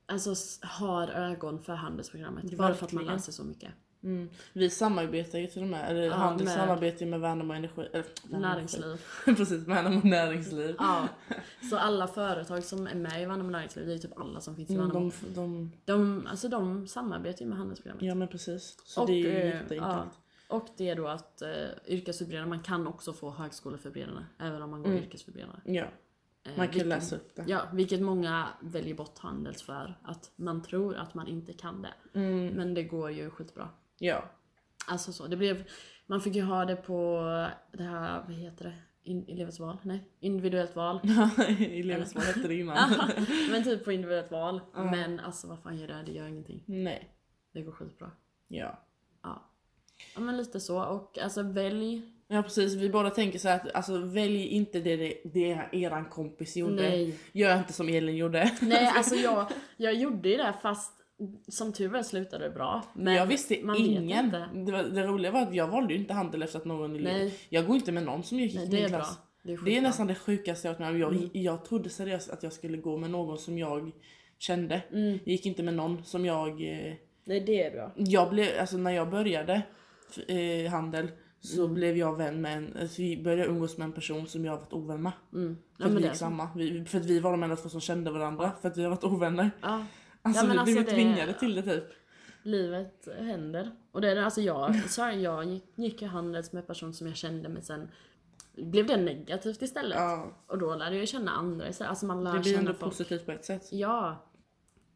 alltså, 0.05 0.36
har 0.62 1.08
ögon 1.08 1.63
för 1.63 1.73
handelsprogrammet. 1.73 2.58
Bara 2.58 2.73
för 2.73 2.86
att 2.86 2.91
man 2.91 3.03
Verkligen. 3.03 3.15
läser 3.17 3.31
så 3.31 3.43
mycket. 3.43 3.69
Mm. 4.03 4.29
Vi 4.53 4.69
samarbetar 4.69 5.39
ju 5.39 5.47
till 5.47 5.62
och 5.62 5.67
med, 5.67 5.89
eller 5.91 6.01
Ja, 6.03 6.13
Handels 6.13 6.53
samarbetar 6.53 6.99
ju 7.05 7.12
med 7.12 7.19
Värnamo 7.19 7.53
Energi. 7.53 7.81
Eller, 7.93 8.05
Värnamo 8.23 8.47
Näringsliv. 8.53 9.01
Precis, 9.25 9.67
Värnamo 9.67 10.01
Näringsliv. 10.03 10.75
Ja. 10.79 11.08
Så 11.69 11.77
alla 11.77 12.08
företag 12.08 12.63
som 12.63 12.88
är 12.88 12.95
med 12.95 13.21
i 13.21 13.25
Värnamo 13.25 13.49
Näringsliv, 13.49 13.88
det 13.88 13.93
är 13.93 13.97
typ 13.97 14.19
alla 14.19 14.41
som 14.41 14.55
finns 14.55 14.69
i 14.69 14.73
Mm, 14.73 14.88
Värnamo. 14.88 15.12
de, 15.21 15.34
de, 15.36 15.71
De, 15.86 16.27
alltså 16.27 16.47
de 16.49 16.88
samarbetar 16.88 17.39
ju 17.41 17.45
med 17.49 17.58
handelsprogrammet. 17.58 18.03
ja 18.03 18.15
men 18.15 18.27
precis. 18.27 18.77
Så 18.86 19.01
Och, 19.01 19.08
det 19.08 19.13
är 19.13 19.17
ju 19.17 19.29
eh, 19.31 19.45
jätteenkelt. 19.47 19.81
ja. 19.81 20.05
Och 20.49 20.67
det 20.77 20.89
är 20.89 20.95
då 20.95 21.08
att 21.08 21.41
eh, 21.41 21.49
yrkesförberedare, 21.88 22.47
man 22.49 22.60
kan 22.63 22.88
också 22.88 23.13
få 23.13 23.29
högskoleförberedande 23.31 24.21
även 24.39 24.62
om 24.62 24.69
man 24.71 24.81
går 24.84 24.89
Mm. 24.91 25.03
yrkesförberedare. 25.03 25.62
Ja, 25.65 25.86
Eh, 26.43 26.58
man 26.58 26.67
kan 26.67 26.73
vilket- 26.73 26.88
läsa 26.88 27.15
upp 27.15 27.36
det. 27.36 27.43
Ja, 27.47 27.62
vilket 27.73 28.01
många 28.01 28.47
väljer 28.62 28.95
bort 28.95 29.17
Handels 29.19 29.63
för 29.63 29.97
att 30.03 30.31
man 30.36 30.62
tror 30.63 30.95
att 30.95 31.13
man 31.13 31.27
inte 31.27 31.53
kan 31.53 31.81
det. 31.81 32.19
Mm, 32.19 32.47
Men 32.47 32.73
det 32.73 32.84
går 32.84 33.12
ju 33.12 33.29
skitbra. 33.29 33.69
ja. 33.97 34.23
Alltså 34.88 35.13
så, 35.13 35.27
det 35.27 35.38
blev, 35.38 35.67
man 36.05 36.21
fick 36.21 36.36
ju 36.36 36.41
ha 36.41 36.65
det 36.65 36.75
på 36.75 37.21
det 37.71 37.84
här, 37.84 38.23
vad 38.27 38.34
heter 38.36 38.65
det? 38.65 38.73
In, 39.03 39.25
elevens 39.27 39.60
val? 39.60 39.77
Nej, 39.81 40.10
individuellt 40.19 40.75
val. 40.75 40.99
Elevsval 41.60 42.23
hette 42.23 42.47
det 42.47 42.55
innan. 42.55 42.89
Men 43.51 43.63
typ 43.63 43.86
på 43.86 43.91
individuellt 43.91 44.31
val. 44.31 44.62
Ja. 44.73 44.84
Men 44.91 45.19
alltså 45.19 45.47
vad 45.47 45.60
fan 45.60 45.77
gör 45.77 45.88
det? 45.88 46.03
Det 46.05 46.12
gör 46.12 46.27
ingenting. 46.27 46.63
Nej. 46.65 47.15
Det 47.51 47.62
går 47.62 47.71
skitbra. 47.71 48.12
Ja. 48.47 48.84
Ja. 49.23 49.51
Ja 50.15 50.21
men 50.21 50.38
lite 50.38 50.60
så 50.60 50.84
och 50.84 51.17
alltså 51.19 51.43
välj. 51.43 52.01
Ja 52.27 52.43
precis, 52.43 52.73
vi 52.73 52.89
båda 52.89 53.10
tänker 53.10 53.39
så 53.39 53.49
att 53.49 53.75
alltså, 53.75 53.97
välj 53.97 54.47
inte 54.47 54.79
det, 54.79 54.95
det, 54.95 55.21
det 55.34 55.67
eran 55.71 56.05
kompis 56.05 56.58
gjorde. 56.58 56.75
Nej. 56.75 57.15
Gör 57.31 57.58
inte 57.58 57.73
som 57.73 57.89
Elin 57.89 58.15
gjorde. 58.15 58.51
Nej 58.62 58.86
alltså 58.95 59.15
jag, 59.15 59.47
jag 59.77 59.93
gjorde 59.93 60.29
ju 60.29 60.38
det 60.38 60.53
fast 60.62 60.91
som 61.47 61.73
tur 61.73 61.88
var 61.88 62.03
slutade 62.03 62.43
det 62.43 62.49
bra. 62.53 62.84
Men 62.95 63.13
jag 63.13 63.25
visste 63.25 63.58
man 63.63 63.75
vet 63.75 63.86
ingen. 63.88 64.25
inte. 64.25 64.49
Det, 64.53 64.71
var, 64.71 64.84
det 64.84 65.03
roliga 65.03 65.31
var 65.31 65.41
att 65.41 65.55
jag 65.55 65.67
valde 65.67 65.93
ju 65.93 65.99
inte 65.99 66.13
handel 66.13 66.43
efter 66.43 66.60
att 66.60 66.65
någon. 66.65 67.03
Nej. 67.03 67.34
Jag 67.49 67.67
går 67.67 67.75
inte 67.75 67.91
med 67.91 68.03
någon 68.03 68.23
som 68.23 68.39
gick 68.39 68.55
i 68.55 68.69
min 68.69 68.88
klass. 68.88 69.17
Det 69.43 69.53
är, 69.53 69.58
Det 69.65 69.77
är 69.77 69.81
nästan 69.81 70.08
det 70.08 70.15
sjukaste 70.15 70.67
jag 70.67 70.73
varit 70.73 70.79
med 70.79 70.89
om. 70.89 70.99
Jag, 70.99 71.13
Mm. 71.13 71.29
jag 71.34 71.65
trodde 71.65 71.89
seriöst 71.89 72.29
att 72.29 72.43
jag 72.43 72.53
skulle 72.53 72.77
gå 72.77 72.97
med 72.97 73.10
någon 73.10 73.38
som 73.38 73.58
jag 73.58 73.91
kände. 74.39 74.81
Mm. 74.91 75.12
Jag 75.12 75.31
gick 75.31 75.45
inte 75.45 75.63
med 75.63 75.73
någon 75.73 76.03
som 76.03 76.25
jag... 76.25 76.49
Eh, 76.49 76.93
Nej 77.27 77.39
det 77.39 77.63
är 77.63 77.71
bra. 77.71 77.91
jag 77.95 78.29
blev, 78.29 78.47
alltså 78.60 78.77
när 78.77 78.91
jag 78.91 79.10
började 79.10 79.62
eh, 80.27 80.71
handel 80.71 81.11
så 81.39 81.61
Mm. 81.63 81.73
blev 81.73 81.97
jag 81.97 82.17
vän 82.17 82.41
med 82.41 82.57
en, 82.57 82.77
alltså 82.81 83.01
vi 83.01 83.23
började 83.23 83.45
umgås 83.51 83.77
med 83.77 83.85
en 83.85 83.91
person 83.91 84.27
som 84.27 84.45
jag 84.45 84.51
har 84.51 84.59
varit 84.59 84.73
ovän 84.73 85.01
med. 85.01 85.11
Mm. 85.33 85.55
För 85.55 85.83
Ja, 85.83 85.85
att 85.85 85.91
men 85.93 86.01
vi 86.01 86.07
gick 86.07 86.17
samma. 86.17 86.49
Vi, 86.55 86.85
för 86.85 86.97
att 86.97 87.05
vi 87.05 87.19
var 87.19 87.31
de 87.31 87.43
enda 87.43 87.55
två 87.55 87.69
som 87.69 87.81
kände 87.81 88.11
varandra 88.11 88.51
för 88.61 88.67
att 88.69 88.77
vi 88.77 88.83
har 88.83 88.89
varit 88.89 89.03
ovänner. 89.03 89.51
Ja, 89.61 89.85
Alltså 90.21 90.41
Ja, 90.45 90.47
vi 90.47 90.49
blev 90.49 90.59
alltså 90.59 90.75
ju 90.79 90.83
det- 90.83 90.91
tvingade 90.91 91.33
till 91.33 91.55
det 91.55 91.61
typ. 91.63 91.83
livet 92.43 93.07
händer. 93.19 93.71
Och 93.91 94.01
det 94.01 94.11
är 94.11 94.15
alltså 94.23 94.41
jag, 94.41 94.89
så 94.89 95.01
här, 95.01 95.11
jag 95.11 95.45
gick, 95.45 95.63
gick 95.75 96.01
ju 96.01 96.07
handels 96.07 96.53
med 96.53 96.61
en 96.61 96.67
person 96.67 96.93
som 96.93 97.07
jag 97.07 97.15
kände 97.15 97.49
men 97.49 97.61
sen 97.63 97.87
blev 98.55 98.87
det 98.87 98.97
negativt 98.97 99.61
istället. 99.61 99.97
Ja, 99.97 100.31
Och 100.47 100.57
då 100.57 100.75
lärde 100.75 100.97
jag 100.97 101.07
känna 101.07 101.31
andra 101.31 101.69
istället. 101.69 101.89
Alltså 101.89 102.05
man 102.05 102.23
lär 102.23 102.33
det 102.33 102.39
blir 102.39 102.57
ändå 102.57 102.73
folk. 102.73 102.91
positivt 102.91 103.25
på 103.25 103.31
ett 103.31 103.45
sätt. 103.45 103.69
Ja. 103.71 104.25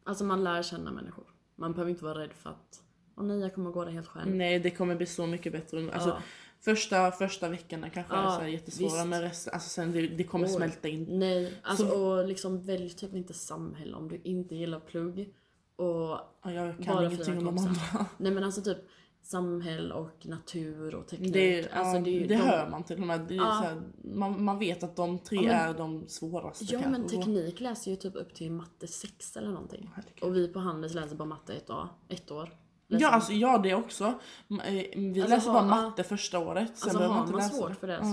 Alltså 0.04 0.24
man 0.24 0.44
lär 0.44 0.62
känna 0.62 0.92
människor. 0.92 1.24
Man 1.56 1.72
behöver 1.72 1.90
inte 1.90 2.04
vara 2.04 2.18
rädd 2.18 2.32
för 2.32 2.50
att 2.50 2.82
Åh 3.20 3.26
nej, 3.26 3.38
jag 3.40 3.54
kommer 3.54 3.70
gå 3.70 3.84
det 3.84 3.90
helt 3.90 4.06
själv. 4.08 4.34
Nej 4.34 4.58
det 4.58 4.70
kommer 4.70 4.94
bli 4.96 5.06
så 5.06 5.26
mycket 5.26 5.52
bättre. 5.52 5.92
Alltså, 5.92 6.08
Ja. 6.08 6.18
första, 6.60 7.10
första 7.10 7.48
veckorna 7.48 7.90
kanske 7.90 8.14
Ja, 8.14 8.20
är 8.32 8.36
så 8.36 8.40
här 8.40 8.48
jättesvåra 8.48 8.90
visst. 8.94 9.06
men 9.06 9.22
resten, 9.22 9.54
alltså 9.54 9.68
sen 9.68 9.92
det, 9.92 10.06
det 10.08 10.24
kommer 10.24 10.46
Oj. 10.46 10.50
smälta 10.52 10.88
in. 10.88 11.06
Nej, 11.18 11.52
alltså 11.62 11.86
Så- 11.88 12.00
och 12.18 12.28
liksom 12.28 12.62
välj 12.62 12.90
typ 12.90 13.14
inte 13.14 13.34
samhälle 13.34 13.96
om 13.96 14.08
du 14.08 14.20
inte 14.24 14.54
gillar 14.54 14.80
plugg. 14.80 15.34
Och 15.76 16.18
Ja, 16.44 16.52
jag 16.52 16.76
kan 16.84 16.94
Bara 16.96 17.06
ingenting 17.06 17.38
om 17.38 17.44
de 17.44 17.58
andra. 17.58 18.06
nej 18.18 18.32
men 18.32 18.44
alltså 18.44 18.62
typ 18.62 18.78
samhälle 19.22 19.94
och 19.94 20.26
natur 20.26 20.94
och 20.94 21.08
teknik. 21.08 21.32
Det, 21.32 21.70
alltså, 21.72 22.00
det, 22.02 22.10
är 22.10 22.20
det 22.20 22.26
de- 22.26 22.34
hör 22.36 22.70
man 22.70 22.84
till 22.84 23.00
och 23.00 23.06
med. 23.06 23.30
Ja. 23.30 23.44
här, 23.44 23.82
man, 24.04 24.44
man 24.44 24.58
vet 24.58 24.82
att 24.82 24.96
de 24.96 25.18
tre 25.18 25.36
Ja, 25.36 25.42
men- 25.42 25.50
är 25.70 25.74
de 25.78 26.08
svåraste 26.08 26.64
Ja 26.64 26.70
kanske. 26.70 26.90
men 26.90 27.04
Och- 27.04 27.10
teknik 27.10 27.60
läser 27.60 27.90
ju 27.90 27.96
typ 27.96 28.16
upp 28.16 28.34
till 28.34 28.52
matte 28.52 28.86
6 28.86 29.36
eller 29.36 29.50
någonting. 29.50 29.90
Herregud. 29.94 30.22
Och 30.22 30.36
vi 30.36 30.48
på 30.48 30.58
Handels 30.58 30.94
läser 30.94 31.16
bara 31.16 31.28
matte 31.28 31.54
ett, 31.54 31.70
år- 31.70 31.88
ett 32.08 32.30
år. 32.30 32.52
Läser 32.90 33.02
Ja, 33.04 33.08
alltså, 33.10 33.32
ja 33.32 33.58
det 33.58 33.74
också. 33.74 34.04
Eh, 34.04 34.72
Vi 34.96 35.20
Alltså, 35.20 35.34
läser 35.36 35.50
har- 35.50 35.60
bara 35.60 35.82
matte 35.82 36.02
första 36.04 36.38
året. 36.38 36.76
Sen 36.78 36.88
Alltså 36.88 36.98
behöver 36.98 37.08
man 37.08 37.16
har 37.18 37.20
inte 37.26 37.32
man 37.32 37.40
läsa. 37.42 37.54
svårt 37.56 37.76
för 37.80 37.86
det 37.86 37.92
Ja. 38.02 38.04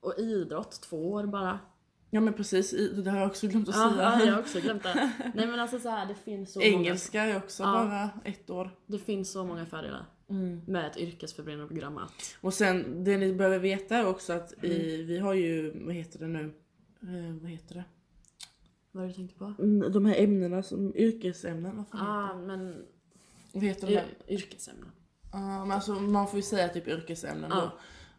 så. 0.00 0.08
Och 0.08 0.18
idrott 0.18 0.80
två 0.82 1.12
år 1.12 1.26
bara. 1.26 1.58
Ja 2.10 2.20
men 2.20 2.34
precis, 2.34 2.70
det 3.04 3.10
har 3.10 3.18
jag 3.18 3.26
också 3.26 3.46
glömt 3.46 3.68
att 3.68 3.74
säga. 3.74 3.92
ja, 3.98 4.24
jag 4.24 4.32
har 4.32 4.40
också 4.40 4.60
glömt 4.60 4.82
det. 4.82 5.12
Nej 5.34 5.46
men 5.46 5.60
alltså 5.60 5.78
så 5.78 5.88
här, 5.88 6.06
det 6.06 6.14
finns 6.14 6.52
så 6.52 6.60
Engelska 6.60 7.22
är 7.22 7.36
också 7.36 7.62
Ja. 7.62 7.72
bara 7.72 8.10
ett 8.24 8.50
år. 8.50 8.64
många, 8.64 8.70
det 8.86 8.98
finns 8.98 9.32
så 9.32 9.44
många 9.44 9.66
fördelar 9.66 10.06
med 10.66 10.86
ett 10.86 10.96
yrkesförberedande 10.96 11.66
program 11.68 11.98
att 11.98 12.36
Och 12.40 12.54
sen 12.54 13.04
det 13.04 13.16
ni 13.16 13.32
behöver 13.32 13.58
veta 13.58 13.96
är 13.96 14.06
också 14.06 14.32
att 14.32 14.52
Mm. 14.64 14.70
i, 14.76 15.02
vi 15.02 15.18
har 15.18 15.34
ju, 15.34 15.84
vad 15.86 15.94
heter 15.94 16.18
det 16.18 16.26
nu? 16.28 16.44
Eh, 17.02 17.34
vad 17.42 17.50
heter 17.50 17.74
det? 17.74 17.84
vad 18.94 19.08
du 19.08 19.12
tänkte 19.12 19.38
på? 19.38 19.54
Mm, 19.58 19.92
De 19.92 20.06
här 20.06 20.16
ämnena 20.18 20.62
som 20.62 20.96
yrkesämnen, 20.96 21.76
vad 21.76 21.88
fan 21.88 22.30
ah, 22.30 22.34
men? 22.46 22.84
Vad 23.52 23.64
heter 23.64 23.86
de? 23.86 24.34
yrkesämnen. 24.34 24.92
Ja, 25.32 25.38
men 25.64 25.70
alltså, 25.72 25.92
man 25.92 26.26
får 26.26 26.36
ju 26.36 26.42
säga 26.42 26.68
typ 26.68 26.88
yrkesämnen 26.88 27.50
Ja. 27.54 27.60
då. 27.60 27.70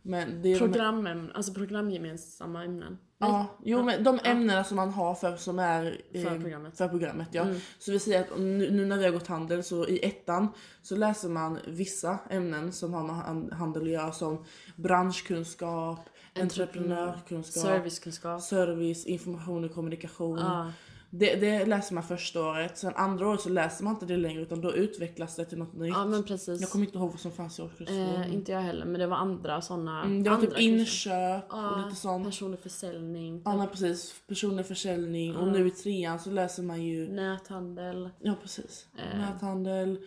Men 0.05 0.41
det 0.41 0.49
är 0.49 0.53
de, 0.53 0.59
Programämnen, 0.59 1.31
alltså 1.35 1.53
programgemensamma 1.53 2.63
ämnen. 2.63 2.97
ja, 3.17 3.45
jo 3.65 3.83
men 3.83 4.03
de 4.03 4.19
ämnena 4.23 4.63
som 4.63 4.75
man 4.75 4.89
har 4.89 5.15
för, 5.15 5.35
som 5.35 5.59
är 5.59 6.01
eh, 6.13 6.23
För 6.23 6.39
programmet. 6.39 6.77
För 6.77 6.87
programmet 6.87 7.27
ja. 7.31 7.41
Mm. 7.41 7.59
Så 7.79 7.91
vi 7.91 7.99
säger 7.99 8.21
att 8.21 8.39
nu, 8.39 8.71
nu 8.71 8.85
när 8.85 8.97
vi 8.97 9.03
har 9.05 9.11
gått 9.11 9.27
handel 9.27 9.63
så 9.63 9.87
i 9.87 10.05
ettan 10.05 10.47
så 10.81 10.95
läser 10.95 11.29
man 11.29 11.59
vissa 11.67 12.17
ämnen 12.29 12.71
som 12.71 12.93
har 12.93 13.03
med 13.03 13.15
han- 13.15 13.51
handel 13.51 13.83
att 13.83 13.89
göra 13.89 14.11
som 14.11 14.45
branschkunskap, 14.75 15.99
entreprenörkunskap, 16.39 17.63
Servicekunskap. 17.63 18.41
service, 18.41 19.05
information 19.05 19.63
och 19.63 19.73
kommunikation. 19.73 20.37
Ja. 20.39 20.71
Det, 21.15 21.36
det 21.36 21.65
läser 21.65 21.93
man 21.93 22.04
första 22.04 22.41
året, 22.45 22.78
sen 22.78 22.93
andra 22.95 23.28
året 23.28 23.41
så 23.41 23.49
läser 23.49 23.84
man 23.84 23.93
inte 23.93 24.06
det 24.06 24.17
längre 24.17 24.41
utan 24.41 24.62
då 24.62 24.73
utvecklas 24.73 25.36
det 25.36 25.45
till 25.45 25.58
något 25.58 25.73
nytt. 25.73 25.93
ja 25.93 26.06
men 26.06 26.23
precis. 26.23 26.62
Jag 26.62 26.69
kommer 26.69 26.86
inte 26.86 26.97
ihåg 26.97 27.10
vad 27.12 27.19
som 27.19 27.32
fanns 27.32 27.60
i 27.60 27.62
årskurs 27.62 27.88
två. 27.88 27.93
eh, 27.95 28.34
inte 28.34 28.52
jag 28.52 28.62
heller 28.62 28.86
men 28.86 28.99
det 28.99 29.08
var 29.08 29.17
andra 29.17 29.62
sådana. 29.62 30.04
Mm, 30.04 30.23
det 30.23 30.30
var 30.30 30.38
typ 30.38 30.49
kurser. 30.49 30.62
inköp 30.63 31.43
och 31.54 31.58
Ja, 31.58 31.84
lite 31.86 31.95
sånt. 31.99 32.26
Personlig 32.26 32.60
försäljning. 32.60 33.41
Ja 33.45 33.58
men 33.58 33.67
precis, 33.67 34.13
personlig 34.28 34.65
försäljning 34.65 35.36
och 35.36 35.47
nu 35.47 35.67
i 35.67 35.71
trean 35.71 36.19
så 36.19 36.30
läser 36.32 36.63
man 36.63 36.84
ju, 36.84 37.08
Näthandel. 37.12 38.10
ja 38.19 38.36
precis, 38.41 38.88
Eh. 38.97 39.19
näthandel. 39.19 39.99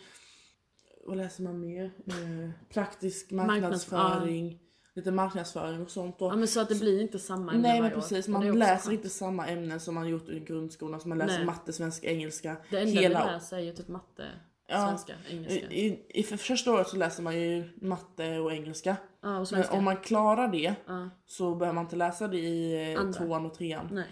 Vad 1.06 1.16
läser 1.16 1.42
man 1.42 1.60
mer? 1.60 1.84
Eh, 2.06 2.50
praktisk 2.74 3.30
Marknads- 3.30 3.46
marknadsföring, 3.46 4.58
lite 4.96 5.10
marknadsföring 5.10 5.82
och 5.82 5.90
sånt 5.90 6.18
då. 6.18 6.26
Ja 6.26 6.36
men 6.36 6.48
så 6.48 6.60
att 6.60 6.68
det 6.68 6.80
blir 6.80 7.00
inte 7.00 7.18
samma 7.18 7.52
ämne 7.52 7.68
Nej 7.68 7.80
men 7.80 7.92
år. 7.92 7.96
precis, 7.96 8.28
Och 8.28 8.32
det 8.40 8.48
man 8.48 8.58
läser 8.58 8.82
skönt. 8.84 8.92
inte 8.92 9.08
samma 9.08 9.46
ämnen 9.46 9.80
som 9.80 9.94
man 9.94 10.08
gjort 10.08 10.28
i 10.28 10.40
grundskolan. 10.40 11.00
Så 11.00 11.08
man 11.08 11.18
läser 11.18 11.36
Nej. 11.36 11.46
matte, 11.46 11.72
svenska, 11.72 12.10
engelska. 12.10 12.56
Det 12.70 12.78
enda 12.78 13.00
hela 13.00 13.26
vi 13.26 13.32
läser 13.32 13.56
är 13.56 13.60
ju 13.60 13.72
typ 13.72 13.88
matte, 13.88 14.26
Ja. 14.68 14.86
svenska, 14.88 15.12
engelska. 15.30 15.70
I, 15.70 15.86
i, 15.86 16.06
I 16.08 16.22
för 16.22 16.36
första 16.36 16.72
året 16.72 16.88
så 16.88 16.96
läser 16.96 17.22
man 17.22 17.40
ju 17.40 17.70
matte 17.82 18.38
och 18.38 18.52
engelska. 18.52 18.96
Ja 19.22 19.38
och 19.40 19.48
Men 19.52 19.64
om 19.70 19.84
man 19.84 19.96
klarar 19.96 20.48
det 20.48 20.74
Ja, 20.86 21.10
så 21.26 21.54
behöver 21.54 21.74
man 21.74 21.84
inte 21.84 21.96
läsa 21.96 22.28
det 22.28 22.38
i 22.38 22.92
eh, 22.94 23.00
Andra. 23.00 23.12
tvåan 23.12 23.46
och 23.46 23.54
trean. 23.54 23.88
nej. 23.92 24.06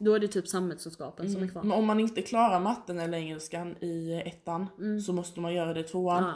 Då 0.00 0.14
är 0.14 0.18
det 0.20 0.28
typ 0.28 0.48
samhällskunskapen 0.48 1.32
som 1.32 1.42
är 1.42 1.48
kvar. 1.48 1.62
Men 1.62 1.72
om 1.78 1.86
man 1.86 2.00
inte 2.00 2.22
klarar 2.22 2.60
matten 2.60 2.98
eller 2.98 3.18
engelskan 3.18 3.76
i 3.84 4.12
eh, 4.12 4.18
ettan 4.28 4.66
så 5.06 5.12
måste 5.12 5.40
man 5.40 5.54
göra 5.54 5.74
det 5.74 5.80
i 5.80 5.84
tvåan. 5.84 6.22
Ja. 6.24 6.32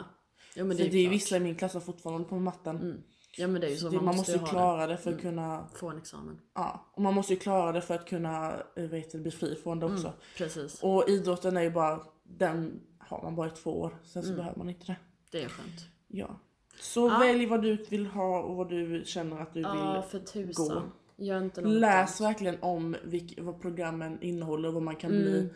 Jo 0.55 0.65
men 0.65 0.77
För 0.77 0.83
det 0.83 0.89
är 0.89 0.91
det 0.91 1.05
är 1.05 1.09
vissa 1.09 1.37
i 1.37 1.39
min 1.39 1.55
klass 1.55 1.71
som 1.71 1.81
fortfarande 1.81 2.17
håller 2.17 2.29
på 2.29 2.35
med 2.35 2.43
matten. 2.43 2.75
Mm. 2.75 3.01
Ja 3.37 3.47
men 3.47 3.61
det 3.61 3.67
är 3.67 3.71
ju 3.71 3.77
så, 3.77 3.89
Det, 3.89 3.95
man, 3.95 4.05
man 4.05 4.15
måste 4.15 4.31
ju 4.31 4.39
klara 4.39 4.87
det 4.87 4.97
för 4.97 5.09
Mm. 5.11 5.17
att 5.17 5.21
kunna, 5.21 5.57
det. 5.71 5.77
Få 5.77 5.89
en 5.89 5.97
examen. 5.97 6.39
ja. 6.55 6.91
Och 6.93 7.01
man 7.01 7.13
måste 7.13 7.33
ju 7.33 7.39
klara 7.39 7.71
det 7.71 7.81
för 7.81 7.95
att 7.95 8.05
kunna 8.09 8.51
eh, 8.53 8.89
vad 8.89 8.99
heter 8.99 9.17
det, 9.17 9.21
bli 9.21 9.31
fri 9.31 9.55
från 9.55 9.79
det 9.79 9.85
också. 9.85 10.13
Precis. 10.37 10.83
Och 10.83 11.09
idrotten 11.09 11.57
är 11.57 11.61
ju 11.61 11.71
bara, 11.71 11.99
den 12.23 12.81
har 12.99 13.21
man 13.23 13.35
bara 13.35 13.47
i 13.47 13.51
två 13.51 13.81
år. 13.81 13.97
Sen 14.03 14.23
så 14.23 14.27
Mm. 14.29 14.37
behöver 14.37 14.57
man 14.57 14.69
inte 14.69 14.85
det. 14.85 14.95
Det 15.31 15.43
är 15.43 15.49
skönt. 15.49 15.85
Ja. 16.07 16.39
Så 16.81 17.07
Ja. 17.07 17.19
välj 17.19 17.45
vad 17.45 17.61
du 17.61 17.75
vill 17.89 18.05
ha 18.07 18.41
och 18.41 18.55
vad 18.55 18.69
du 18.69 19.03
känner 19.05 19.41
att 19.41 19.53
du 19.53 19.59
vill. 19.59 20.01
för 20.09 20.19
tusan. 20.19 20.91
Gör 21.17 21.37
inte 21.43 21.61
något 21.61 21.71
Läs 21.71 22.21
verkligen 22.21 22.57
om 22.61 22.95
vilk, 23.03 23.39
vad 23.41 23.61
programmen 23.61 24.21
innehåller 24.21 24.67
och 24.67 24.73
vad 24.73 24.83
man 24.83 24.95
kan 24.95 25.11
Mm. 25.11 25.23
bli. 25.23 25.53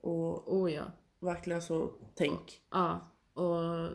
Och 0.00 0.54
Oh 0.54 0.72
ja. 0.72 0.82
verkligen 1.20 1.62
så 1.62 1.90
tänk. 2.14 2.60
Ja. 2.70 3.00
Och 3.34 3.88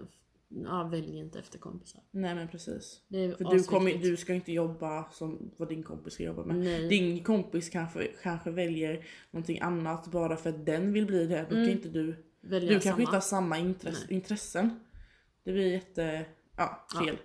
ja, 0.66 0.84
välj 0.84 1.18
inte 1.18 1.40
efter 1.40 1.60
kompisar. 1.60 2.02
Nej 2.12 2.36
men 2.36 2.48
precis. 2.48 3.02
Det 3.08 3.38
För 3.38 3.46
du, 3.46 3.64
kommer, 3.64 3.94
du 3.94 4.18
ska 4.18 4.34
inte 4.34 4.52
jobba 4.52 5.10
som 5.12 5.52
vad 5.58 5.70
din 5.70 5.84
kompis 5.84 6.14
ska 6.14 6.24
jobba 6.24 6.46
med. 6.46 6.56
Nej. 6.56 6.88
Din 6.88 7.24
kompis 7.24 7.70
kanske, 7.70 8.08
kanske 8.24 8.52
väljer 8.52 9.06
någonting 9.32 9.60
annat 9.60 10.08
bara 10.08 10.38
för 10.38 10.50
att 10.50 10.66
den 10.66 10.94
vill 10.94 11.06
bli 11.06 11.28
det. 11.28 11.46
Då 11.50 11.56
kan 11.56 11.70
inte 11.70 11.90
du, 11.90 12.26
Välja 12.42 12.68
du 12.70 12.74
kanske 12.74 12.90
samma. 12.90 13.02
inte 13.02 13.16
har 13.16 13.22
samma 13.22 13.58
intresse, 13.58 14.14
intressen. 14.14 14.80
Det 15.44 15.52
blir 15.52 15.72
jätte, 15.72 16.26
ja 16.58 16.88
fel. 17.06 17.18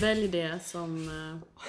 Välj 0.00 0.28
det 0.28 0.64
som 0.64 1.08
eh, 1.08 1.60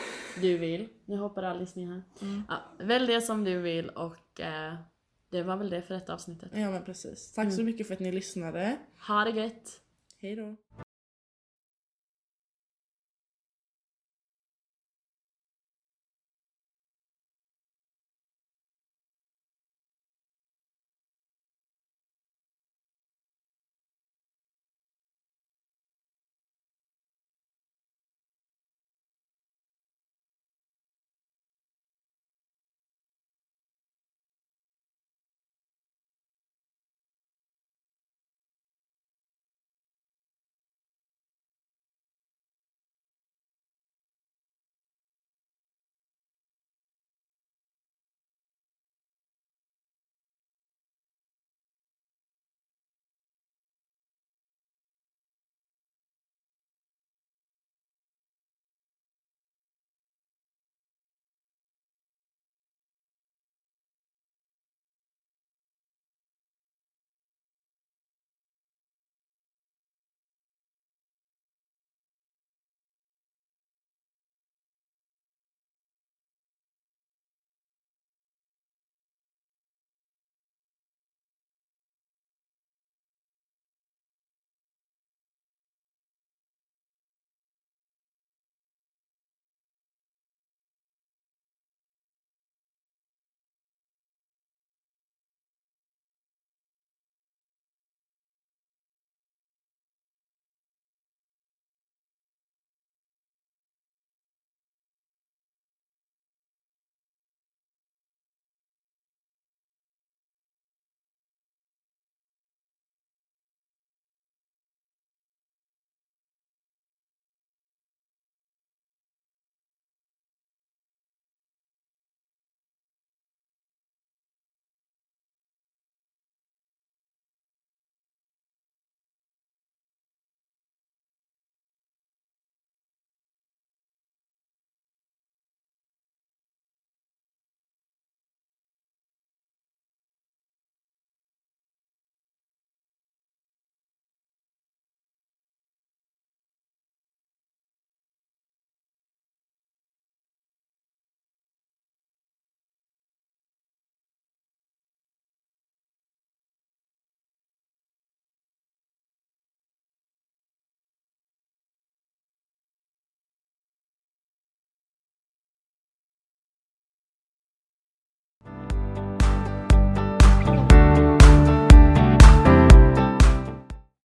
du 0.41 0.57
vill. 0.57 0.89
Nu 1.05 1.17
hoppar 1.17 1.43
Alice 1.43 1.79
ner 1.79 1.87
här. 1.87 2.03
Mm. 2.21 2.43
Ja, 2.49 2.57
välj 2.79 3.07
det 3.07 3.21
som 3.21 3.43
du 3.43 3.59
vill 3.61 3.89
och 3.89 4.41
eh, 4.41 4.75
det 5.31 5.43
var 5.43 5.57
väl 5.57 5.69
det 5.69 5.81
för 5.81 5.93
detta 5.93 6.13
avsnittet. 6.13 6.51
Ja 6.53 6.71
men 6.71 6.83
precis. 6.85 7.31
Tack 7.31 7.53
så 7.53 7.63
mycket 7.63 7.87
för 7.87 7.93
att 7.93 7.99
ni 7.99 8.11
lyssnade. 8.11 8.77
Ha 9.07 9.23
det 9.23 9.31
gött! 9.31 9.79
Hej 10.21 10.35
då. 10.35 10.55